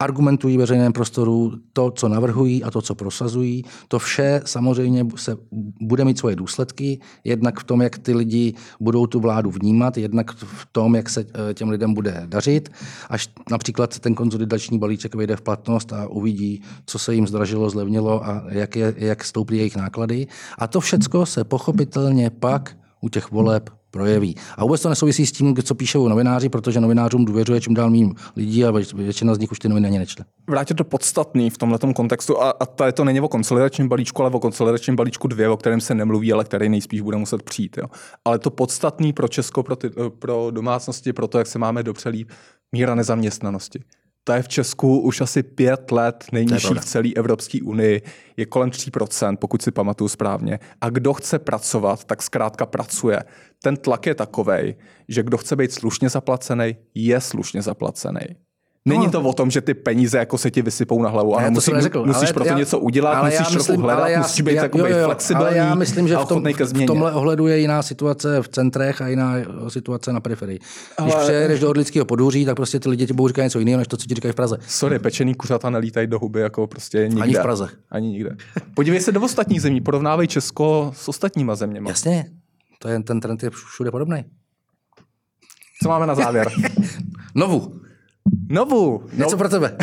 argumentují 0.00 0.56
veřejném 0.56 0.92
prostoru 0.92 1.52
to, 1.72 1.90
co 1.90 2.08
navrhují 2.08 2.64
a 2.64 2.70
to, 2.70 2.82
co 2.82 2.94
prosazují. 2.94 3.64
To 3.88 3.98
vše 3.98 4.40
samozřejmě 4.44 5.06
se 5.16 5.36
bude 5.80 6.04
mít 6.04 6.18
svoje 6.18 6.36
důsledky, 6.36 7.00
jednak 7.24 7.60
v 7.60 7.64
tom, 7.64 7.82
jak 7.82 7.98
ty 7.98 8.14
lidi 8.14 8.54
budou 8.80 9.06
tu 9.06 9.20
vládu 9.20 9.50
vnímat, 9.50 9.98
jednak 9.98 10.30
v 10.30 10.66
tom, 10.72 10.96
jak 10.96 11.08
se 11.08 11.20
eh, 11.20 11.54
těm 11.54 11.68
lidem 11.68 11.94
bude 11.94 12.22
dařit, 12.26 12.68
až 13.10 13.28
například 13.50 13.98
ten 13.98 14.14
konzolidační 14.14 14.78
balíček 14.78 15.14
vejde 15.14 15.36
v 15.36 15.42
platnost 15.42 15.92
a 15.92 16.06
uvidí, 16.06 16.62
co 16.86 16.98
se 16.98 17.14
jim 17.14 17.26
zdražilo, 17.26 17.70
zlevnilo 17.70 18.26
a 18.26 18.44
jak, 18.48 18.76
je, 18.76 18.94
jak 18.96 19.24
stouply 19.24 19.56
jejich 19.56 19.76
náklady. 19.76 20.26
A 20.58 20.66
to 20.66 20.80
všecko 20.80 21.26
se 21.26 21.44
pochopitelně 21.44 22.30
pak 22.30 22.76
u 23.00 23.08
těch 23.08 23.30
voleb 23.30 23.70
projeví. 23.90 24.36
A 24.56 24.64
vůbec 24.64 24.82
to 24.82 24.88
nesouvisí 24.88 25.26
s 25.26 25.32
tím, 25.32 25.56
co 25.56 25.74
píšou 25.74 26.08
novináři, 26.08 26.48
protože 26.48 26.80
novinářům 26.80 27.24
důvěřuje 27.24 27.60
čím 27.60 27.74
dál 27.74 27.90
mým 27.90 28.14
lidí 28.36 28.64
a 28.64 28.70
většina 28.94 29.34
z 29.34 29.38
nich 29.38 29.50
už 29.52 29.58
ty 29.58 29.68
noviny 29.68 29.88
ani 29.88 29.98
nečte. 29.98 30.24
Vrátit 30.50 30.74
to 30.74 30.84
podstatný 30.84 31.50
v 31.50 31.58
tomto 31.58 31.92
kontextu, 31.94 32.42
a, 32.42 32.50
a 32.50 32.66
to, 32.66 32.92
to 32.92 33.04
není 33.04 33.20
o 33.20 33.28
konsolidačním 33.28 33.88
balíčku, 33.88 34.22
ale 34.22 34.30
o 34.30 34.40
konsolidačním 34.40 34.96
balíčku 34.96 35.28
dvě, 35.28 35.48
o 35.48 35.56
kterém 35.56 35.80
se 35.80 35.94
nemluví, 35.94 36.32
ale 36.32 36.44
který 36.44 36.68
nejspíš 36.68 37.00
bude 37.00 37.16
muset 37.16 37.42
přijít. 37.42 37.78
Jo. 37.78 37.84
Ale 38.24 38.38
to 38.38 38.50
podstatný 38.50 39.12
pro 39.12 39.28
Česko, 39.28 39.62
pro, 39.62 39.76
ty, 39.76 39.90
pro 40.18 40.50
domácnosti, 40.50 41.12
pro 41.12 41.28
to, 41.28 41.38
jak 41.38 41.46
se 41.46 41.58
máme 41.58 41.82
dobře 41.82 42.08
líp, 42.08 42.30
míra 42.72 42.94
nezaměstnanosti 42.94 43.80
ta 44.24 44.36
je 44.36 44.42
v 44.42 44.48
Česku 44.48 45.00
už 45.00 45.20
asi 45.20 45.42
pět 45.42 45.92
let 45.92 46.24
nejnižší 46.32 46.74
v 46.74 46.84
celé 46.84 47.08
Evropské 47.16 47.58
unii, 47.62 48.02
je 48.36 48.46
kolem 48.46 48.70
3%, 48.70 49.36
pokud 49.36 49.62
si 49.62 49.70
pamatuju 49.70 50.08
správně. 50.08 50.58
A 50.80 50.90
kdo 50.90 51.12
chce 51.12 51.38
pracovat, 51.38 52.04
tak 52.04 52.22
zkrátka 52.22 52.66
pracuje. 52.66 53.24
Ten 53.62 53.76
tlak 53.76 54.06
je 54.06 54.14
takový, 54.14 54.74
že 55.08 55.22
kdo 55.22 55.38
chce 55.38 55.56
být 55.56 55.72
slušně 55.72 56.08
zaplacený, 56.08 56.76
je 56.94 57.20
slušně 57.20 57.62
zaplacený. 57.62 58.20
Není 58.84 59.06
no. 59.06 59.12
to 59.12 59.22
o 59.22 59.32
tom, 59.32 59.50
že 59.50 59.60
ty 59.60 59.74
peníze 59.74 60.18
jako 60.18 60.38
se 60.38 60.50
ti 60.50 60.62
vysypou 60.62 61.02
na 61.02 61.08
hlavu, 61.08 61.38
ale 61.38 61.50
musí, 61.50 61.72
musíš 62.04 62.22
ale 62.22 62.32
proto 62.32 62.48
já, 62.48 62.58
něco 62.58 62.78
udělat, 62.78 63.12
ale 63.12 63.30
musíš 63.30 63.64
trochu 63.64 63.80
hledat, 63.80 64.08
já, 64.08 64.18
musíš 64.18 64.40
být 64.40 64.54
já, 64.54 64.62
jako 64.62 64.78
jo, 64.78 64.86
jo, 64.86 65.04
flexibilní 65.04 65.48
ale 65.48 65.56
já 65.56 65.74
myslím, 65.74 66.08
že 66.08 66.16
v, 66.16 66.24
tom, 66.24 66.44
v 66.44 66.86
tomhle 66.86 67.12
ohledu 67.12 67.46
je 67.46 67.58
jiná 67.58 67.82
situace 67.82 68.42
v 68.42 68.48
centrech 68.48 69.00
a 69.00 69.08
jiná 69.08 69.34
situace 69.68 70.12
na 70.12 70.20
periferii. 70.20 70.58
Když 71.02 71.14
ale... 71.14 71.24
přejedeš 71.24 71.60
do 71.60 71.70
Orlického 71.70 72.04
podhůří, 72.04 72.44
tak 72.44 72.56
prostě 72.56 72.80
ty 72.80 72.88
lidi 72.88 73.06
ti 73.06 73.12
budou 73.12 73.28
říkat 73.28 73.42
něco 73.42 73.58
jiného, 73.58 73.78
než 73.78 73.88
to, 73.88 73.96
co 73.96 74.06
ti 74.06 74.14
říkají 74.14 74.32
v 74.32 74.36
Praze. 74.36 74.56
Sorry, 74.66 74.98
pečený 74.98 75.34
kuřata 75.34 75.70
nelítají 75.70 76.06
do 76.06 76.18
huby 76.18 76.40
jako 76.40 76.66
prostě 76.66 77.08
nikde. 77.08 77.22
Ani 77.22 77.34
v 77.34 77.42
Praze. 77.42 77.68
Ani 77.90 78.08
nikde. 78.08 78.36
Podívej 78.74 79.00
se 79.00 79.12
do 79.12 79.20
ostatních 79.20 79.62
zemí, 79.62 79.80
porovnávej 79.80 80.26
Česko 80.26 80.92
s 80.96 81.08
ostatníma 81.08 81.54
zeměmi. 81.54 81.88
Jasně, 81.88 82.26
to 82.82 82.88
je, 82.88 83.02
ten 83.02 83.20
trend 83.20 83.42
je 83.42 83.50
všude 83.50 83.90
podobný. 83.90 84.24
Co 85.82 85.88
máme 85.88 86.06
na 86.06 86.14
závěr? 86.14 86.48
Novu. 87.34 87.80
Novu. 88.48 89.02
Něco 89.12 89.30
no. 89.30 89.36
pro 89.38 89.48
tebe. 89.48 89.76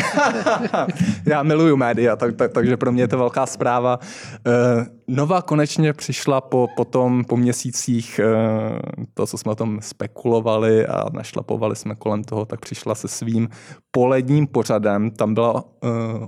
Já 1.26 1.42
miluju 1.42 1.76
média, 1.76 2.16
tak, 2.16 2.36
tak, 2.36 2.52
takže 2.52 2.76
pro 2.76 2.92
mě 2.92 3.02
je 3.02 3.08
to 3.08 3.18
velká 3.18 3.46
zpráva. 3.46 3.98
Uh, 3.98 4.84
Nova 5.08 5.42
konečně 5.42 5.92
přišla 5.92 6.40
po, 6.40 6.68
po, 6.76 6.84
tom, 6.84 7.24
po 7.24 7.36
měsících, 7.36 8.20
uh, 8.24 9.04
to, 9.14 9.26
co 9.26 9.38
jsme 9.38 9.52
o 9.52 9.54
tom 9.54 9.78
spekulovali 9.82 10.86
a 10.86 11.04
našlapovali 11.12 11.76
jsme 11.76 11.94
kolem 11.94 12.24
toho, 12.24 12.44
tak 12.44 12.60
přišla 12.60 12.94
se 12.94 13.08
svým 13.08 13.48
poledním 13.90 14.46
pořadem. 14.46 15.10
Tam 15.10 15.34
byla, 15.34 15.54
uh, 15.54 16.26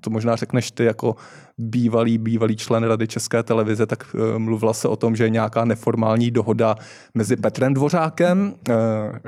to 0.00 0.10
možná 0.10 0.36
řekneš 0.36 0.70
ty 0.70 0.84
jako 0.84 1.16
bývalý, 1.58 2.18
bývalý 2.18 2.56
člen 2.56 2.84
Rady 2.84 3.08
České 3.08 3.42
televize, 3.42 3.86
tak 3.86 4.14
uh, 4.14 4.38
mluvila 4.38 4.72
se 4.72 4.88
o 4.88 4.96
tom, 4.96 5.16
že 5.16 5.24
je 5.24 5.30
nějaká 5.30 5.64
neformální 5.64 6.30
dohoda 6.30 6.76
mezi 7.14 7.36
Petrem 7.36 7.74
Dvořákem, 7.74 8.54
uh, 8.68 8.74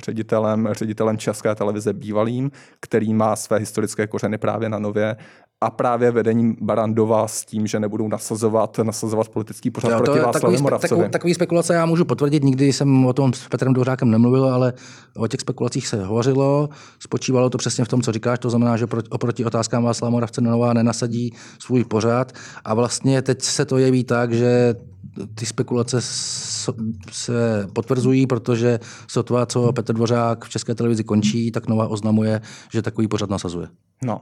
ředitelem, 0.05 0.69
ředitelem 0.73 1.19
České 1.19 1.55
televize 1.55 1.93
bývalým, 1.93 2.51
který 2.81 3.15
má 3.15 3.37
své 3.37 3.59
historické 3.59 4.07
kořeny 4.07 4.39
právě 4.39 4.69
na 4.69 4.79
Nově, 4.79 5.17
a 5.65 5.71
právě 5.71 6.11
vedení 6.11 6.57
Barandova 6.61 7.29
s 7.29 7.45
tím, 7.45 7.67
že 7.67 7.81
nebudou 7.81 8.09
nasazovat, 8.09 8.79
nasazovat 8.79 9.29
politický 9.29 9.71
pořad 9.71 10.03
proti 10.03 10.21
Václavu 10.21 10.63
Moravcovi. 10.63 10.89
Takový, 10.89 11.11
takový 11.11 11.35
spekulace 11.35 11.75
já 11.75 11.87
můžu 11.87 12.05
potvrdit, 12.05 12.45
nikdy 12.45 12.73
jsem 12.73 13.07
o 13.07 13.13
tom 13.13 13.33
s 13.33 13.49
Petrem 13.49 13.73
Dvořákem 13.73 14.11
nemluvil, 14.11 14.45
ale 14.45 14.73
o 15.17 15.27
těch 15.27 15.41
spekulacích 15.41 15.89
se 15.89 16.05
hovořilo. 16.05 16.69
Spočívalo 16.99 17.51
to 17.51 17.59
přesně 17.59 17.85
v 17.85 17.89
tom, 17.89 18.03
co 18.03 18.13
říkáš, 18.13 18.39
to 18.39 18.51
znamená, 18.51 18.77
že 18.77 18.87
oproti 19.11 19.45
otázkám 19.45 19.85
Václava 19.85 20.11
Moravce 20.11 20.41
Nová 20.41 20.73
nenasadí 20.73 21.35
svůj 21.59 21.85
pořad 21.85 22.33
a 22.65 22.75
vlastně 22.75 23.23
teď 23.23 23.43
se 23.43 23.65
to 23.65 23.79
jeví 23.79 24.05
tak, 24.05 24.33
že 24.33 24.75
ty 25.35 25.47
spekulace 25.47 25.97
se 27.13 27.67
potvrzují, 27.73 28.27
protože 28.27 28.81
sotva, 29.09 29.47
co 29.47 29.73
Petr 29.73 29.93
Dvořák 29.93 30.45
v 30.45 30.49
České 30.49 30.75
televizi 30.75 31.05
končí, 31.05 31.51
tak 31.51 31.69
Nova 31.69 31.89
oznamuje, 31.89 32.41
že 32.73 32.83
takový 32.83 33.09
pořad 33.09 33.31
nasazuje. 33.31 33.69
No, 34.05 34.21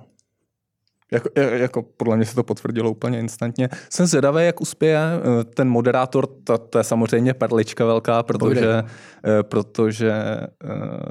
jako, 1.13 1.29
jako 1.41 1.83
podle 1.83 2.17
mě 2.17 2.27
se 2.27 2.35
to 2.35 2.43
potvrdilo 2.43 2.91
úplně 2.91 3.19
instantně. 3.19 3.69
Jsem 3.91 4.07
zvědavý, 4.07 4.45
jak 4.45 4.61
uspěje 4.61 4.99
eh, 4.99 5.45
ten 5.45 5.69
moderátor, 5.69 6.27
to, 6.27 6.59
to 6.59 6.79
je 6.79 6.85
samozřejmě 6.85 7.35
perlička 7.35 7.85
velká, 7.85 8.23
protože, 8.23 8.83
eh, 9.25 9.43
protože 9.43 10.13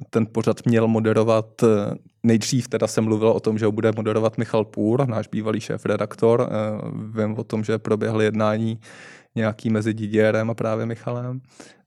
ten 0.09 0.27
pořad 0.31 0.65
měl 0.65 0.87
moderovat 0.87 1.63
Nejdřív 2.23 2.67
teda 2.67 2.87
jsem 2.87 3.03
mluvil 3.03 3.29
o 3.29 3.39
tom, 3.39 3.57
že 3.57 3.65
ho 3.65 3.71
bude 3.71 3.91
moderovat 3.95 4.37
Michal 4.37 4.65
Půr, 4.65 5.07
náš 5.07 5.27
bývalý 5.27 5.59
šéf-redaktor. 5.59 6.49
Vím 7.15 7.37
o 7.37 7.43
tom, 7.43 7.63
že 7.63 7.77
proběhly 7.77 8.25
jednání 8.25 8.79
nějaký 9.35 9.69
mezi 9.69 9.93
Didierem 9.93 10.49
a 10.49 10.53
právě 10.53 10.85
Michalem. 10.85 11.41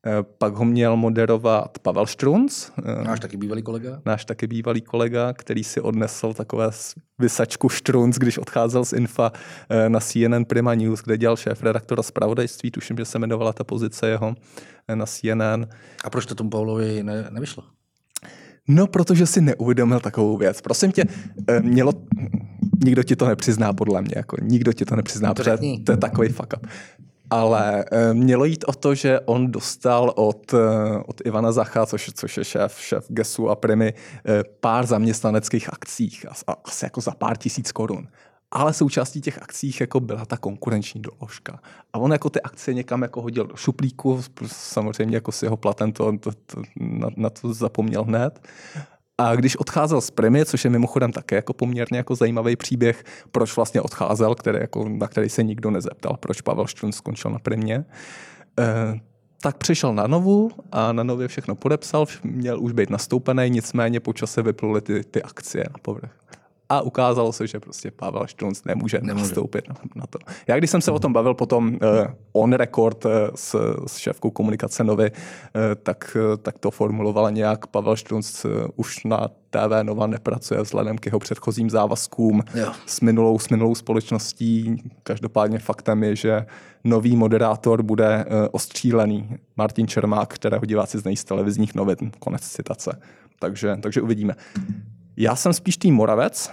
Eh, 0.06 0.22
pak 0.38 0.54
ho 0.54 0.64
měl 0.64 0.96
moderovat 0.96 1.78
Pavel 1.78 2.06
Štrunc. 2.06 2.70
Eh, 2.84 3.04
náš 3.04 3.20
taky 3.20 3.36
bývalý 3.36 3.62
kolega. 3.62 4.02
Náš 4.06 4.24
taky 4.24 4.46
bývalý 4.46 4.80
kolega, 4.80 5.32
který 5.32 5.64
si 5.64 5.80
odnesl 5.80 6.34
takové 6.34 6.70
vysačku 7.18 7.68
Štrunc, 7.68 8.18
když 8.18 8.38
odcházel 8.38 8.84
z 8.84 8.92
Infa 8.92 9.32
eh, 9.70 9.88
na 9.88 10.00
CNN 10.00 10.44
Prima 10.44 10.74
News, 10.74 11.02
kde 11.02 11.18
dělal 11.18 11.36
šéf 11.36 11.62
redaktora 11.62 12.02
zpravodajství. 12.02 12.70
Tuším, 12.70 12.96
že 12.96 13.04
se 13.04 13.18
jmenovala 13.18 13.52
ta 13.52 13.64
pozice 13.64 14.08
jeho 14.08 14.34
na 14.94 15.06
CNN. 15.06 15.66
A 16.04 16.10
proč 16.10 16.26
to 16.26 16.34
tomu 16.34 16.50
Pavlovi 16.50 17.02
ne, 17.02 17.28
nevyšlo? 17.30 17.64
No, 18.68 18.86
protože 18.86 19.26
si 19.26 19.40
neuvědomil 19.40 20.00
takovou 20.00 20.36
věc. 20.36 20.60
Prosím 20.60 20.92
tě, 20.92 21.04
mělo, 21.60 21.92
nikdo 22.84 23.02
ti 23.02 23.16
to 23.16 23.28
nepřizná 23.28 23.72
podle 23.72 24.02
mě, 24.02 24.12
jako 24.16 24.36
nikdo 24.42 24.72
ti 24.72 24.84
to 24.84 24.96
nepřizná, 24.96 25.34
to, 25.34 25.44
to 25.84 25.92
je 25.92 25.96
takový 25.96 26.28
fuck 26.28 26.52
up 26.56 26.66
ale 27.30 27.84
eh, 27.92 28.14
mělo 28.14 28.44
jít 28.44 28.64
o 28.64 28.72
to, 28.72 28.94
že 28.94 29.20
on 29.20 29.50
dostal 29.50 30.12
od, 30.16 30.54
eh, 30.54 30.58
od 31.06 31.20
Ivana 31.24 31.52
Zacha, 31.52 31.86
což, 31.86 32.10
což 32.14 32.36
je 32.36 32.44
šéf, 32.44 32.80
šéf 32.80 33.06
GESu 33.08 33.48
a 33.48 33.56
Primy, 33.56 33.94
eh, 33.94 34.44
pár 34.60 34.86
zaměstnaneckých 34.86 35.72
akcích, 35.72 36.26
asi 36.64 36.84
jako 36.84 37.00
za 37.00 37.10
pár 37.10 37.36
tisíc 37.36 37.72
korun. 37.72 38.08
Ale 38.52 38.72
součástí 38.72 39.20
těch 39.20 39.42
akcích 39.42 39.80
jako 39.80 40.00
byla 40.00 40.24
ta 40.24 40.36
konkurenční 40.36 41.02
doložka. 41.02 41.60
A 41.92 41.98
on 41.98 42.12
jako 42.12 42.30
ty 42.30 42.40
akcie 42.40 42.74
někam 42.74 43.02
jako 43.02 43.22
hodil 43.22 43.46
do 43.46 43.56
šuplíku, 43.56 44.22
samozřejmě 44.46 45.16
jako 45.16 45.32
s 45.32 45.42
jeho 45.42 45.56
platem 45.56 45.92
to, 45.92 46.18
to, 46.18 46.30
to, 46.46 46.62
na, 46.80 47.08
na 47.16 47.30
to 47.30 47.54
zapomněl 47.54 48.04
hned. 48.04 48.40
A 49.20 49.36
když 49.36 49.56
odcházel 49.56 50.00
z 50.00 50.10
Primy, 50.10 50.44
což 50.44 50.64
je 50.64 50.70
mimochodem 50.70 51.12
také 51.12 51.36
jako 51.36 51.52
poměrně 51.52 51.98
jako 51.98 52.14
zajímavý 52.14 52.56
příběh, 52.56 53.04
proč 53.32 53.56
vlastně 53.56 53.80
odcházel, 53.80 54.34
který 54.34 54.58
jako, 54.60 54.88
na 54.88 55.08
který 55.08 55.28
se 55.28 55.42
nikdo 55.42 55.70
nezeptal, 55.70 56.16
proč 56.20 56.40
Pavel 56.40 56.66
Štrun 56.66 56.92
skončil 56.92 57.30
na 57.30 57.38
Primě, 57.38 57.84
eh, 58.58 59.00
tak 59.42 59.56
přišel 59.56 59.94
na 59.94 60.06
novu 60.06 60.50
a 60.72 60.92
na 60.92 61.02
nově 61.02 61.28
všechno 61.28 61.54
podepsal, 61.54 62.06
měl 62.22 62.60
už 62.60 62.72
být 62.72 62.90
nastoupený, 62.90 63.50
nicméně 63.50 64.00
po 64.00 64.12
čase 64.12 64.42
vypluly 64.42 64.80
ty, 64.80 65.04
ty 65.04 65.22
akcie 65.22 65.64
na 65.64 65.78
povrch 65.82 66.10
a 66.70 66.80
ukázalo 66.80 67.32
se, 67.32 67.46
že 67.46 67.60
prostě 67.60 67.90
Pavel 67.90 68.26
Štrunc 68.26 68.64
nemůže, 68.64 68.98
nemůže. 69.02 69.24
nastoupit 69.24 69.68
na, 69.68 69.74
na 69.96 70.06
to. 70.06 70.18
Já 70.46 70.58
když 70.58 70.70
jsem 70.70 70.80
se 70.80 70.90
o 70.90 70.98
tom 70.98 71.12
bavil 71.12 71.34
potom 71.34 71.68
uh, 71.68 71.78
on 72.32 72.52
record 72.52 73.04
uh, 73.04 73.10
s, 73.34 73.76
s 73.86 73.96
šéfkou 73.96 74.30
komunikace 74.30 74.84
Novy, 74.84 75.10
uh, 75.10 75.60
tak, 75.82 76.16
uh, 76.30 76.36
tak 76.36 76.58
to 76.58 76.70
formulovala 76.70 77.30
nějak 77.30 77.66
Pavel 77.66 77.96
Štrunc 77.96 78.44
uh, 78.44 78.50
už 78.76 79.04
na 79.04 79.28
TV 79.50 79.82
Nova 79.82 80.06
nepracuje 80.06 80.62
vzhledem 80.62 80.98
k 80.98 81.06
jeho 81.06 81.18
předchozím 81.18 81.70
závazkům 81.70 82.42
jo. 82.54 82.72
s 82.86 83.00
minulou, 83.00 83.38
s 83.38 83.48
minulou 83.48 83.74
společností. 83.74 84.82
Každopádně 85.02 85.58
faktem 85.58 86.02
je, 86.02 86.16
že 86.16 86.46
nový 86.84 87.16
moderátor 87.16 87.82
bude 87.82 88.24
uh, 88.24 88.46
ostřílený 88.50 89.28
Martin 89.56 89.86
Čermák, 89.86 90.34
kterého 90.34 90.64
diváci 90.64 90.98
znají 90.98 91.16
z 91.16 91.24
televizních 91.24 91.74
novin. 91.74 92.10
Konec 92.18 92.42
citace. 92.42 93.00
Takže, 93.38 93.76
takže 93.82 94.00
uvidíme. 94.00 94.34
Já 95.20 95.36
jsem 95.36 95.52
spíš 95.52 95.76
tým 95.76 95.94
Moravec, 95.94 96.50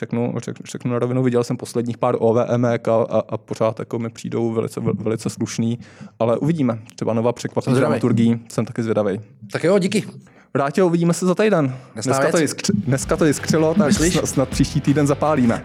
řeknu, 0.00 0.34
řeknu, 0.44 0.66
řeknu 0.70 0.92
na 0.92 0.98
rovinu, 0.98 1.22
viděl 1.22 1.44
jsem 1.44 1.56
posledních 1.56 1.98
pár 1.98 2.16
OVM 2.18 2.64
a, 2.64 2.78
a, 3.10 3.22
a 3.28 3.36
pořád 3.36 3.78
jako 3.78 3.98
mi 3.98 4.10
přijdou 4.10 4.52
velice, 4.52 4.80
velice 4.80 5.30
slušný, 5.30 5.78
ale 6.18 6.38
uvidíme. 6.38 6.78
Třeba 6.94 7.14
nová 7.14 7.32
překvapení 7.32 7.76
dramaturgii, 7.76 8.40
jsem 8.48 8.64
taky 8.64 8.82
zvědavý. 8.82 9.20
Tak 9.52 9.64
jo, 9.64 9.78
díky. 9.78 10.04
Vrátě, 10.54 10.82
uvidíme 10.82 11.14
se 11.14 11.26
za 11.26 11.34
týden. 11.34 11.76
Dneska 12.02 12.30
to, 12.30 12.38
jiskři, 12.38 12.72
dneska 12.72 13.16
to 13.16 13.24
jiskřilo, 13.24 13.74
tak 13.74 13.92
snad, 13.92 14.26
snad 14.26 14.48
příští 14.48 14.80
týden 14.80 15.06
zapálíme. 15.06 15.62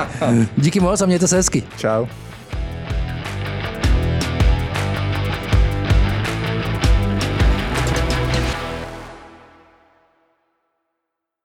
díky 0.56 0.80
moc 0.80 1.00
a 1.00 1.06
mějte 1.06 1.28
se 1.28 1.36
hezky. 1.36 1.62
Čau. 1.76 2.06